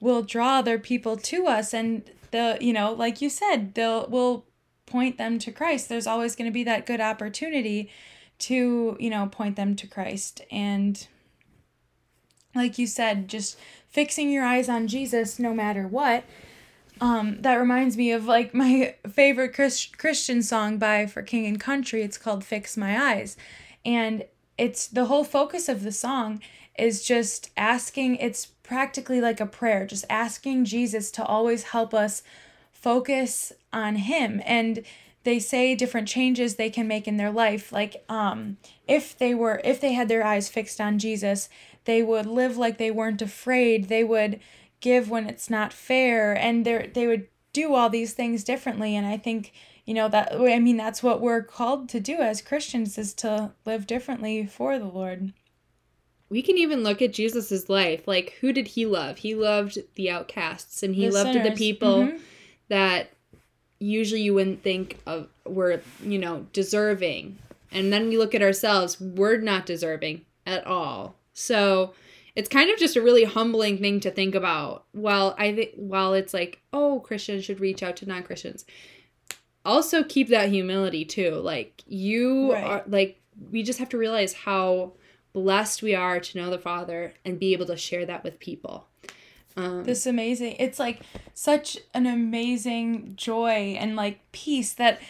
will 0.00 0.22
draw 0.22 0.58
other 0.58 0.78
people 0.78 1.16
to 1.16 1.46
us 1.46 1.74
and 1.74 2.10
the 2.30 2.56
you 2.60 2.72
know, 2.72 2.92
like 2.92 3.20
you 3.20 3.28
said, 3.28 3.74
they'll 3.74 4.06
will 4.08 4.46
point 4.90 5.16
them 5.16 5.38
to 5.38 5.52
Christ. 5.52 5.88
There's 5.88 6.06
always 6.06 6.36
going 6.36 6.50
to 6.50 6.52
be 6.52 6.64
that 6.64 6.86
good 6.86 7.00
opportunity 7.00 7.90
to, 8.40 8.96
you 9.00 9.10
know, 9.10 9.26
point 9.26 9.56
them 9.56 9.76
to 9.76 9.86
Christ 9.86 10.42
and 10.50 11.06
like 12.52 12.78
you 12.78 12.86
said, 12.88 13.28
just 13.28 13.56
fixing 13.88 14.28
your 14.30 14.44
eyes 14.44 14.68
on 14.68 14.88
Jesus 14.88 15.38
no 15.38 15.54
matter 15.54 15.86
what 15.86 16.24
um, 17.00 17.38
that 17.40 17.54
reminds 17.54 17.96
me 17.96 18.12
of 18.12 18.26
like 18.26 18.52
my 18.52 18.94
favorite 19.10 19.54
Chris- 19.54 19.86
Christian 19.86 20.42
song 20.42 20.78
by 20.78 21.06
For 21.06 21.22
King 21.22 21.46
and 21.46 21.58
Country. 21.58 22.02
It's 22.02 22.18
called 22.18 22.44
Fix 22.44 22.76
My 22.76 23.00
Eyes. 23.00 23.36
And 23.84 24.24
it's 24.58 24.86
the 24.86 25.06
whole 25.06 25.24
focus 25.24 25.68
of 25.68 25.82
the 25.82 25.92
song 25.92 26.42
is 26.78 27.02
just 27.02 27.50
asking, 27.56 28.16
it's 28.16 28.46
practically 28.62 29.20
like 29.20 29.40
a 29.40 29.46
prayer, 29.46 29.86
just 29.86 30.04
asking 30.10 30.66
Jesus 30.66 31.10
to 31.12 31.24
always 31.24 31.64
help 31.64 31.94
us 31.94 32.22
focus 32.80 33.52
on 33.72 33.96
Him. 33.96 34.40
And 34.44 34.82
they 35.22 35.38
say 35.38 35.74
different 35.74 36.08
changes 36.08 36.54
they 36.54 36.70
can 36.70 36.88
make 36.88 37.06
in 37.06 37.16
their 37.18 37.30
life. 37.30 37.72
Like 37.72 38.04
um 38.08 38.56
if 38.88 39.16
they 39.16 39.34
were 39.34 39.60
if 39.64 39.80
they 39.80 39.92
had 39.92 40.08
their 40.08 40.24
eyes 40.24 40.48
fixed 40.48 40.80
on 40.80 40.98
Jesus 40.98 41.48
they 41.84 42.02
would 42.02 42.26
live 42.26 42.56
like 42.56 42.76
they 42.78 42.90
weren't 42.90 43.22
afraid. 43.22 43.88
They 43.88 44.04
would 44.04 44.40
give 44.80 45.08
when 45.10 45.26
it's 45.26 45.48
not 45.50 45.72
fair. 45.72 46.34
And 46.36 46.64
they 46.64 46.90
they 46.92 47.06
would 47.06 47.28
do 47.52 47.74
all 47.74 47.90
these 47.90 48.12
things 48.14 48.44
differently. 48.44 48.96
And 48.96 49.06
i 49.06 49.16
think 49.16 49.52
you 49.86 49.94
know 49.94 50.08
that 50.08 50.32
i 50.34 50.58
mean 50.58 50.76
that's 50.76 51.02
what 51.02 51.20
we're 51.20 51.42
called 51.42 51.88
to 51.88 51.98
do 51.98 52.16
as 52.18 52.42
christians 52.42 52.96
is 52.96 53.12
to 53.14 53.50
live 53.66 53.86
differently 53.86 54.46
for 54.46 54.78
the 54.78 54.84
lord. 54.84 55.32
We 56.28 56.42
can 56.42 56.56
even 56.58 56.84
look 56.84 57.02
at 57.02 57.12
jesus's 57.12 57.68
life. 57.68 58.06
Like 58.06 58.36
who 58.40 58.52
did 58.52 58.68
he 58.68 58.86
love? 58.86 59.18
He 59.18 59.34
loved 59.34 59.78
the 59.96 60.10
outcasts 60.10 60.82
and 60.82 60.94
he 60.94 61.08
The 61.08 61.12
loved 61.14 61.30
the 61.30 61.42
sinners. 61.42 61.58
people 61.58 61.96
Mhm. 62.04 62.20
That 62.70 63.10
usually 63.78 64.22
you 64.22 64.34
wouldn't 64.34 64.62
think 64.62 64.98
of 65.06 65.28
were 65.44 65.82
you 66.02 66.18
know 66.18 66.46
deserving. 66.54 67.38
And 67.72 67.92
then 67.92 68.08
we 68.08 68.16
look 68.18 68.34
at 68.34 68.42
ourselves 68.42 69.00
we're 69.00 69.36
not 69.38 69.66
deserving 69.66 70.22
at 70.46 70.66
all. 70.66 71.14
So 71.34 71.92
it's 72.36 72.48
kind 72.48 72.70
of 72.70 72.78
just 72.78 72.96
a 72.96 73.02
really 73.02 73.24
humbling 73.24 73.78
thing 73.78 74.00
to 74.00 74.10
think 74.10 74.34
about. 74.34 74.84
While 74.92 75.34
i 75.38 75.54
think 75.54 75.70
while 75.76 76.14
it's 76.14 76.32
like 76.34 76.60
oh 76.72 77.00
christians 77.00 77.44
should 77.44 77.60
reach 77.60 77.82
out 77.82 77.96
to 77.96 78.06
non-christians. 78.06 78.64
Also 79.64 80.02
keep 80.02 80.28
that 80.28 80.48
humility 80.48 81.04
too. 81.04 81.32
Like 81.34 81.82
you 81.86 82.52
Right. 82.52 82.64
are 82.64 82.82
like 82.86 83.20
we 83.50 83.62
just 83.62 83.78
have 83.78 83.88
to 83.90 83.98
realize 83.98 84.32
how 84.32 84.92
blessed 85.32 85.82
we 85.82 85.94
are 85.94 86.18
to 86.20 86.38
know 86.38 86.50
the 86.50 86.58
father 86.58 87.14
and 87.24 87.38
be 87.38 87.52
able 87.52 87.66
to 87.66 87.76
share 87.76 88.04
that 88.06 88.24
with 88.24 88.38
people 88.40 88.86
um, 89.56 89.84
this 89.84 90.06
amazing 90.06 90.56
it's 90.58 90.78
like 90.78 91.00
such 91.34 91.78
an 91.94 92.06
amazing 92.06 93.12
joy 93.16 93.76
and 93.78 93.96
like 93.96 94.20
peace 94.32 94.72
that 94.72 95.00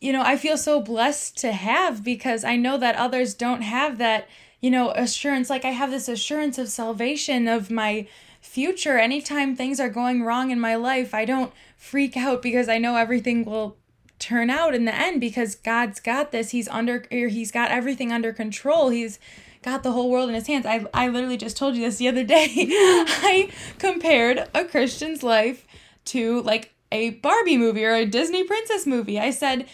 you 0.00 0.12
know 0.12 0.22
i 0.22 0.36
feel 0.36 0.56
so 0.56 0.80
blessed 0.80 1.36
to 1.36 1.52
have 1.52 2.02
because 2.02 2.44
i 2.44 2.56
know 2.56 2.78
that 2.78 2.96
others 2.96 3.34
don't 3.34 3.62
have 3.62 3.98
that 3.98 4.26
you 4.62 4.70
know 4.70 4.92
assurance. 4.92 5.50
Like 5.50 5.66
i 5.66 5.72
have 5.72 5.90
this 5.90 6.08
assurance 6.08 6.56
of 6.56 6.70
salvation 6.70 7.46
of 7.46 7.70
my 7.70 8.06
future. 8.40 8.96
Anytime 8.98 9.54
things 9.54 9.78
are 9.78 9.90
going 9.90 10.22
wrong 10.22 10.50
in 10.50 10.58
my 10.58 10.76
life 10.76 11.12
i 11.12 11.26
don't 11.26 11.52
freak 11.76 12.16
out 12.16 12.40
because 12.40 12.68
i 12.68 12.78
know 12.78 12.96
everything 12.96 13.44
will 13.44 13.76
turn 14.18 14.48
out 14.48 14.72
in 14.72 14.84
the 14.84 14.94
end 14.94 15.20
because 15.20 15.54
god's 15.56 16.00
got 16.00 16.32
this. 16.32 16.50
He's 16.50 16.68
under 16.68 17.04
or 17.12 17.28
he's 17.28 17.50
got 17.50 17.70
everything 17.70 18.10
under 18.10 18.32
control. 18.32 18.88
He's 18.88 19.18
got 19.62 19.82
the 19.82 19.92
whole 19.92 20.10
world 20.10 20.28
in 20.28 20.34
his 20.34 20.46
hands. 20.46 20.66
I, 20.66 20.84
I 20.92 21.08
literally 21.08 21.36
just 21.36 21.56
told 21.56 21.76
you 21.76 21.82
this 21.82 21.96
the 21.96 22.08
other 22.08 22.24
day. 22.24 22.46
I 22.54 23.50
compared 23.78 24.48
a 24.54 24.64
Christian's 24.64 25.22
life 25.22 25.66
to 26.06 26.42
like 26.42 26.72
a 26.90 27.10
Barbie 27.10 27.56
movie 27.56 27.84
or 27.84 27.94
a 27.94 28.04
Disney 28.04 28.44
princess 28.44 28.86
movie. 28.86 29.18
I 29.18 29.30
said, 29.30 29.66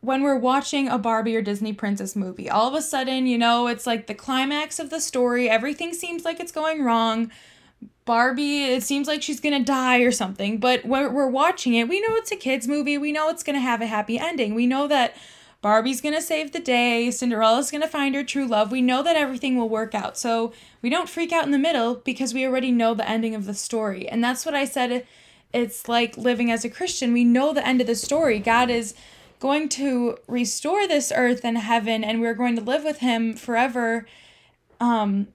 when 0.00 0.22
we're 0.22 0.36
watching 0.36 0.88
a 0.88 0.98
Barbie 0.98 1.36
or 1.36 1.42
Disney 1.42 1.72
princess 1.72 2.14
movie, 2.14 2.50
all 2.50 2.68
of 2.68 2.74
a 2.74 2.82
sudden, 2.82 3.26
you 3.26 3.38
know, 3.38 3.66
it's 3.66 3.86
like 3.86 4.06
the 4.06 4.14
climax 4.14 4.78
of 4.78 4.90
the 4.90 5.00
story. 5.00 5.48
Everything 5.48 5.94
seems 5.94 6.24
like 6.24 6.40
it's 6.40 6.52
going 6.52 6.84
wrong. 6.84 7.30
Barbie, 8.04 8.64
it 8.64 8.82
seems 8.82 9.08
like 9.08 9.22
she's 9.22 9.40
gonna 9.40 9.64
die 9.64 10.00
or 10.00 10.12
something, 10.12 10.58
but 10.58 10.84
when 10.84 11.14
we're 11.14 11.26
watching 11.26 11.72
it, 11.72 11.88
we 11.88 12.00
know 12.00 12.16
it's 12.16 12.30
a 12.30 12.36
kid's 12.36 12.68
movie. 12.68 12.98
We 12.98 13.12
know 13.12 13.30
it's 13.30 13.42
gonna 13.42 13.60
have 13.60 13.80
a 13.80 13.86
happy 13.86 14.18
ending. 14.18 14.54
We 14.54 14.66
know 14.66 14.86
that 14.88 15.16
Barbie's 15.64 16.02
gonna 16.02 16.20
save 16.20 16.52
the 16.52 16.60
day, 16.60 17.10
Cinderella's 17.10 17.70
gonna 17.70 17.88
find 17.88 18.14
her 18.14 18.22
true 18.22 18.46
love. 18.46 18.70
We 18.70 18.82
know 18.82 19.02
that 19.02 19.16
everything 19.16 19.56
will 19.56 19.70
work 19.70 19.94
out. 19.94 20.18
So 20.18 20.52
we 20.82 20.90
don't 20.90 21.08
freak 21.08 21.32
out 21.32 21.46
in 21.46 21.52
the 21.52 21.58
middle 21.58 21.94
because 21.94 22.34
we 22.34 22.46
already 22.46 22.70
know 22.70 22.92
the 22.92 23.08
ending 23.08 23.34
of 23.34 23.46
the 23.46 23.54
story. 23.54 24.06
And 24.06 24.22
that's 24.22 24.44
what 24.44 24.54
I 24.54 24.66
said. 24.66 25.06
It's 25.54 25.88
like 25.88 26.18
living 26.18 26.50
as 26.50 26.66
a 26.66 26.68
Christian. 26.68 27.14
We 27.14 27.24
know 27.24 27.54
the 27.54 27.66
end 27.66 27.80
of 27.80 27.86
the 27.86 27.94
story. 27.94 28.40
God 28.40 28.68
is 28.68 28.92
going 29.40 29.70
to 29.70 30.18
restore 30.28 30.86
this 30.86 31.10
earth 31.16 31.40
and 31.44 31.56
heaven, 31.56 32.04
and 32.04 32.20
we're 32.20 32.34
going 32.34 32.56
to 32.56 32.62
live 32.62 32.84
with 32.84 32.98
Him 32.98 33.32
forever. 33.32 34.06
Um, 34.80 35.28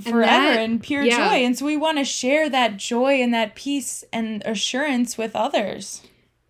forever 0.00 0.22
that- 0.22 0.62
in 0.62 0.80
pure 0.80 1.04
yeah. 1.04 1.28
joy. 1.28 1.44
And 1.44 1.56
so 1.56 1.64
we 1.64 1.76
want 1.76 1.98
to 1.98 2.04
share 2.04 2.50
that 2.50 2.76
joy 2.76 3.22
and 3.22 3.32
that 3.32 3.54
peace 3.54 4.02
and 4.12 4.42
assurance 4.44 5.16
with 5.16 5.36
others. 5.36 6.02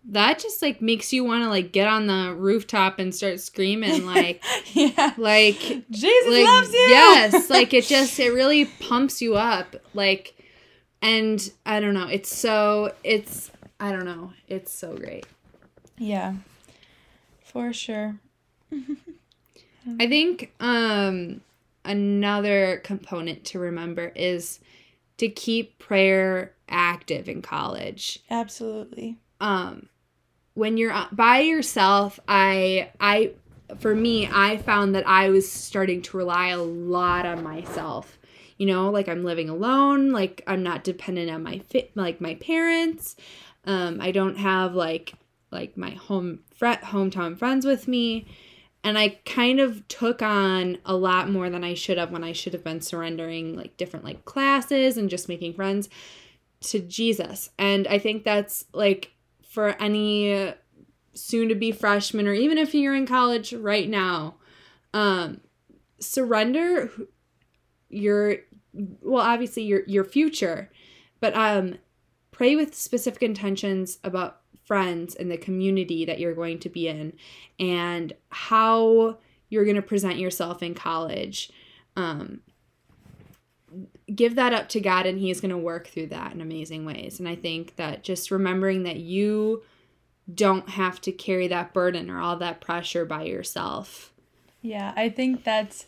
That 0.09 0.39
just 0.39 0.61
like 0.61 0.81
makes 0.81 1.11
you 1.11 1.23
want 1.23 1.43
to 1.43 1.49
like 1.49 1.71
get 1.71 1.87
on 1.87 2.07
the 2.07 2.33
rooftop 2.37 2.97
and 2.99 3.13
start 3.13 3.39
screaming 3.39 4.05
like 4.05 4.43
yeah. 4.73 5.13
like 5.17 5.57
Jesus 5.89 6.27
like 6.27 6.45
loves 6.45 6.73
you. 6.73 6.79
yes 6.79 7.49
like 7.49 7.73
it 7.73 7.85
just 7.87 8.19
it 8.19 8.31
really 8.31 8.65
pumps 8.65 9.21
you 9.21 9.35
up 9.35 9.75
like 9.93 10.33
and 11.01 11.51
i 11.65 11.79
don't 11.79 11.93
know 11.93 12.07
it's 12.07 12.35
so 12.35 12.93
it's 13.03 13.51
i 13.79 13.91
don't 13.91 14.05
know 14.05 14.31
it's 14.47 14.71
so 14.71 14.95
great 14.95 15.25
yeah. 15.99 16.35
For 17.41 17.73
sure. 17.73 18.17
i 18.71 20.07
think 20.07 20.53
um 20.59 21.41
another 21.85 22.81
component 22.83 23.45
to 23.45 23.59
remember 23.59 24.11
is 24.15 24.59
to 25.17 25.29
keep 25.29 25.79
prayer 25.79 26.53
active 26.69 27.27
in 27.29 27.41
college 27.41 28.19
Absolutely. 28.29 29.17
um 29.39 29.87
when 30.57 30.75
you're 30.75 30.91
uh, 30.91 31.07
by 31.11 31.39
yourself 31.41 32.19
i 32.27 32.89
i 32.99 33.31
for 33.77 33.93
me 33.93 34.27
i 34.31 34.57
found 34.57 34.95
that 34.95 35.07
i 35.07 35.29
was 35.29 35.49
starting 35.49 36.01
to 36.01 36.17
rely 36.17 36.47
a 36.47 36.57
lot 36.61 37.25
on 37.25 37.43
myself. 37.43 38.17
You 38.57 38.65
know 38.65 38.89
like 38.89 39.07
i'm 39.07 39.23
living 39.23 39.49
alone 39.49 40.11
like 40.11 40.41
i'm 40.47 40.63
not 40.63 40.83
dependent 40.83 41.29
on 41.29 41.43
my 41.43 41.59
fit 41.59 41.91
like 41.95 42.19
my 42.19 42.33
parents. 42.35 43.15
Um 43.65 44.01
i 44.01 44.09
don't 44.11 44.37
have 44.37 44.73
like 44.73 45.13
like 45.51 45.77
my 45.77 45.91
home 45.91 46.39
fr- 46.55 46.83
hometown 46.83 47.37
friends 47.37 47.63
with 47.63 47.87
me. 47.87 48.25
And 48.83 48.97
i 48.97 49.09
kind 49.25 49.59
of 49.59 49.87
took 49.87 50.23
on 50.23 50.79
a 50.85 50.95
lot 50.95 51.29
more 51.29 51.51
than 51.51 51.63
i 51.63 51.75
should 51.75 51.99
have 51.99 52.09
when 52.11 52.23
i 52.23 52.31
should 52.31 52.53
have 52.53 52.63
been 52.63 52.81
surrendering 52.81 53.55
like 53.55 53.77
different 53.77 54.05
like 54.05 54.25
classes 54.25 54.97
and 54.97 55.07
just 55.07 55.29
making 55.29 55.53
friends 55.53 55.87
to 56.61 56.79
jesus. 56.79 57.51
And 57.59 57.85
i 57.87 57.99
think 57.99 58.23
that's 58.23 58.65
like 58.73 59.11
for 59.57 59.69
any 59.81 60.53
soon 61.15 61.49
to 61.49 61.55
be 61.55 61.71
freshman 61.71 62.27
or 62.27 62.33
even 62.33 62.59
if 62.59 62.75
you're 62.75 62.93
in 62.93 63.07
college 63.07 63.53
right 63.53 63.89
now 63.89 64.35
um 64.93 65.41
surrender 65.99 66.91
your 67.89 68.35
well 69.01 69.25
obviously 69.25 69.63
your 69.63 69.81
your 69.87 70.03
future 70.03 70.69
but 71.19 71.35
um 71.35 71.73
pray 72.29 72.55
with 72.55 72.75
specific 72.75 73.23
intentions 73.23 73.97
about 74.03 74.41
friends 74.63 75.15
and 75.15 75.31
the 75.31 75.37
community 75.39 76.05
that 76.05 76.19
you're 76.19 76.35
going 76.35 76.59
to 76.59 76.69
be 76.69 76.87
in 76.87 77.11
and 77.59 78.13
how 78.29 79.17
you're 79.49 79.65
going 79.65 79.75
to 79.75 79.81
present 79.81 80.19
yourself 80.19 80.61
in 80.61 80.75
college 80.75 81.49
um 81.95 82.41
give 84.13 84.35
that 84.35 84.53
up 84.53 84.69
to 84.69 84.79
God 84.79 85.05
and 85.05 85.19
he's 85.19 85.41
going 85.41 85.51
to 85.51 85.57
work 85.57 85.87
through 85.87 86.07
that 86.07 86.33
in 86.33 86.41
amazing 86.41 86.85
ways. 86.85 87.19
And 87.19 87.27
I 87.27 87.35
think 87.35 87.75
that 87.75 88.03
just 88.03 88.31
remembering 88.31 88.83
that 88.83 88.97
you 88.97 89.63
don't 90.33 90.69
have 90.69 91.01
to 91.01 91.11
carry 91.11 91.47
that 91.47 91.73
burden 91.73 92.09
or 92.09 92.19
all 92.19 92.37
that 92.37 92.61
pressure 92.61 93.05
by 93.05 93.23
yourself. 93.23 94.11
Yeah, 94.61 94.93
I 94.95 95.09
think 95.09 95.43
that's 95.43 95.85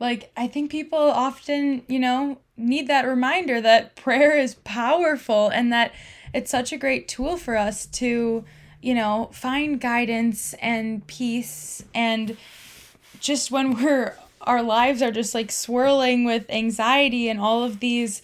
like 0.00 0.32
I 0.36 0.48
think 0.48 0.70
people 0.70 0.98
often, 0.98 1.82
you 1.88 1.98
know, 1.98 2.38
need 2.56 2.88
that 2.88 3.06
reminder 3.06 3.60
that 3.60 3.96
prayer 3.96 4.36
is 4.36 4.54
powerful 4.64 5.48
and 5.48 5.72
that 5.72 5.92
it's 6.34 6.50
such 6.50 6.72
a 6.72 6.78
great 6.78 7.08
tool 7.08 7.36
for 7.36 7.56
us 7.56 7.86
to, 7.86 8.44
you 8.80 8.94
know, 8.94 9.30
find 9.32 9.80
guidance 9.80 10.54
and 10.54 11.06
peace 11.06 11.84
and 11.94 12.36
just 13.20 13.50
when 13.50 13.74
we're 13.82 14.14
our 14.44 14.62
lives 14.62 15.02
are 15.02 15.10
just 15.10 15.34
like 15.34 15.50
swirling 15.50 16.24
with 16.24 16.48
anxiety 16.48 17.28
and 17.28 17.40
all 17.40 17.62
of 17.62 17.80
these 17.80 18.22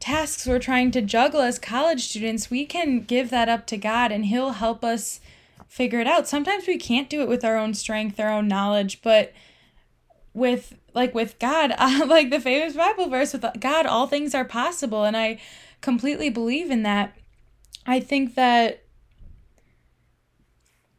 tasks 0.00 0.46
we're 0.46 0.58
trying 0.58 0.90
to 0.90 1.00
juggle 1.00 1.40
as 1.40 1.58
college 1.58 2.08
students, 2.08 2.50
we 2.50 2.66
can 2.66 3.00
give 3.00 3.30
that 3.30 3.48
up 3.48 3.66
to 3.66 3.76
God 3.76 4.12
and 4.12 4.26
He'll 4.26 4.52
help 4.52 4.84
us 4.84 5.20
figure 5.66 5.98
it 5.98 6.06
out. 6.06 6.28
Sometimes 6.28 6.66
we 6.66 6.76
can't 6.76 7.08
do 7.08 7.22
it 7.22 7.28
with 7.28 7.44
our 7.44 7.56
own 7.56 7.74
strength, 7.74 8.20
our 8.20 8.30
own 8.30 8.46
knowledge, 8.46 9.00
but 9.02 9.32
with 10.34 10.76
like 10.92 11.14
with 11.14 11.38
God, 11.38 11.74
like 12.06 12.30
the 12.30 12.40
famous 12.40 12.76
Bible 12.76 13.08
verse 13.08 13.32
with 13.32 13.46
God, 13.58 13.86
all 13.86 14.06
things 14.06 14.34
are 14.34 14.44
possible, 14.44 15.04
and 15.04 15.16
I 15.16 15.40
completely 15.80 16.28
believe 16.28 16.70
in 16.70 16.82
that. 16.82 17.16
I 17.86 18.00
think 18.00 18.34
that 18.34 18.84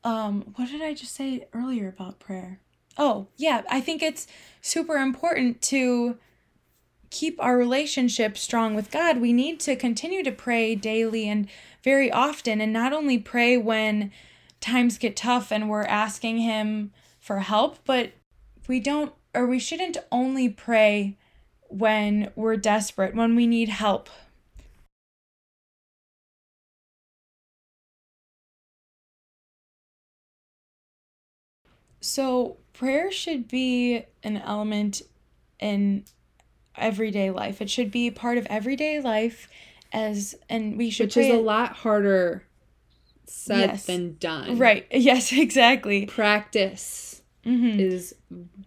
um 0.04 0.54
what 0.56 0.70
did 0.70 0.82
I 0.82 0.94
just 0.94 1.14
say 1.14 1.48
earlier 1.54 1.88
about 1.88 2.20
prayer? 2.20 2.60
Oh, 2.98 3.28
yeah, 3.38 3.64
I 3.70 3.82
think 3.82 4.02
it's 4.02 4.28
super 4.62 4.96
important 4.96 5.62
to 5.64 6.18
keep 7.10 7.42
our 7.42 7.58
relationship 7.58 8.38
strong 8.38 8.76
with 8.76 8.92
God. 8.92 9.20
We 9.20 9.34
need 9.34 9.60
to 9.62 9.76
continue 9.76 10.24
to 10.24 10.32
pray 10.32 10.76
daily 10.76 11.28
and 11.30 11.48
very 11.84 12.12
often 12.12 12.62
and 12.62 12.74
not 12.74 12.94
only 12.94 13.18
pray 13.18 13.58
when 13.58 14.12
times 14.60 14.98
get 14.98 15.16
tough 15.16 15.52
and 15.52 15.70
we're 15.70 15.84
asking 15.84 16.40
him 16.40 16.92
for 17.20 17.40
help, 17.40 17.80
but 17.86 18.12
we 18.68 18.80
don't 18.80 19.14
or 19.34 19.46
we 19.46 19.60
shouldn't 19.60 19.98
only 20.12 20.48
pray 20.48 21.18
when 21.68 22.32
we're 22.36 22.56
desperate, 22.56 23.14
when 23.16 23.36
we 23.36 23.46
need 23.46 23.70
help. 23.70 24.10
So, 32.00 32.58
prayer 32.78 33.12
should 33.12 33.48
be 33.48 34.04
an 34.24 34.38
element 34.38 35.02
in 35.60 36.04
everyday 36.78 37.32
life. 37.32 37.62
It 37.62 37.70
should 37.70 37.92
be 37.92 38.12
part 38.12 38.38
of 38.38 38.46
everyday 38.48 39.00
life 39.02 39.48
as 39.94 40.36
and 40.50 40.78
we 40.78 40.90
should 40.90 41.08
Which 41.08 41.18
is 41.18 41.30
a 41.30 41.38
lot 41.38 41.74
harder 41.74 42.44
said 43.28 43.58
Yes. 43.60 43.86
than 43.86 44.18
done. 44.20 44.58
Right. 44.58 44.86
Yes, 44.92 45.32
exactly. 45.32 46.06
Practice 46.06 47.22
Mhm. 47.46 47.80
is 47.80 48.16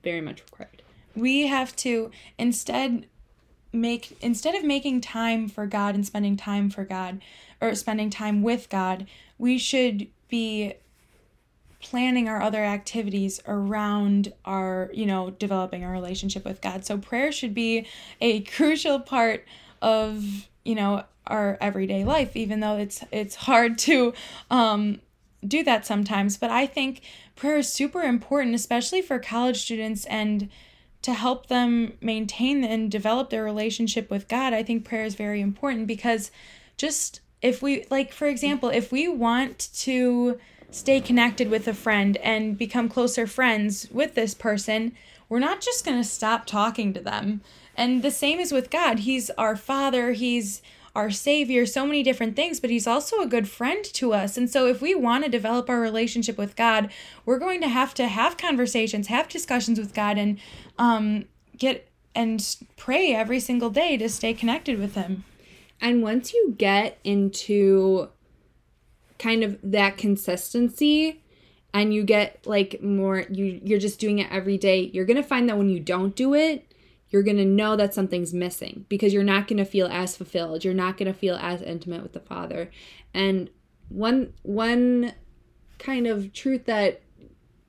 very 0.02 0.20
much 0.20 0.40
required. 0.42 0.82
we 1.14 1.48
have 1.48 1.74
to 1.76 2.10
instead 2.38 3.06
make 3.72 4.16
instead 4.22 4.54
of 4.54 4.64
making 4.64 5.00
time 5.00 5.48
for 5.48 5.66
God 5.66 5.94
and 5.94 6.06
spending 6.06 6.36
time 6.36 6.70
for 6.70 6.84
God 6.84 7.20
or 7.60 7.74
spending 7.74 8.08
time 8.08 8.40
with 8.42 8.68
God, 8.70 9.06
we 9.36 9.58
should 9.58 10.06
be 10.28 10.74
planning 11.80 12.28
our 12.28 12.42
other 12.42 12.64
activities 12.64 13.40
around 13.46 14.32
our, 14.44 14.90
you 14.92 15.06
know, 15.06 15.30
developing 15.30 15.84
a 15.84 15.90
relationship 15.90 16.44
with 16.44 16.60
God. 16.60 16.84
So 16.84 16.98
prayer 16.98 17.30
should 17.30 17.54
be 17.54 17.86
a 18.20 18.40
crucial 18.56 19.00
part 19.00 19.44
of, 19.80 20.48
you 20.64 20.74
know, 20.74 21.04
our 21.26 21.58
everyday 21.60 22.04
life 22.06 22.34
even 22.36 22.60
though 22.60 22.78
it's 22.78 23.04
it's 23.12 23.34
hard 23.34 23.76
to 23.76 24.14
um 24.50 24.98
do 25.46 25.62
that 25.62 25.86
sometimes, 25.86 26.36
but 26.36 26.50
I 26.50 26.66
think 26.66 27.02
prayer 27.36 27.58
is 27.58 27.70
super 27.70 28.02
important 28.02 28.54
especially 28.54 29.02
for 29.02 29.18
college 29.18 29.60
students 29.60 30.06
and 30.06 30.48
to 31.02 31.12
help 31.14 31.46
them 31.46 31.92
maintain 32.00 32.64
and 32.64 32.90
develop 32.90 33.30
their 33.30 33.44
relationship 33.44 34.10
with 34.10 34.28
God, 34.28 34.52
I 34.52 34.62
think 34.62 34.84
prayer 34.84 35.04
is 35.04 35.14
very 35.14 35.40
important 35.40 35.86
because 35.86 36.30
just 36.76 37.20
if 37.40 37.62
we, 37.62 37.84
like, 37.90 38.12
for 38.12 38.26
example, 38.26 38.68
if 38.68 38.90
we 38.90 39.06
want 39.06 39.68
to 39.74 40.38
stay 40.70 41.00
connected 41.00 41.48
with 41.48 41.66
a 41.66 41.74
friend 41.74 42.16
and 42.18 42.58
become 42.58 42.88
closer 42.88 43.26
friends 43.26 43.88
with 43.90 44.14
this 44.14 44.34
person, 44.34 44.92
we're 45.28 45.38
not 45.38 45.60
just 45.60 45.84
going 45.84 45.96
to 45.96 46.08
stop 46.08 46.46
talking 46.46 46.92
to 46.94 47.00
them. 47.00 47.40
And 47.76 48.02
the 48.02 48.10
same 48.10 48.38
is 48.40 48.52
with 48.52 48.70
God. 48.70 49.00
He's 49.00 49.30
our 49.30 49.56
Father, 49.56 50.12
He's 50.12 50.62
our 50.94 51.10
Savior, 51.10 51.64
so 51.64 51.86
many 51.86 52.02
different 52.02 52.34
things, 52.34 52.58
but 52.60 52.70
He's 52.70 52.86
also 52.86 53.20
a 53.20 53.26
good 53.26 53.48
friend 53.48 53.84
to 53.84 54.12
us. 54.12 54.36
And 54.36 54.50
so, 54.50 54.66
if 54.66 54.82
we 54.82 54.94
want 54.94 55.24
to 55.24 55.30
develop 55.30 55.70
our 55.70 55.80
relationship 55.80 56.36
with 56.36 56.56
God, 56.56 56.90
we're 57.24 57.38
going 57.38 57.60
to 57.60 57.68
have 57.68 57.94
to 57.94 58.08
have 58.08 58.36
conversations, 58.36 59.06
have 59.06 59.28
discussions 59.28 59.78
with 59.78 59.94
God, 59.94 60.18
and 60.18 60.38
um, 60.78 61.26
get 61.56 61.88
and 62.14 62.56
pray 62.76 63.14
every 63.14 63.38
single 63.38 63.70
day 63.70 63.96
to 63.96 64.08
stay 64.08 64.34
connected 64.34 64.78
with 64.78 64.94
Him. 64.94 65.24
And 65.80 66.02
once 66.02 66.32
you 66.32 66.56
get 66.58 66.98
into 67.04 68.08
kind 69.18 69.42
of 69.42 69.58
that 69.62 69.96
consistency 69.96 71.22
and 71.74 71.92
you 71.92 72.02
get 72.02 72.46
like 72.46 72.82
more 72.82 73.24
you 73.30 73.60
you're 73.62 73.78
just 73.78 74.00
doing 74.00 74.18
it 74.18 74.30
every 74.30 74.58
day, 74.58 74.90
you're 74.92 75.04
to 75.16 75.22
find 75.22 75.48
that 75.48 75.58
when 75.58 75.68
you 75.68 75.80
don't 75.80 76.16
do 76.16 76.34
it, 76.34 76.72
you're 77.10 77.22
to 77.36 77.44
know 77.44 77.76
that 77.76 77.94
something's 77.94 78.34
missing 78.34 78.84
because 78.88 79.12
you're 79.12 79.22
not 79.22 79.48
to 79.58 79.64
feel 79.64 79.86
as 79.86 80.16
fulfilled. 80.16 80.64
You're 80.64 80.74
not 80.74 80.96
to 81.12 81.18
feel 81.18 81.36
as 81.36 81.62
intimate 81.62 82.02
with 82.02 82.12
the 82.12 82.20
Father. 82.20 82.70
And 83.14 83.50
one 83.88 84.32
one 84.42 85.12
kind 85.78 86.06
of 86.06 86.32
truth 86.32 86.66
that 86.66 87.02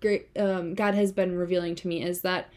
great 0.01 0.29
um, 0.37 0.75
God 0.75 0.95
has 0.95 1.11
been 1.11 1.37
revealing 1.37 1.75
to 1.75 1.87
me 1.87 2.01
is 2.03 2.21
that 2.21 2.49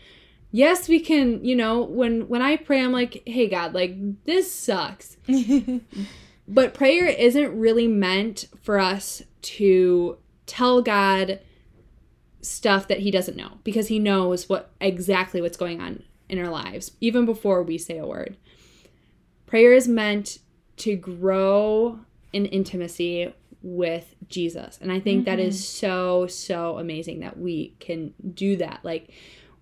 yes, 0.50 0.88
we 0.88 1.00
can, 1.00 1.44
you 1.44 1.56
know, 1.56 1.82
when 1.82 2.28
when 2.28 2.42
I 2.42 2.56
pray 2.56 2.82
I'm 2.82 2.92
like, 2.92 3.22
"Hey 3.26 3.48
God, 3.48 3.74
like 3.74 4.24
this 4.24 4.52
sucks." 4.52 5.16
But 6.48 6.74
prayer 6.74 7.06
isn't 7.06 7.58
really 7.58 7.88
meant 7.88 8.46
for 8.62 8.78
us 8.78 9.22
to 9.42 10.18
tell 10.46 10.82
God 10.82 11.40
stuff 12.40 12.88
that 12.88 13.00
he 13.00 13.10
doesn't 13.10 13.36
know 13.36 13.58
because 13.62 13.88
he 13.88 13.98
knows 13.98 14.48
what 14.48 14.72
exactly 14.80 15.40
what's 15.40 15.56
going 15.56 15.80
on 15.80 16.02
in 16.28 16.38
our 16.38 16.50
lives 16.50 16.92
even 17.00 17.24
before 17.24 17.62
we 17.62 17.78
say 17.78 17.98
a 17.98 18.06
word. 18.06 18.36
Prayer 19.46 19.72
is 19.72 19.86
meant 19.86 20.38
to 20.78 20.96
grow 20.96 22.00
in 22.32 22.46
intimacy 22.46 23.32
with 23.62 24.14
Jesus. 24.28 24.78
And 24.80 24.90
I 24.90 24.98
think 24.98 25.26
that 25.26 25.38
is 25.38 25.56
mm-hmm. 25.56 25.86
so 25.86 26.26
so 26.26 26.78
amazing 26.78 27.20
that 27.20 27.38
we 27.38 27.74
can 27.78 28.14
do 28.34 28.56
that. 28.56 28.80
Like 28.82 29.10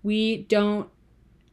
we 0.01 0.37
don't 0.43 0.89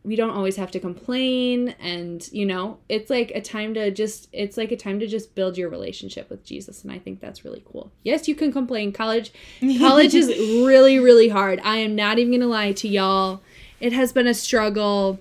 we 0.04 0.16
don't 0.16 0.30
always 0.30 0.56
have 0.56 0.70
to 0.70 0.80
complain. 0.80 1.74
And 1.80 2.26
you 2.32 2.46
know 2.46 2.78
it's 2.88 3.10
like 3.10 3.30
a 3.34 3.40
time 3.40 3.74
to 3.74 3.90
just 3.90 4.28
it's 4.32 4.56
like 4.56 4.72
a 4.72 4.76
time 4.76 5.00
to 5.00 5.06
just 5.06 5.34
build 5.34 5.58
your 5.58 5.68
relationship 5.68 6.30
with 6.30 6.44
jesus. 6.44 6.82
And 6.82 6.92
i 6.92 6.98
think 6.98 7.20
that's 7.20 7.44
really 7.44 7.62
cool. 7.70 7.90
Yes 8.02 8.28
you 8.28 8.34
can 8.34 8.52
complain. 8.52 8.92
College 8.92 9.32
college 9.78 10.14
is 10.14 10.28
really 10.28 10.98
really 10.98 11.28
hard. 11.28 11.60
I 11.62 11.76
am 11.78 11.94
not 11.94 12.18
even 12.18 12.32
gonna 12.32 12.50
lie 12.50 12.72
to 12.72 12.88
y'all. 12.88 13.42
It 13.80 13.92
has 13.92 14.12
been 14.12 14.26
a 14.26 14.34
struggle. 14.34 15.20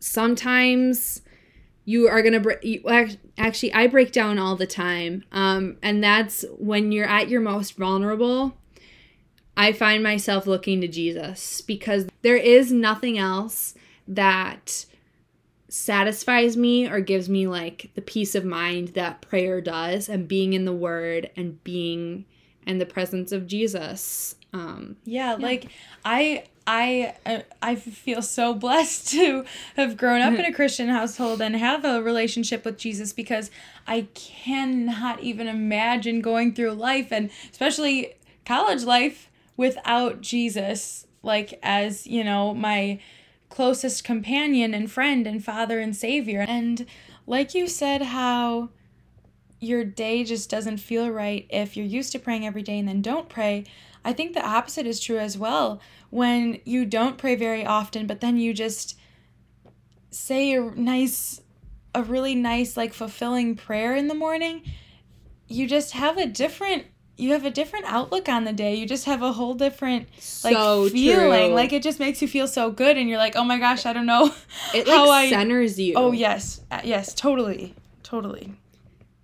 Sometimes 0.00 1.22
you 1.86 2.08
are 2.08 2.22
gonna 2.22 2.40
break 2.40 2.84
actually 3.36 3.72
i 3.74 3.86
break 3.86 4.12
down 4.12 4.38
all 4.38 4.56
the 4.56 4.66
time. 4.66 5.24
Um, 5.32 5.76
and 5.82 6.02
that's 6.02 6.44
when 6.58 6.92
you're 6.92 7.08
at 7.08 7.28
your 7.28 7.40
most 7.40 7.76
vulnerable 7.76 8.54
I 9.56 9.72
find 9.72 10.02
myself 10.02 10.46
looking 10.46 10.80
to 10.80 10.88
Jesus 10.88 11.60
because 11.60 12.06
there 12.22 12.36
is 12.36 12.72
nothing 12.72 13.18
else 13.18 13.74
that 14.08 14.86
satisfies 15.68 16.56
me 16.56 16.88
or 16.88 17.00
gives 17.00 17.28
me 17.28 17.46
like 17.46 17.90
the 17.94 18.02
peace 18.02 18.34
of 18.34 18.44
mind 18.44 18.88
that 18.88 19.20
prayer 19.20 19.60
does 19.60 20.08
and 20.08 20.28
being 20.28 20.52
in 20.52 20.64
the 20.64 20.72
word 20.72 21.30
and 21.36 21.62
being 21.64 22.24
in 22.66 22.78
the 22.78 22.86
presence 22.86 23.32
of 23.32 23.46
Jesus. 23.46 24.36
Um 24.52 24.96
Yeah, 25.04 25.34
like 25.34 25.68
I 26.04 26.44
I 26.66 27.14
uh, 27.26 27.40
I 27.60 27.74
feel 27.74 28.22
so 28.22 28.54
blessed 28.54 29.08
to 29.10 29.44
have 29.76 29.96
grown 29.96 30.20
up 30.20 30.38
in 30.38 30.44
a 30.44 30.52
Christian 30.54 30.88
household 30.88 31.42
and 31.42 31.56
have 31.56 31.84
a 31.84 32.02
relationship 32.02 32.64
with 32.64 32.78
Jesus 32.78 33.12
because 33.12 33.50
I 33.86 34.06
cannot 34.14 35.20
even 35.20 35.48
imagine 35.48 36.20
going 36.20 36.54
through 36.54 36.72
life 36.72 37.08
and 37.10 37.30
especially 37.50 38.14
college 38.46 38.84
life 38.84 39.28
without 39.56 40.20
Jesus 40.20 41.06
like 41.24 41.58
as, 41.62 42.06
you 42.06 42.22
know, 42.22 42.54
my 42.54 43.00
closest 43.54 44.02
companion 44.02 44.74
and 44.74 44.90
friend 44.90 45.28
and 45.28 45.44
father 45.44 45.78
and 45.78 45.94
savior. 45.94 46.44
And 46.48 46.86
like 47.24 47.54
you 47.54 47.68
said 47.68 48.02
how 48.02 48.70
your 49.60 49.84
day 49.84 50.24
just 50.24 50.50
doesn't 50.50 50.78
feel 50.78 51.08
right 51.08 51.46
if 51.50 51.76
you're 51.76 51.86
used 51.86 52.10
to 52.12 52.18
praying 52.18 52.44
every 52.44 52.62
day 52.62 52.80
and 52.80 52.88
then 52.88 53.00
don't 53.00 53.28
pray. 53.28 53.64
I 54.04 54.12
think 54.12 54.34
the 54.34 54.44
opposite 54.44 54.88
is 54.88 54.98
true 54.98 55.18
as 55.18 55.38
well. 55.38 55.80
When 56.10 56.58
you 56.64 56.84
don't 56.84 57.16
pray 57.16 57.36
very 57.36 57.64
often, 57.64 58.08
but 58.08 58.20
then 58.20 58.38
you 58.38 58.52
just 58.52 58.98
say 60.10 60.54
a 60.54 60.60
nice, 60.72 61.40
a 61.94 62.02
really 62.02 62.34
nice, 62.34 62.76
like 62.76 62.92
fulfilling 62.92 63.54
prayer 63.54 63.94
in 63.94 64.08
the 64.08 64.14
morning, 64.14 64.62
you 65.46 65.68
just 65.68 65.92
have 65.92 66.18
a 66.18 66.26
different. 66.26 66.86
You 67.16 67.32
have 67.32 67.44
a 67.44 67.50
different 67.50 67.84
outlook 67.86 68.28
on 68.28 68.44
the 68.44 68.52
day. 68.52 68.74
You 68.74 68.86
just 68.86 69.04
have 69.04 69.22
a 69.22 69.32
whole 69.32 69.54
different 69.54 70.08
like 70.42 70.54
so 70.54 70.88
feeling. 70.88 71.46
true. 71.48 71.54
Like 71.54 71.72
it 71.72 71.82
just 71.82 72.00
makes 72.00 72.20
you 72.20 72.28
feel 72.28 72.48
so 72.48 72.70
good, 72.70 72.96
and 72.98 73.08
you're 73.08 73.18
like, 73.18 73.36
oh 73.36 73.44
my 73.44 73.58
gosh, 73.58 73.86
I 73.86 73.92
don't 73.92 74.06
know 74.06 74.34
it 74.74 74.88
how 74.94 75.06
like 75.08 75.26
I. 75.28 75.30
centers 75.30 75.78
you. 75.78 75.94
Oh 75.96 76.12
yes, 76.12 76.60
Uh, 76.70 76.80
yes, 76.84 77.14
totally, 77.14 77.74
totally. 78.02 78.54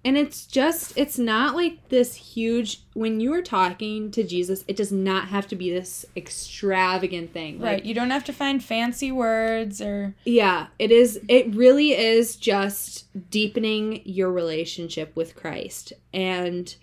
And 0.03 0.17
it's 0.17 0.47
just, 0.47 0.95
it's 0.97 1.19
not 1.19 1.55
like 1.55 1.91
this 1.91 2.15
huge, 2.15 2.81
when 2.95 3.21
you 3.21 3.35
are 3.35 3.43
talking 3.43 4.11
to 4.13 4.23
Jesus, 4.25 4.65
it 4.67 4.75
does 4.75 4.91
not 4.91 5.29
have 5.29 5.47
to 5.49 5.57
be 5.57 5.71
this 5.71 6.07
extravagant 6.17 7.33
thing. 7.35 7.61
Like, 7.61 7.71
Right. 7.71 7.85
You 7.85 7.93
don't 7.95 8.09
have 8.09 8.25
to 8.25 8.33
find 8.33 8.65
fancy 8.65 9.13
words 9.13 9.83
or 9.83 10.15
Yeah, 10.25 10.69
it 10.79 10.91
is. 10.91 11.21
It 11.29 11.55
really 11.55 11.93
is 11.93 12.37
just 12.37 13.07
deepening 13.31 14.01
your 14.07 14.31
relationship 14.33 15.15
with 15.15 15.37
Christ. 15.37 15.93
And 16.15 16.75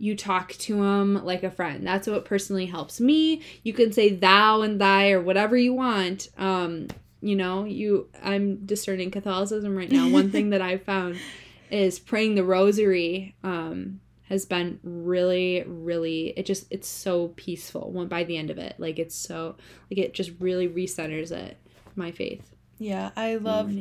you 0.00 0.16
talk 0.16 0.52
to 0.54 0.82
him 0.82 1.24
like 1.24 1.42
a 1.42 1.50
friend. 1.50 1.86
That's 1.86 2.08
what 2.08 2.24
personally 2.24 2.66
helps 2.66 3.00
me. 3.00 3.42
You 3.62 3.72
can 3.72 3.92
say 3.92 4.14
thou 4.14 4.62
and 4.62 4.80
thy 4.80 5.12
or 5.12 5.20
whatever 5.20 5.56
you 5.56 5.74
want. 5.74 6.28
Um, 6.38 6.88
you 7.20 7.36
know, 7.36 7.64
you 7.64 8.08
I'm 8.22 8.64
discerning 8.64 9.10
Catholicism 9.10 9.76
right 9.76 9.90
now. 9.90 10.08
One 10.08 10.30
thing 10.30 10.50
that 10.50 10.62
I've 10.62 10.82
found 10.82 11.18
is 11.70 12.00
praying 12.00 12.34
the 12.34 12.42
rosary 12.42 13.36
um 13.44 14.00
has 14.24 14.44
been 14.44 14.80
really 14.82 15.62
really 15.66 16.34
it 16.36 16.44
just 16.46 16.66
it's 16.70 16.88
so 16.88 17.28
peaceful 17.36 17.92
when 17.92 18.08
by 18.08 18.24
the 18.24 18.36
end 18.36 18.50
of 18.50 18.58
it 18.58 18.74
like 18.78 18.98
it's 18.98 19.14
so 19.14 19.54
like 19.88 19.98
it 19.98 20.14
just 20.14 20.32
really 20.40 20.68
recenters 20.68 21.30
it 21.30 21.56
my 21.94 22.10
faith 22.10 22.50
yeah, 22.80 23.10
I 23.14 23.36
love. 23.36 23.76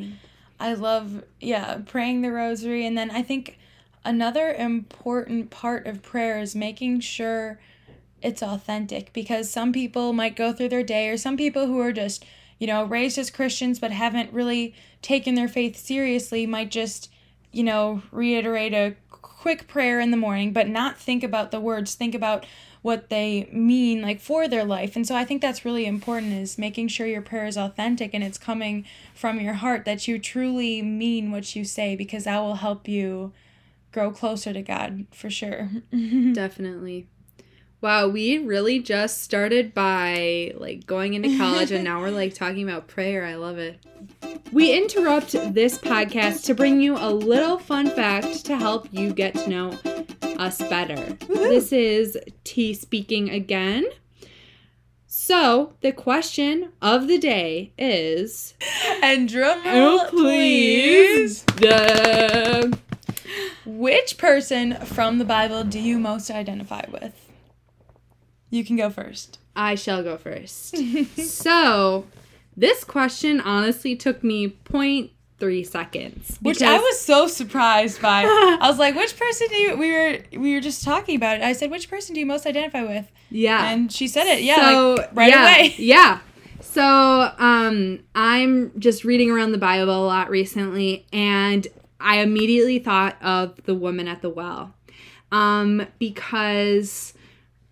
I 0.59 0.73
love 0.73 1.23
yeah, 1.39 1.79
praying 1.85 2.21
the 2.21 2.31
rosary 2.31 2.85
and 2.85 2.97
then 2.97 3.09
I 3.09 3.23
think 3.23 3.57
another 4.03 4.51
important 4.53 5.49
part 5.49 5.87
of 5.87 6.01
prayer 6.01 6.39
is 6.39 6.55
making 6.55 6.99
sure 6.99 7.59
it's 8.21 8.43
authentic 8.43 9.13
because 9.13 9.49
some 9.49 9.71
people 9.71 10.13
might 10.13 10.35
go 10.35 10.51
through 10.51 10.69
their 10.69 10.83
day 10.83 11.09
or 11.09 11.17
some 11.17 11.37
people 11.37 11.67
who 11.67 11.79
are 11.79 11.93
just 11.93 12.25
you 12.57 12.67
know 12.67 12.83
raised 12.83 13.17
as 13.17 13.31
christians 13.31 13.79
but 13.79 13.91
haven't 13.91 14.33
really 14.33 14.73
taken 15.01 15.35
their 15.35 15.47
faith 15.47 15.77
seriously 15.77 16.45
might 16.45 16.69
just 16.69 17.09
you 17.51 17.63
know 17.63 18.01
reiterate 18.11 18.73
a 18.73 18.95
quick 19.09 19.67
prayer 19.67 19.99
in 19.99 20.11
the 20.11 20.17
morning 20.17 20.51
but 20.51 20.67
not 20.67 20.97
think 20.97 21.23
about 21.23 21.51
the 21.51 21.59
words 21.59 21.95
think 21.95 22.13
about 22.13 22.45
what 22.81 23.09
they 23.09 23.49
mean 23.51 24.01
like 24.01 24.21
for 24.21 24.47
their 24.47 24.63
life. 24.63 24.95
And 24.95 25.05
so 25.05 25.15
i 25.15 25.25
think 25.25 25.41
that's 25.41 25.65
really 25.65 25.85
important 25.85 26.33
is 26.33 26.57
making 26.57 26.87
sure 26.87 27.07
your 27.07 27.21
prayer 27.21 27.45
is 27.45 27.57
authentic 27.57 28.13
and 28.13 28.23
it's 28.23 28.37
coming 28.37 28.85
from 29.13 29.39
your 29.39 29.55
heart 29.55 29.85
that 29.85 30.07
you 30.07 30.19
truly 30.19 30.81
mean 30.81 31.31
what 31.31 31.55
you 31.55 31.65
say 31.65 31.95
because 31.95 32.23
that 32.23 32.39
will 32.39 32.55
help 32.55 32.87
you 32.87 33.33
grow 33.91 34.11
closer 34.11 34.53
to 34.53 34.61
god 34.61 35.05
for 35.11 35.29
sure 35.29 35.69
Definitely. 36.33 37.07
Wow, 37.81 38.09
we 38.09 38.37
really 38.39 38.79
just 38.79 39.21
started 39.21 39.73
by 39.73 40.51
like 40.57 40.85
going 40.85 41.13
into 41.13 41.37
college 41.37 41.71
and 41.71 41.81
now 41.81 42.01
we're 42.01 42.11
like 42.11 42.33
talking 42.43 42.67
about 42.69 42.87
prayer. 42.89 43.23
I 43.25 43.35
love 43.35 43.57
it. 43.57 43.79
We 44.51 44.73
interrupt 44.77 45.31
this 45.53 45.77
podcast 45.77 46.43
to 46.47 46.53
bring 46.53 46.81
you 46.81 46.97
a 46.97 47.07
little 47.09 47.57
fun 47.57 47.89
fact 47.89 48.45
to 48.47 48.57
help 48.57 48.89
you 48.91 49.13
get 49.13 49.33
to 49.35 49.49
know 49.49 49.79
us 50.37 50.57
better. 50.57 50.97
This 51.29 51.71
is 51.71 52.17
T 52.43 52.73
speaking 52.73 53.29
again. 53.29 53.85
So, 55.07 55.73
the 55.79 55.93
question 55.93 56.73
of 56.81 57.07
the 57.07 57.17
day 57.17 57.71
is 57.77 58.55
and 59.01 59.29
drum 59.29 59.61
Oh, 59.65 59.99
roll, 59.99 60.09
please. 60.09 61.45
Which 63.77 64.17
person 64.17 64.75
from 64.85 65.19
the 65.19 65.25
Bible 65.25 65.63
do 65.63 65.79
you 65.79 65.99
most 65.99 66.31
identify 66.31 66.85
with? 66.91 67.13
You 68.49 68.65
can 68.65 68.75
go 68.75 68.89
first. 68.89 69.37
I 69.55 69.75
shall 69.75 70.01
go 70.01 70.17
first. 70.17 70.75
so, 71.17 72.05
this 72.57 72.83
question 72.83 73.39
honestly 73.39 73.95
took 73.95 74.23
me 74.23 74.49
0.3 74.49 75.67
seconds. 75.67 76.37
Which 76.41 76.63
I 76.63 76.79
was 76.79 76.99
so 76.99 77.27
surprised 77.27 78.01
by. 78.01 78.23
I 78.61 78.67
was 78.67 78.79
like, 78.79 78.95
which 78.95 79.17
person 79.17 79.47
do 79.49 79.55
you 79.55 79.77
we 79.77 79.91
were 79.91 80.17
we 80.33 80.55
were 80.55 80.61
just 80.61 80.83
talking 80.83 81.15
about 81.15 81.37
it. 81.37 81.43
I 81.43 81.53
said, 81.53 81.69
which 81.69 81.89
person 81.89 82.15
do 82.15 82.19
you 82.19 82.25
most 82.25 82.47
identify 82.47 82.83
with? 82.83 83.11
yeah. 83.29 83.71
And 83.71 83.91
she 83.91 84.07
said 84.07 84.25
it. 84.25 84.41
Yeah, 84.41 84.55
so, 84.71 84.93
like, 84.95 85.09
right 85.13 85.29
yeah, 85.29 85.55
away. 85.55 85.75
Yeah. 85.77 86.19
So, 86.61 87.31
um, 87.37 87.99
I'm 88.15 88.77
just 88.79 89.03
reading 89.05 89.31
around 89.31 89.53
the 89.53 89.57
Bible 89.57 90.05
a 90.05 90.05
lot 90.05 90.29
recently, 90.29 91.05
and 91.13 91.67
I 91.99 92.19
immediately 92.19 92.79
thought 92.79 93.21
of 93.21 93.63
the 93.63 93.75
woman 93.75 94.07
at 94.07 94.21
the 94.21 94.29
well. 94.29 94.73
Um, 95.31 95.85
because 95.99 97.13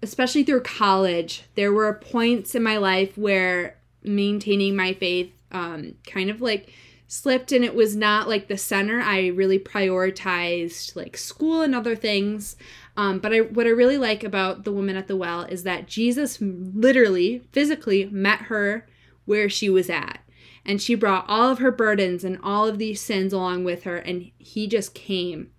especially 0.03 0.43
through 0.43 0.61
college, 0.61 1.43
there 1.55 1.73
were 1.73 1.93
points 1.93 2.53
in 2.53 2.61
my 2.63 2.77
life 2.77 3.17
where 3.17 3.77
maintaining 4.03 4.75
my 4.75 4.93
faith 4.93 5.31
um, 5.51 5.95
kind 6.05 6.29
of 6.29 6.41
like 6.41 6.71
slipped 7.07 7.51
and 7.51 7.63
it 7.63 7.73
was 7.73 7.95
not 7.95 8.27
like 8.27 8.47
the 8.47 8.57
center. 8.57 8.99
I 8.99 9.27
really 9.27 9.57
prioritized 9.59 10.95
like 10.95 11.17
school 11.17 11.61
and 11.61 11.73
other 11.73 11.95
things. 11.95 12.57
Um, 12.95 13.19
but 13.19 13.33
I, 13.33 13.41
what 13.41 13.65
I 13.65 13.69
really 13.69 13.97
like 13.97 14.23
about 14.23 14.63
the 14.65 14.71
woman 14.71 14.97
at 14.97 15.07
the 15.07 15.15
well 15.15 15.41
is 15.43 15.63
that 15.63 15.87
Jesus 15.87 16.39
literally, 16.41 17.43
physically 17.51 18.05
met 18.05 18.43
her 18.43 18.87
where 19.25 19.49
she 19.49 19.69
was 19.69 19.89
at. 19.89 20.19
And 20.67 20.81
she 20.81 20.93
brought 20.93 21.25
all 21.27 21.49
of 21.49 21.59
her 21.59 21.71
burdens 21.71 22.23
and 22.23 22.37
all 22.43 22.67
of 22.67 22.77
these 22.77 23.01
sins 23.01 23.33
along 23.33 23.63
with 23.63 23.83
her. 23.83 23.97
And 23.97 24.31
he 24.37 24.67
just 24.67 24.93
came 24.93 25.51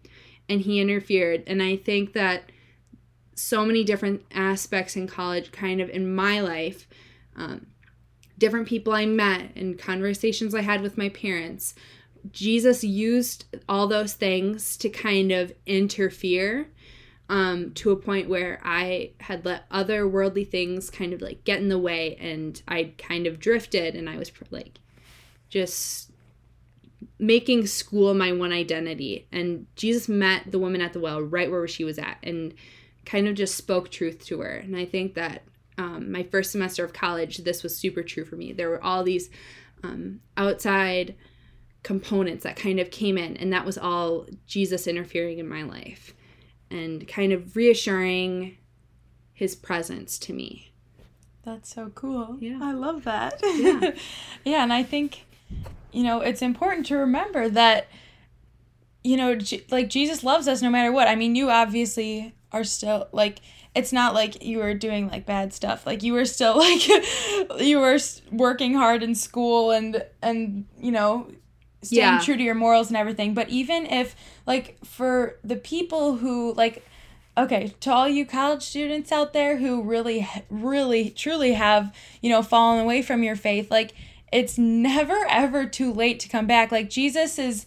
and 0.48 0.61
he 0.61 0.80
interfered. 0.80 1.42
And 1.46 1.62
I 1.62 1.76
think 1.76 2.12
that 2.12 2.52
so 3.34 3.64
many 3.64 3.84
different 3.84 4.24
aspects 4.32 4.96
in 4.96 5.06
college, 5.06 5.50
kind 5.50 5.80
of 5.80 5.88
in 5.88 6.14
my 6.14 6.40
life, 6.40 6.86
um, 7.36 7.68
different 8.36 8.68
people 8.68 8.92
I 8.92 9.06
met 9.06 9.50
and 9.56 9.78
conversations 9.78 10.54
I 10.54 10.61
had 10.61 10.82
with 10.82 10.98
my 10.98 11.09
parents. 11.09 11.74
Jesus 12.30 12.84
used 12.84 13.46
all 13.68 13.86
those 13.86 14.12
things 14.12 14.76
to 14.78 14.90
kind 14.90 15.32
of 15.32 15.52
interfere 15.66 16.68
um, 17.28 17.72
to 17.72 17.90
a 17.90 17.96
point 17.96 18.28
where 18.28 18.61
I 18.64 19.12
had 19.20 19.44
let 19.44 19.64
other 19.70 20.09
worldly 20.09 20.44
things 20.44 20.90
kind 20.90 21.12
of 21.12 21.20
like 21.20 21.44
get 21.44 21.61
in 21.61 21.68
the 21.68 21.78
way 21.78 22.16
and 22.16 22.61
I 22.66 22.94
kind 22.98 23.26
of 23.26 23.38
drifted 23.38 23.94
and 23.94 24.09
I 24.09 24.16
was 24.16 24.32
like 24.50 24.78
just 25.49 26.11
making 27.18 27.66
school 27.66 28.14
my 28.14 28.32
one 28.32 28.53
identity. 28.53 29.26
And 29.32 29.66
Jesus 29.76 30.09
met 30.09 30.51
the 30.51 30.59
woman 30.59 30.80
at 30.80 30.92
the 30.92 31.01
well 31.01 31.20
right 31.20 31.51
where 31.51 31.66
she 31.68 31.84
was 31.84 31.99
at 31.99 32.18
and 32.22 32.55
kind 33.05 33.26
of 33.26 33.34
just 33.34 33.57
spoke 33.57 33.90
truth 33.90 34.24
to 34.26 34.40
her. 34.40 34.51
And 34.51 34.76
I 34.76 34.84
think 34.84 35.14
that 35.14 35.42
um, 35.76 36.11
my 36.11 36.22
first 36.22 36.53
semester 36.53 36.84
of 36.84 36.92
college, 36.92 37.38
this 37.38 37.62
was 37.62 37.76
super 37.76 38.03
true 38.03 38.24
for 38.24 38.36
me. 38.36 38.53
There 38.53 38.68
were 38.68 38.82
all 38.82 39.05
these 39.05 39.30
um, 39.82 40.20
outside 40.36 41.14
components 41.82 42.42
that 42.42 42.57
kind 42.57 42.80
of 42.80 42.90
came 42.90 43.16
in, 43.16 43.36
and 43.36 43.53
that 43.53 43.64
was 43.64 43.78
all 43.78 44.26
Jesus 44.46 44.86
interfering 44.86 45.38
in 45.38 45.49
my 45.49 45.62
life 45.62 46.14
and 46.70 47.07
kind 47.07 47.32
of 47.32 47.57
reassuring 47.57 48.59
his 49.32 49.55
presence 49.55 50.18
to 50.18 50.32
me. 50.32 50.72
That's 51.44 51.72
so 51.72 51.90
cool. 51.94 52.36
Yeah. 52.40 52.59
I 52.61 52.72
love 52.72 53.05
that. 53.05 53.40
Yeah. 53.42 53.92
yeah, 54.44 54.62
and 54.64 54.72
I 54.72 54.82
think 54.82 55.24
you 55.92 56.03
know, 56.03 56.20
it's 56.20 56.42
important 56.42 56.86
to 56.86 56.96
remember 56.96 57.49
that 57.49 57.88
you 59.05 59.16
know, 59.16 59.34
J- 59.36 59.64
like 59.70 59.88
Jesus 59.88 60.22
loves 60.24 60.49
us 60.49 60.61
no 60.61 60.70
matter 60.70 60.92
what. 60.92 61.09
I 61.09 61.14
mean, 61.14 61.34
you 61.34 61.51
obviously 61.51 62.34
are 62.53 62.64
still 62.64 63.09
like 63.12 63.40
it's 63.74 63.92
not 63.92 64.12
like 64.14 64.42
you 64.42 64.59
were 64.59 64.74
doing 64.74 65.09
like 65.09 65.24
bad 65.24 65.53
stuff. 65.53 65.86
Like 65.86 66.03
you 66.03 66.12
were 66.12 66.24
still 66.24 66.57
like 66.59 66.86
you 67.61 67.78
were 67.78 67.99
working 68.32 68.74
hard 68.74 69.03
in 69.03 69.14
school 69.14 69.70
and 69.70 70.05
and 70.22 70.66
you 70.78 70.90
know 70.90 71.30
staying 71.82 72.01
Yeah. 72.14 72.20
true 72.20 72.36
to 72.36 72.42
your 72.42 72.55
morals 72.57 72.88
and 72.88 72.96
everything. 72.96 73.34
But 73.34 73.49
even 73.51 73.86
if 73.86 74.16
like 74.46 74.78
for 74.84 75.36
the 75.44 75.57
people 75.57 76.16
who 76.16 76.53
like 76.55 76.84
okay, 77.36 77.72
to 77.78 77.92
all 77.92 78.09
you 78.09 78.26
college 78.26 78.62
students 78.64 79.12
out 79.12 79.32
there 79.32 79.59
who 79.59 79.82
really 79.82 80.28
really 80.51 81.11
truly 81.11 81.53
have, 81.53 81.94
you 82.20 82.28
know, 82.30 82.42
fallen 82.42 82.80
away 82.80 83.01
from 83.01 83.22
your 83.22 83.36
faith, 83.36 83.70
like 83.70 83.94
it's 84.33 84.59
never 84.59 85.26
ever 85.29 85.66
too 85.66 85.93
late 85.93 86.20
to 86.20 86.29
come 86.29 86.47
back. 86.47 86.70
Like 86.72 86.91
Jesus 86.91 87.39
is 87.39 87.66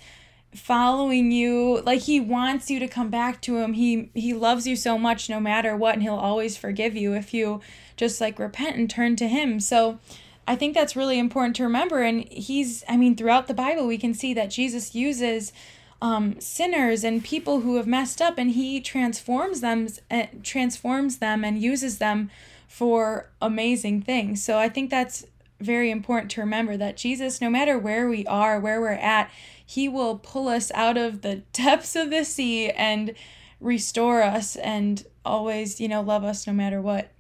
following 0.54 1.32
you. 1.32 1.82
Like 1.82 2.02
he 2.02 2.20
wants 2.20 2.70
you 2.70 2.80
to 2.80 2.88
come 2.88 3.10
back 3.10 3.42
to 3.42 3.58
him. 3.58 3.74
He 3.74 4.10
he 4.14 4.34
loves 4.34 4.68
you 4.68 4.76
so 4.76 4.98
much 4.98 5.30
no 5.30 5.40
matter 5.40 5.76
what 5.76 5.96
and 5.96 6.04
he'll 6.04 6.16
always 6.16 6.58
forgive 6.58 6.96
you 6.96 7.14
if 7.14 7.34
you 7.34 7.62
just 7.96 8.20
like 8.20 8.40
repent 8.40 8.78
and 8.78 8.90
turn 8.90 9.16
to 9.18 9.28
him. 9.28 9.60
So 9.60 10.00
i 10.48 10.56
think 10.56 10.74
that's 10.74 10.96
really 10.96 11.20
important 11.20 11.56
to 11.56 11.64
remember. 11.64 12.02
And 12.02 12.28
he's 12.30 12.84
i 12.90 12.98
mean 12.98 13.16
throughout 13.16 13.48
the 13.48 13.54
bible 13.54 13.88
we 13.88 13.98
can 13.98 14.14
see 14.14 14.34
that 14.34 14.50
jesus 14.50 14.96
uses 14.96 15.54
um, 16.04 16.40
sinners 16.42 17.04
and 17.04 17.24
people 17.24 17.60
who 17.60 17.76
have 17.76 17.86
messed 17.86 18.24
up 18.24 18.40
and 18.40 18.52
he 18.52 18.82
transforms 18.82 19.62
them 19.62 19.88
uh, 20.10 20.26
transforms 20.42 21.20
them 21.20 21.44
and 21.46 21.62
uses 21.62 22.00
them 22.00 22.32
for 22.68 23.30
amazing 23.42 24.02
things. 24.02 24.44
So 24.44 24.58
i 24.58 24.68
think 24.68 24.90
that's 24.90 25.26
very 25.62 25.90
important 25.92 26.30
to 26.32 26.42
remember 26.42 26.76
that 26.78 26.98
jesus 26.98 27.40
no 27.40 27.50
matter 27.50 27.78
where 27.78 28.10
we 28.10 28.26
are 28.28 28.60
where 28.60 28.82
we're 28.82 28.90
at 28.92 29.30
he 29.66 29.88
will 29.88 30.18
pull 30.18 30.48
us 30.50 30.72
out 30.74 30.98
of 30.98 31.22
the 31.22 31.36
depths 31.54 31.96
of 31.96 32.10
the 32.10 32.26
sea 32.26 32.70
and 32.72 33.14
restore 33.62 34.22
us 34.24 34.56
and 34.58 35.06
always, 35.24 35.80
you 35.80 35.88
know, 35.88 36.02
love 36.02 36.24
us 36.24 36.46
no 36.48 36.52
matter 36.52 36.82
what. 36.82 37.12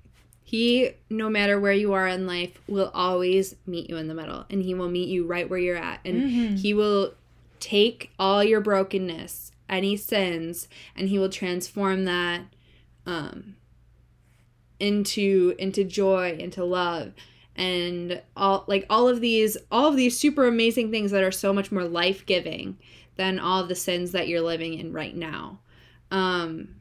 He, 0.43 0.91
no 1.09 1.29
matter 1.29 1.57
where 1.59 1.71
you 1.71 1.93
are 1.93 2.07
in 2.07 2.27
life, 2.27 2.59
will 2.67 2.91
always 2.93 3.55
meet 3.65 3.89
you 3.89 3.95
in 3.95 4.07
the 4.07 4.13
middle 4.13 4.45
and 4.49 4.63
he 4.63 4.73
will 4.73 4.89
meet 4.89 5.07
you 5.07 5.25
right 5.25 5.49
where 5.49 5.59
you're 5.59 5.77
at. 5.77 6.01
And 6.03 6.23
Mhm. 6.23 6.59
he 6.59 6.73
will 6.73 7.13
take 7.61 8.09
all 8.19 8.43
your 8.43 8.59
brokenness, 8.59 9.51
any 9.69 9.95
sins, 9.95 10.67
and 10.95 11.07
he 11.07 11.17
will 11.19 11.29
transform 11.29 12.03
that 12.05 12.41
um, 13.05 13.55
into 14.79 15.55
into 15.57 15.83
joy, 15.83 16.35
into 16.37 16.63
love. 16.63 17.13
And 17.61 18.21
all 18.35 18.65
like 18.67 18.87
all 18.89 19.07
of 19.07 19.21
these 19.21 19.55
all 19.71 19.87
of 19.87 19.95
these 19.95 20.17
super 20.17 20.47
amazing 20.47 20.89
things 20.89 21.11
that 21.11 21.23
are 21.23 21.31
so 21.31 21.53
much 21.53 21.71
more 21.71 21.83
life-giving 21.83 22.77
than 23.17 23.37
all 23.37 23.61
of 23.61 23.67
the 23.69 23.75
sins 23.75 24.13
that 24.13 24.27
you're 24.27 24.41
living 24.41 24.73
in 24.79 24.91
right 24.93 25.15
now. 25.15 25.59
Um 26.09 26.75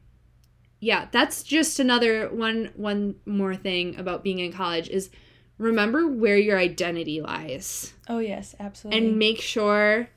yeah, 0.79 1.07
that's 1.11 1.43
just 1.43 1.79
another 1.79 2.29
one 2.29 2.71
one 2.75 3.15
more 3.27 3.55
thing 3.55 3.95
about 3.99 4.23
being 4.23 4.39
in 4.39 4.51
college 4.51 4.89
is 4.89 5.11
remember 5.59 6.07
where 6.07 6.37
your 6.37 6.57
identity 6.57 7.21
lies 7.21 7.93
Oh 8.09 8.17
yes, 8.17 8.55
absolutely. 8.59 8.97
and 9.07 9.19
make 9.19 9.39
sure 9.39 10.09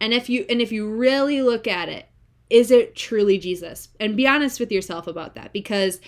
and 0.00 0.12
if 0.12 0.28
you 0.28 0.44
and 0.50 0.60
if 0.60 0.72
you 0.72 0.90
really 0.90 1.42
look 1.42 1.68
at 1.68 1.88
it 1.88 2.08
is 2.50 2.72
it 2.72 2.96
truly 2.96 3.38
Jesus 3.38 3.88
and 4.00 4.16
be 4.16 4.26
honest 4.26 4.58
with 4.58 4.72
yourself 4.72 5.06
about 5.06 5.36
that 5.36 5.52
because 5.52 6.00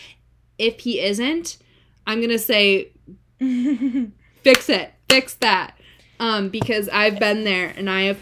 if 0.59 0.81
he 0.81 1.01
isn't 1.01 1.59
I'm 2.07 2.19
going 2.19 2.31
to 2.31 2.39
say 2.39 2.93
fix 4.43 4.69
it 4.69 4.93
fix 5.09 5.35
that 5.35 5.77
um 6.19 6.49
because 6.49 6.89
I've 6.89 7.19
been 7.19 7.45
there 7.45 7.73
and 7.77 7.89
I 7.91 8.03
have 8.03 8.19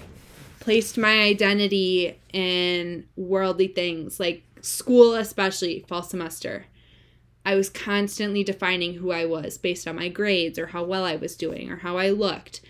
placed 0.60 0.98
my 0.98 1.20
identity 1.22 2.18
in 2.32 3.06
worldly 3.16 3.68
things, 3.68 4.20
like 4.20 4.42
school, 4.60 5.14
especially 5.14 5.84
fall 5.88 6.02
semester. 6.02 6.66
I 7.46 7.54
was 7.54 7.70
constantly 7.70 8.44
defining 8.44 8.94
who 8.94 9.10
I 9.10 9.24
was 9.24 9.56
based 9.56 9.88
on 9.88 9.96
my 9.96 10.08
grades 10.10 10.58
or 10.58 10.66
how 10.66 10.84
well 10.84 11.04
I 11.04 11.16
was 11.16 11.36
doing 11.36 11.70
or 11.70 11.76
how 11.76 11.96
I 11.96 12.10
looked. 12.10 12.60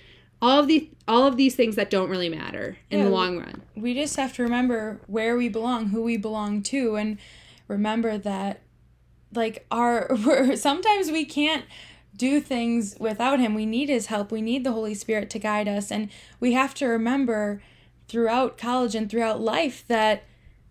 All 0.40 0.60
of 0.60 0.68
the 0.68 0.88
all 1.08 1.26
of 1.26 1.36
these 1.36 1.56
things 1.56 1.74
that 1.74 1.90
don't 1.90 2.08
really 2.08 2.28
matter 2.28 2.78
in 2.88 2.98
Yeah, 3.00 3.06
the 3.06 3.10
long 3.10 3.38
run. 3.38 3.62
we 3.74 3.94
just 3.94 4.14
have 4.14 4.32
to 4.34 4.44
remember 4.44 5.00
where 5.08 5.36
we 5.36 5.48
belong, 5.48 5.88
who 5.88 6.02
we 6.02 6.16
belong 6.16 6.62
to, 6.64 6.94
and 6.94 7.18
remember 7.66 8.16
that, 8.18 8.60
like, 9.34 9.66
our 9.72 10.06
we're, 10.24 10.54
sometimes 10.54 11.10
we 11.10 11.24
can't 11.24 11.64
do 12.18 12.40
things 12.40 12.96
without 13.00 13.40
Him. 13.40 13.54
We 13.54 13.64
need 13.64 13.88
His 13.88 14.06
help. 14.06 14.30
We 14.30 14.42
need 14.42 14.64
the 14.64 14.72
Holy 14.72 14.94
Spirit 14.94 15.30
to 15.30 15.38
guide 15.38 15.68
us, 15.68 15.90
and 15.90 16.10
we 16.40 16.52
have 16.52 16.74
to 16.74 16.86
remember 16.86 17.62
throughout 18.08 18.58
college 18.58 18.94
and 18.94 19.08
throughout 19.08 19.40
life 19.40 19.84
that 19.88 20.24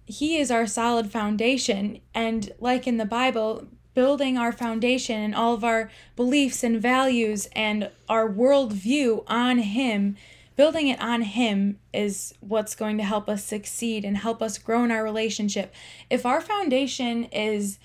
He 0.06 0.38
is 0.38 0.52
our 0.52 0.68
solid 0.68 1.12
foundation. 1.12 2.02
And 2.14 2.52
like 2.60 2.86
in 2.86 2.98
the 2.98 3.06
Bible, 3.06 3.68
building 3.94 4.38
our 4.38 4.52
foundation 4.52 5.20
and 5.20 5.34
all 5.34 5.56
of 5.56 5.64
our 5.64 5.90
beliefs 6.16 6.64
and 6.64 6.80
values 6.80 7.48
and 7.54 7.90
our 8.08 8.30
worldview 8.30 9.24
on 9.28 9.58
Him 9.58 10.16
building 10.58 10.88
it 10.88 11.00
on 11.00 11.22
him 11.22 11.80
is 11.94 12.34
what's 12.42 12.76
going 12.76 12.98
to 12.98 13.04
help 13.04 13.30
us 13.30 13.46
succeed 13.46 14.04
and 14.04 14.18
help 14.18 14.42
us 14.42 14.58
grow 14.58 14.84
in 14.84 14.92
our 14.92 15.04
relationship 15.04 15.74
if 16.10 16.26
our 16.26 16.42
foundation 16.42 17.24
is 17.26 17.80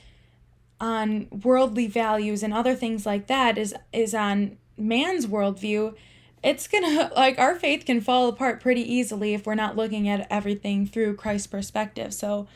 on 0.83 1.29
worldly 1.45 1.87
values 1.87 2.43
and 2.43 2.53
other 2.53 2.75
things 2.75 3.07
like 3.07 3.29
that 3.29 3.57
is 3.57 3.73
is 3.93 4.15
on 4.15 4.59
man's 4.77 5.27
worldview 5.29 5.95
it's 6.43 6.67
gonna 6.67 7.09
like 7.17 7.39
our 7.39 7.55
faith 7.55 7.87
can 7.87 8.01
fall 8.01 8.27
apart 8.29 8.61
pretty 8.61 8.83
easily 8.83 9.33
if 9.33 9.47
we're 9.47 9.55
not 9.55 9.77
looking 9.77 10.09
at 10.09 10.27
everything 10.29 10.85
through 10.85 11.15
christ's 11.15 11.47
perspective 11.47 12.13
so 12.13 12.49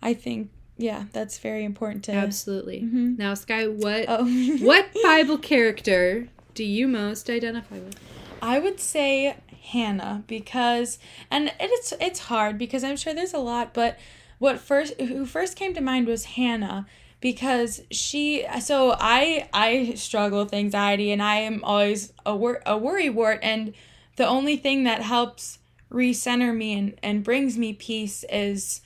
i 0.00 0.14
think 0.14 0.48
yeah 0.78 1.06
that's 1.12 1.38
very 1.38 1.64
important 1.64 2.04
to 2.04 2.12
Absolutely. 2.12 2.82
Mhm. 2.82 3.18
Now, 3.18 3.34
Sky, 3.34 3.66
what 3.66 4.04
oh 4.08 4.24
what 4.60 4.86
Bible 5.02 5.38
character 5.38 6.28
do 6.54 6.64
you 6.64 6.88
most 6.88 7.28
identify 7.28 7.78
with? 7.78 7.98
I 8.40 8.58
would 8.58 8.80
say 8.80 9.36
Hannah 9.72 10.24
because 10.26 10.98
and 11.30 11.52
it's 11.60 11.92
it's 12.00 12.20
hard 12.20 12.58
because 12.58 12.82
I'm 12.84 12.96
sure 12.96 13.12
there's 13.12 13.34
a 13.34 13.38
lot, 13.38 13.74
but 13.74 13.98
what 14.38 14.58
first 14.58 14.98
who 15.00 15.26
first 15.26 15.56
came 15.56 15.74
to 15.74 15.80
mind 15.80 16.06
was 16.06 16.24
Hannah 16.36 16.86
because 17.22 17.80
she 17.90 18.44
so 18.60 18.96
I 18.98 19.48
I 19.54 19.94
struggle 19.94 20.42
with 20.42 20.52
anxiety 20.52 21.12
and 21.12 21.22
I 21.22 21.36
am 21.36 21.62
always 21.64 22.12
a 22.26 22.36
wor- 22.36 22.62
a 22.66 22.76
worry 22.76 23.08
wart 23.08 23.38
and 23.42 23.72
the 24.16 24.26
only 24.26 24.56
thing 24.56 24.84
that 24.84 25.00
helps 25.00 25.60
recenter 25.90 26.54
me 26.54 26.74
and, 26.74 26.98
and 27.02 27.24
brings 27.24 27.56
me 27.56 27.72
peace 27.72 28.24
is 28.28 28.82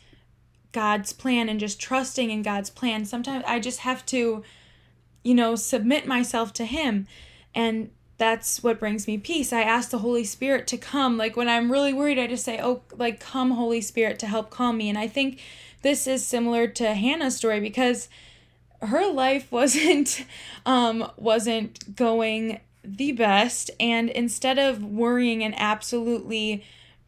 God's 0.70 1.12
plan 1.12 1.48
and 1.48 1.58
just 1.58 1.80
trusting 1.80 2.30
in 2.30 2.42
God's 2.42 2.70
plan. 2.70 3.06
Sometimes 3.06 3.42
I 3.48 3.58
just 3.58 3.80
have 3.80 4.04
to 4.06 4.44
you 5.24 5.34
know 5.34 5.56
submit 5.56 6.06
myself 6.06 6.52
to 6.52 6.66
him 6.66 7.08
and 7.54 7.90
that's 8.18 8.62
what 8.62 8.78
brings 8.78 9.06
me 9.06 9.18
peace. 9.18 9.52
I 9.52 9.62
ask 9.62 9.90
the 9.90 9.98
Holy 9.98 10.24
Spirit 10.24 10.66
to 10.68 10.78
come. 10.78 11.18
Like 11.18 11.36
when 11.36 11.48
I'm 11.48 11.70
really 11.70 11.92
worried, 11.92 12.18
I 12.18 12.26
just 12.26 12.44
say, 12.44 12.58
"Oh, 12.62 12.82
like 12.94 13.20
come 13.20 13.50
Holy 13.50 13.82
Spirit 13.82 14.18
to 14.20 14.26
help 14.26 14.48
calm 14.48 14.78
me." 14.78 14.88
And 14.88 14.96
I 14.96 15.06
think 15.06 15.38
this 15.86 16.08
is 16.08 16.26
similar 16.26 16.66
to 16.66 16.94
Hannah's 16.94 17.36
story 17.36 17.60
because 17.60 18.08
her 18.82 19.06
life 19.06 19.52
wasn't 19.52 20.24
um 20.66 21.08
wasn't 21.16 21.94
going 21.94 22.60
the 22.82 23.12
best 23.12 23.70
and 23.78 24.10
instead 24.10 24.58
of 24.58 24.82
worrying 24.82 25.44
and 25.44 25.54
absolutely 25.56 26.64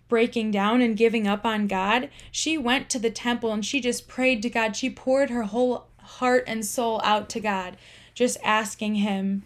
breaking 0.09 0.53
down 0.53 0.81
and 0.81 0.97
giving 0.97 1.27
up 1.27 1.45
on 1.45 1.67
God, 1.67 2.09
she 2.31 2.57
went 2.57 2.89
to 2.91 2.99
the 3.01 3.11
temple 3.11 3.53
and 3.53 3.67
she 3.67 3.81
just 3.81 4.09
prayed 4.09 4.43
to 4.43 4.51
God. 4.51 4.75
She 4.75 4.89
poured 4.91 5.29
her 5.31 5.43
whole 5.43 5.89
heart 5.99 6.45
and 6.47 6.65
soul 6.65 7.01
out 7.05 7.29
to 7.31 7.41
God, 7.41 7.77
just 8.15 8.39
asking 8.43 8.97
him 8.97 9.43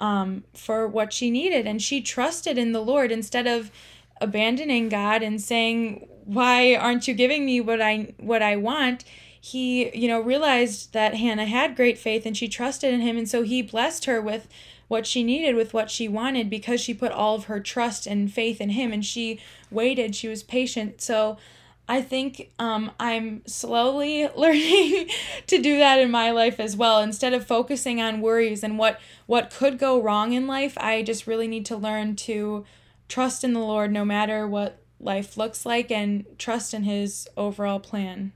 um, 0.00 0.44
for 0.54 0.88
what 0.88 1.12
she 1.12 1.30
needed. 1.30 1.66
And 1.66 1.82
she 1.82 2.00
trusted 2.00 2.56
in 2.56 2.72
the 2.72 2.80
Lord 2.80 3.12
instead 3.12 3.46
of 3.46 3.70
abandoning 4.20 4.88
God 4.88 5.22
and 5.22 5.40
saying, 5.40 6.08
Why 6.28 6.74
aren't 6.74 7.08
you 7.08 7.14
giving 7.14 7.46
me 7.46 7.58
what 7.62 7.80
I 7.80 8.12
what 8.18 8.42
I 8.42 8.54
want? 8.56 9.02
He, 9.40 9.96
you 9.96 10.08
know, 10.08 10.20
realized 10.20 10.92
that 10.92 11.14
Hannah 11.14 11.46
had 11.46 11.74
great 11.74 11.96
faith 11.96 12.26
and 12.26 12.36
she 12.36 12.48
trusted 12.48 12.92
in 12.92 13.00
him. 13.00 13.16
And 13.16 13.26
so 13.26 13.42
he 13.42 13.62
blessed 13.62 14.04
her 14.04 14.20
with 14.20 14.46
what 14.88 15.06
she 15.06 15.24
needed, 15.24 15.54
with 15.54 15.72
what 15.72 15.90
she 15.90 16.06
wanted, 16.06 16.50
because 16.50 16.82
she 16.82 16.92
put 16.92 17.12
all 17.12 17.36
of 17.36 17.44
her 17.44 17.60
trust 17.60 18.06
and 18.06 18.30
faith 18.30 18.60
in 18.60 18.70
him 18.70 18.92
and 18.92 19.06
she 19.06 19.40
waited, 19.70 20.14
she 20.14 20.28
was 20.28 20.42
patient. 20.42 21.00
So 21.00 21.38
I 21.88 22.02
think 22.02 22.50
um, 22.58 22.90
I'm 23.00 23.40
slowly 23.46 24.28
learning 24.36 25.08
to 25.46 25.58
do 25.62 25.78
that 25.78 25.98
in 25.98 26.10
my 26.10 26.30
life 26.30 26.60
as 26.60 26.76
well. 26.76 27.00
Instead 27.00 27.32
of 27.32 27.46
focusing 27.46 28.02
on 28.02 28.20
worries 28.20 28.62
and 28.62 28.78
what 28.78 29.00
what 29.24 29.48
could 29.48 29.78
go 29.78 29.98
wrong 29.98 30.34
in 30.34 30.46
life, 30.46 30.76
I 30.76 31.02
just 31.02 31.26
really 31.26 31.48
need 31.48 31.64
to 31.66 31.76
learn 31.76 32.16
to 32.16 32.66
trust 33.08 33.44
in 33.44 33.54
the 33.54 33.60
Lord 33.60 33.90
no 33.90 34.04
matter 34.04 34.46
what 34.46 34.78
life 35.00 35.36
looks 35.36 35.64
like 35.64 35.90
and 35.90 36.24
trust 36.38 36.74
in 36.74 36.84
His 36.84 37.28
overall 37.36 37.80
plan. 37.80 38.32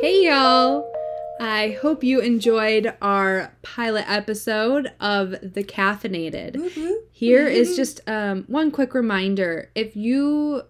Hey 0.00 0.26
y'all! 0.26 0.92
I 1.40 1.76
hope 1.82 2.04
you 2.04 2.20
enjoyed 2.20 2.94
our 3.02 3.52
pilot 3.62 4.04
episode 4.08 4.92
of 5.00 5.32
The 5.42 5.64
Caffeinated. 5.64 6.70
Here 7.10 7.46
is 7.46 7.76
just 7.76 8.00
um, 8.06 8.44
one 8.46 8.70
quick 8.70 8.94
reminder. 8.94 9.70
If 9.74 9.96
you 9.96 10.62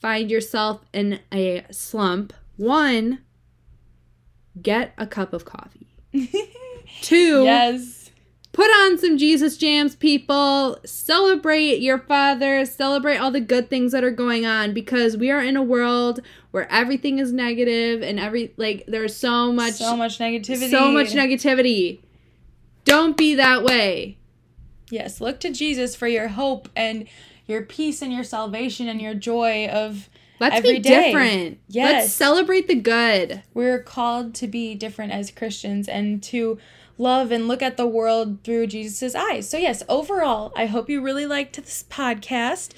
find 0.00 0.30
yourself 0.30 0.84
in 0.92 1.20
a 1.32 1.64
slump, 1.70 2.32
one, 2.60 3.20
get 4.60 4.92
a 4.98 5.06
cup 5.06 5.32
of 5.32 5.44
coffee. 5.44 5.88
Two, 7.00 7.44
yes. 7.44 8.10
put 8.52 8.68
on 8.68 8.98
some 8.98 9.16
Jesus 9.16 9.56
jams, 9.56 9.96
people. 9.96 10.78
Celebrate 10.84 11.80
your 11.80 11.98
father. 11.98 12.64
Celebrate 12.66 13.16
all 13.16 13.30
the 13.30 13.40
good 13.40 13.70
things 13.70 13.92
that 13.92 14.04
are 14.04 14.10
going 14.10 14.44
on 14.44 14.74
because 14.74 15.16
we 15.16 15.30
are 15.30 15.40
in 15.40 15.56
a 15.56 15.62
world 15.62 16.20
where 16.50 16.70
everything 16.70 17.18
is 17.18 17.32
negative 17.32 18.02
and 18.02 18.20
every 18.20 18.52
like 18.56 18.84
there's 18.86 19.16
so 19.16 19.52
much 19.52 19.74
so 19.74 19.96
much 19.96 20.18
negativity. 20.18 20.70
so 20.70 20.90
much 20.90 21.12
negativity. 21.12 22.00
Don't 22.84 23.16
be 23.16 23.36
that 23.36 23.62
way. 23.62 24.18
Yes, 24.90 25.20
look 25.20 25.40
to 25.40 25.50
Jesus 25.50 25.94
for 25.94 26.08
your 26.08 26.28
hope 26.28 26.68
and 26.76 27.06
your 27.46 27.62
peace 27.62 28.02
and 28.02 28.12
your 28.12 28.24
salvation 28.24 28.88
and 28.88 29.00
your 29.00 29.14
joy 29.14 29.68
of 29.68 30.10
Let's 30.40 30.56
Every 30.56 30.72
be 30.74 30.78
day. 30.80 31.06
different. 31.12 31.58
Yes. 31.68 31.92
Let's 31.92 32.12
celebrate 32.12 32.66
the 32.66 32.74
good. 32.74 33.42
we're 33.54 33.82
called 33.82 34.34
to 34.36 34.46
be 34.48 34.74
different 34.74 35.12
as 35.12 35.30
Christians 35.30 35.86
and 35.86 36.22
to 36.24 36.58
love 36.98 37.30
and 37.30 37.46
look 37.46 37.62
at 37.62 37.76
the 37.76 37.86
world 37.86 38.42
through 38.42 38.66
Jesus' 38.68 39.14
eyes. 39.14 39.48
So 39.48 39.58
yes, 39.58 39.82
overall, 39.88 40.52
I 40.56 40.66
hope 40.66 40.88
you 40.90 41.00
really 41.02 41.26
liked 41.26 41.56
this 41.56 41.84
podcast. 41.90 42.70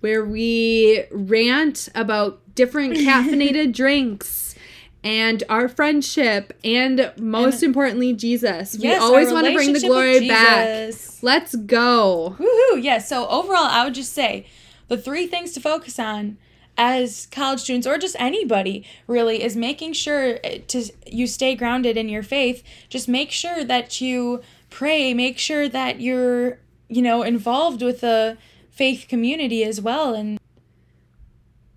where 0.00 0.24
we 0.24 1.04
rant 1.10 1.88
about 1.94 2.40
different 2.54 2.94
caffeinated 3.06 3.72
drinks 3.72 4.54
and 5.02 5.42
our 5.48 5.68
friendship 5.68 6.52
and 6.64 7.12
most 7.18 7.62
importantly 7.62 8.12
Jesus. 8.12 8.74
We 8.76 8.84
Yes, 8.84 9.00
our 9.02 9.08
always 9.08 9.32
want 9.32 9.46
to 9.46 9.52
bring 9.54 9.72
the 9.72 9.80
glory 9.80 10.26
back. 10.28 10.92
Let's 11.22 11.54
go. 11.54 12.36
Woohoo! 12.38 12.82
Yes. 12.82 13.08
So 13.08 13.26
overall, 13.28 13.64
I 13.66 13.84
would 13.84 13.94
just 13.94 14.12
say 14.12 14.46
the 14.88 14.96
three 14.98 15.26
things 15.26 15.52
to 15.52 15.60
focus 15.60 15.98
on 15.98 16.38
as 16.76 17.26
college 17.30 17.60
students 17.60 17.86
or 17.86 17.98
just 17.98 18.16
anybody 18.18 18.84
really 19.06 19.42
is 19.42 19.56
making 19.56 19.92
sure 19.92 20.38
eh, 20.42 20.58
to 20.66 20.90
you 21.06 21.26
stay 21.26 21.54
grounded 21.54 21.96
in 21.96 22.08
your 22.08 22.22
faith. 22.22 22.62
Just 22.88 23.08
make 23.08 23.30
sure 23.30 23.64
that 23.64 24.00
you 24.00 24.42
pray. 24.70 25.14
Make 25.14 25.38
sure 25.38 25.68
that 25.68 26.00
you're 26.00 26.58
you 26.88 27.02
know 27.02 27.22
involved 27.22 27.82
with 27.82 28.00
the 28.00 28.36
faith 28.70 29.06
community 29.08 29.62
as 29.64 29.80
well. 29.80 30.14
And 30.14 30.38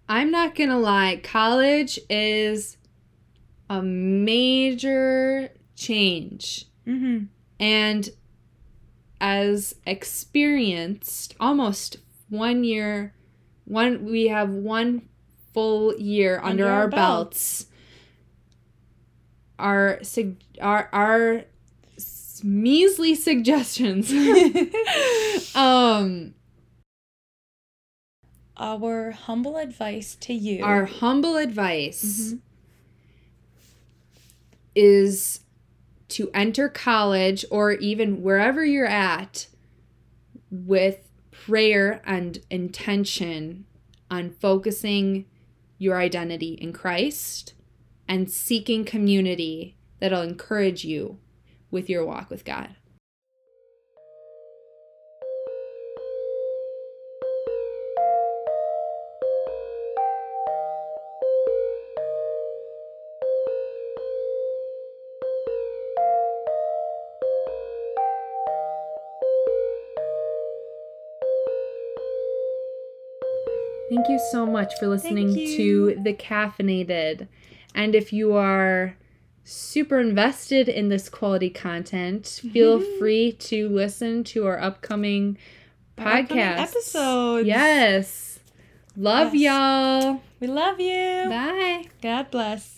I'm 0.10 0.32
not 0.32 0.56
going 0.56 0.70
to 0.70 0.78
lie, 0.78 1.20
college 1.24 2.00
is 2.10 2.78
a 3.70 3.82
major 3.82 5.52
change. 5.76 6.66
mm-hmm. 6.88 7.26
And 7.60 8.10
as 9.20 9.76
experienced, 9.86 11.36
almost 11.40 11.98
one 12.30 12.64
year, 12.64 13.14
one 13.68 14.06
we 14.06 14.28
have 14.30 14.50
one 14.50 15.08
full 15.54 15.96
year 15.98 16.38
under, 16.38 16.50
Under 16.50 16.68
our, 16.68 16.82
our 16.82 16.88
belts. 16.88 17.66
Our 19.60 20.00
sug- 20.04 20.38
our 20.62 20.88
our 20.94 21.44
measly 22.44 23.16
suggestions. 23.16 24.12
um, 25.56 26.34
our 28.56 29.12
humble 29.12 29.58
advice 29.58 30.16
to 30.22 30.34
you. 30.34 30.64
our 30.64 30.86
humble 30.86 31.38
advice. 31.38 32.34
Mhm. 32.34 32.40
is 34.76 35.40
to 36.10 36.30
enter 36.34 36.70
college 36.70 37.44
or 37.50 37.72
even 37.74 38.22
wherever 38.22 38.64
you're 38.64 38.86
at 38.86 39.48
with 40.52 41.07
prayer 41.48 42.02
and 42.04 42.40
intention 42.50 43.66
on 44.12 44.30
focusing 44.30 45.26
your 45.78 45.98
identity 45.98 46.54
in 46.56 46.74
Christ 46.74 47.54
and 48.06 48.30
seeking 48.30 48.84
community 48.84 49.78
that'll 50.00 50.22
encourage 50.22 50.84
you 50.84 51.20
with 51.72 51.90
your 51.90 52.06
walk 52.06 52.30
with 52.30 52.44
God. 52.44 52.76
Thank 74.08 74.22
you 74.22 74.28
so 74.32 74.46
much 74.46 74.74
for 74.80 74.88
listening 74.88 75.34
to 75.36 76.00
The 76.02 76.14
Caffeinated. 76.14 77.28
And 77.76 77.94
if 77.94 78.14
you 78.14 78.36
are 78.36 78.96
super 79.44 80.00
invested 80.00 80.70
in 80.70 80.88
this 80.88 81.10
quality 81.10 81.50
content, 81.50 82.26
feel 82.54 82.80
free 83.00 83.34
to 83.34 83.68
listen 83.68 84.24
to 84.26 84.48
our 84.48 84.58
upcoming 84.62 85.38
podcast 85.98 86.58
episodes. 86.58 87.48
Yes. 87.48 88.40
Love 88.96 89.36
Yes. 89.36 90.04
y'all. 90.04 90.22
We 90.40 90.48
love 90.48 90.80
you. 90.80 91.26
Bye. 91.28 91.88
God 92.02 92.32
bless. 92.32 92.77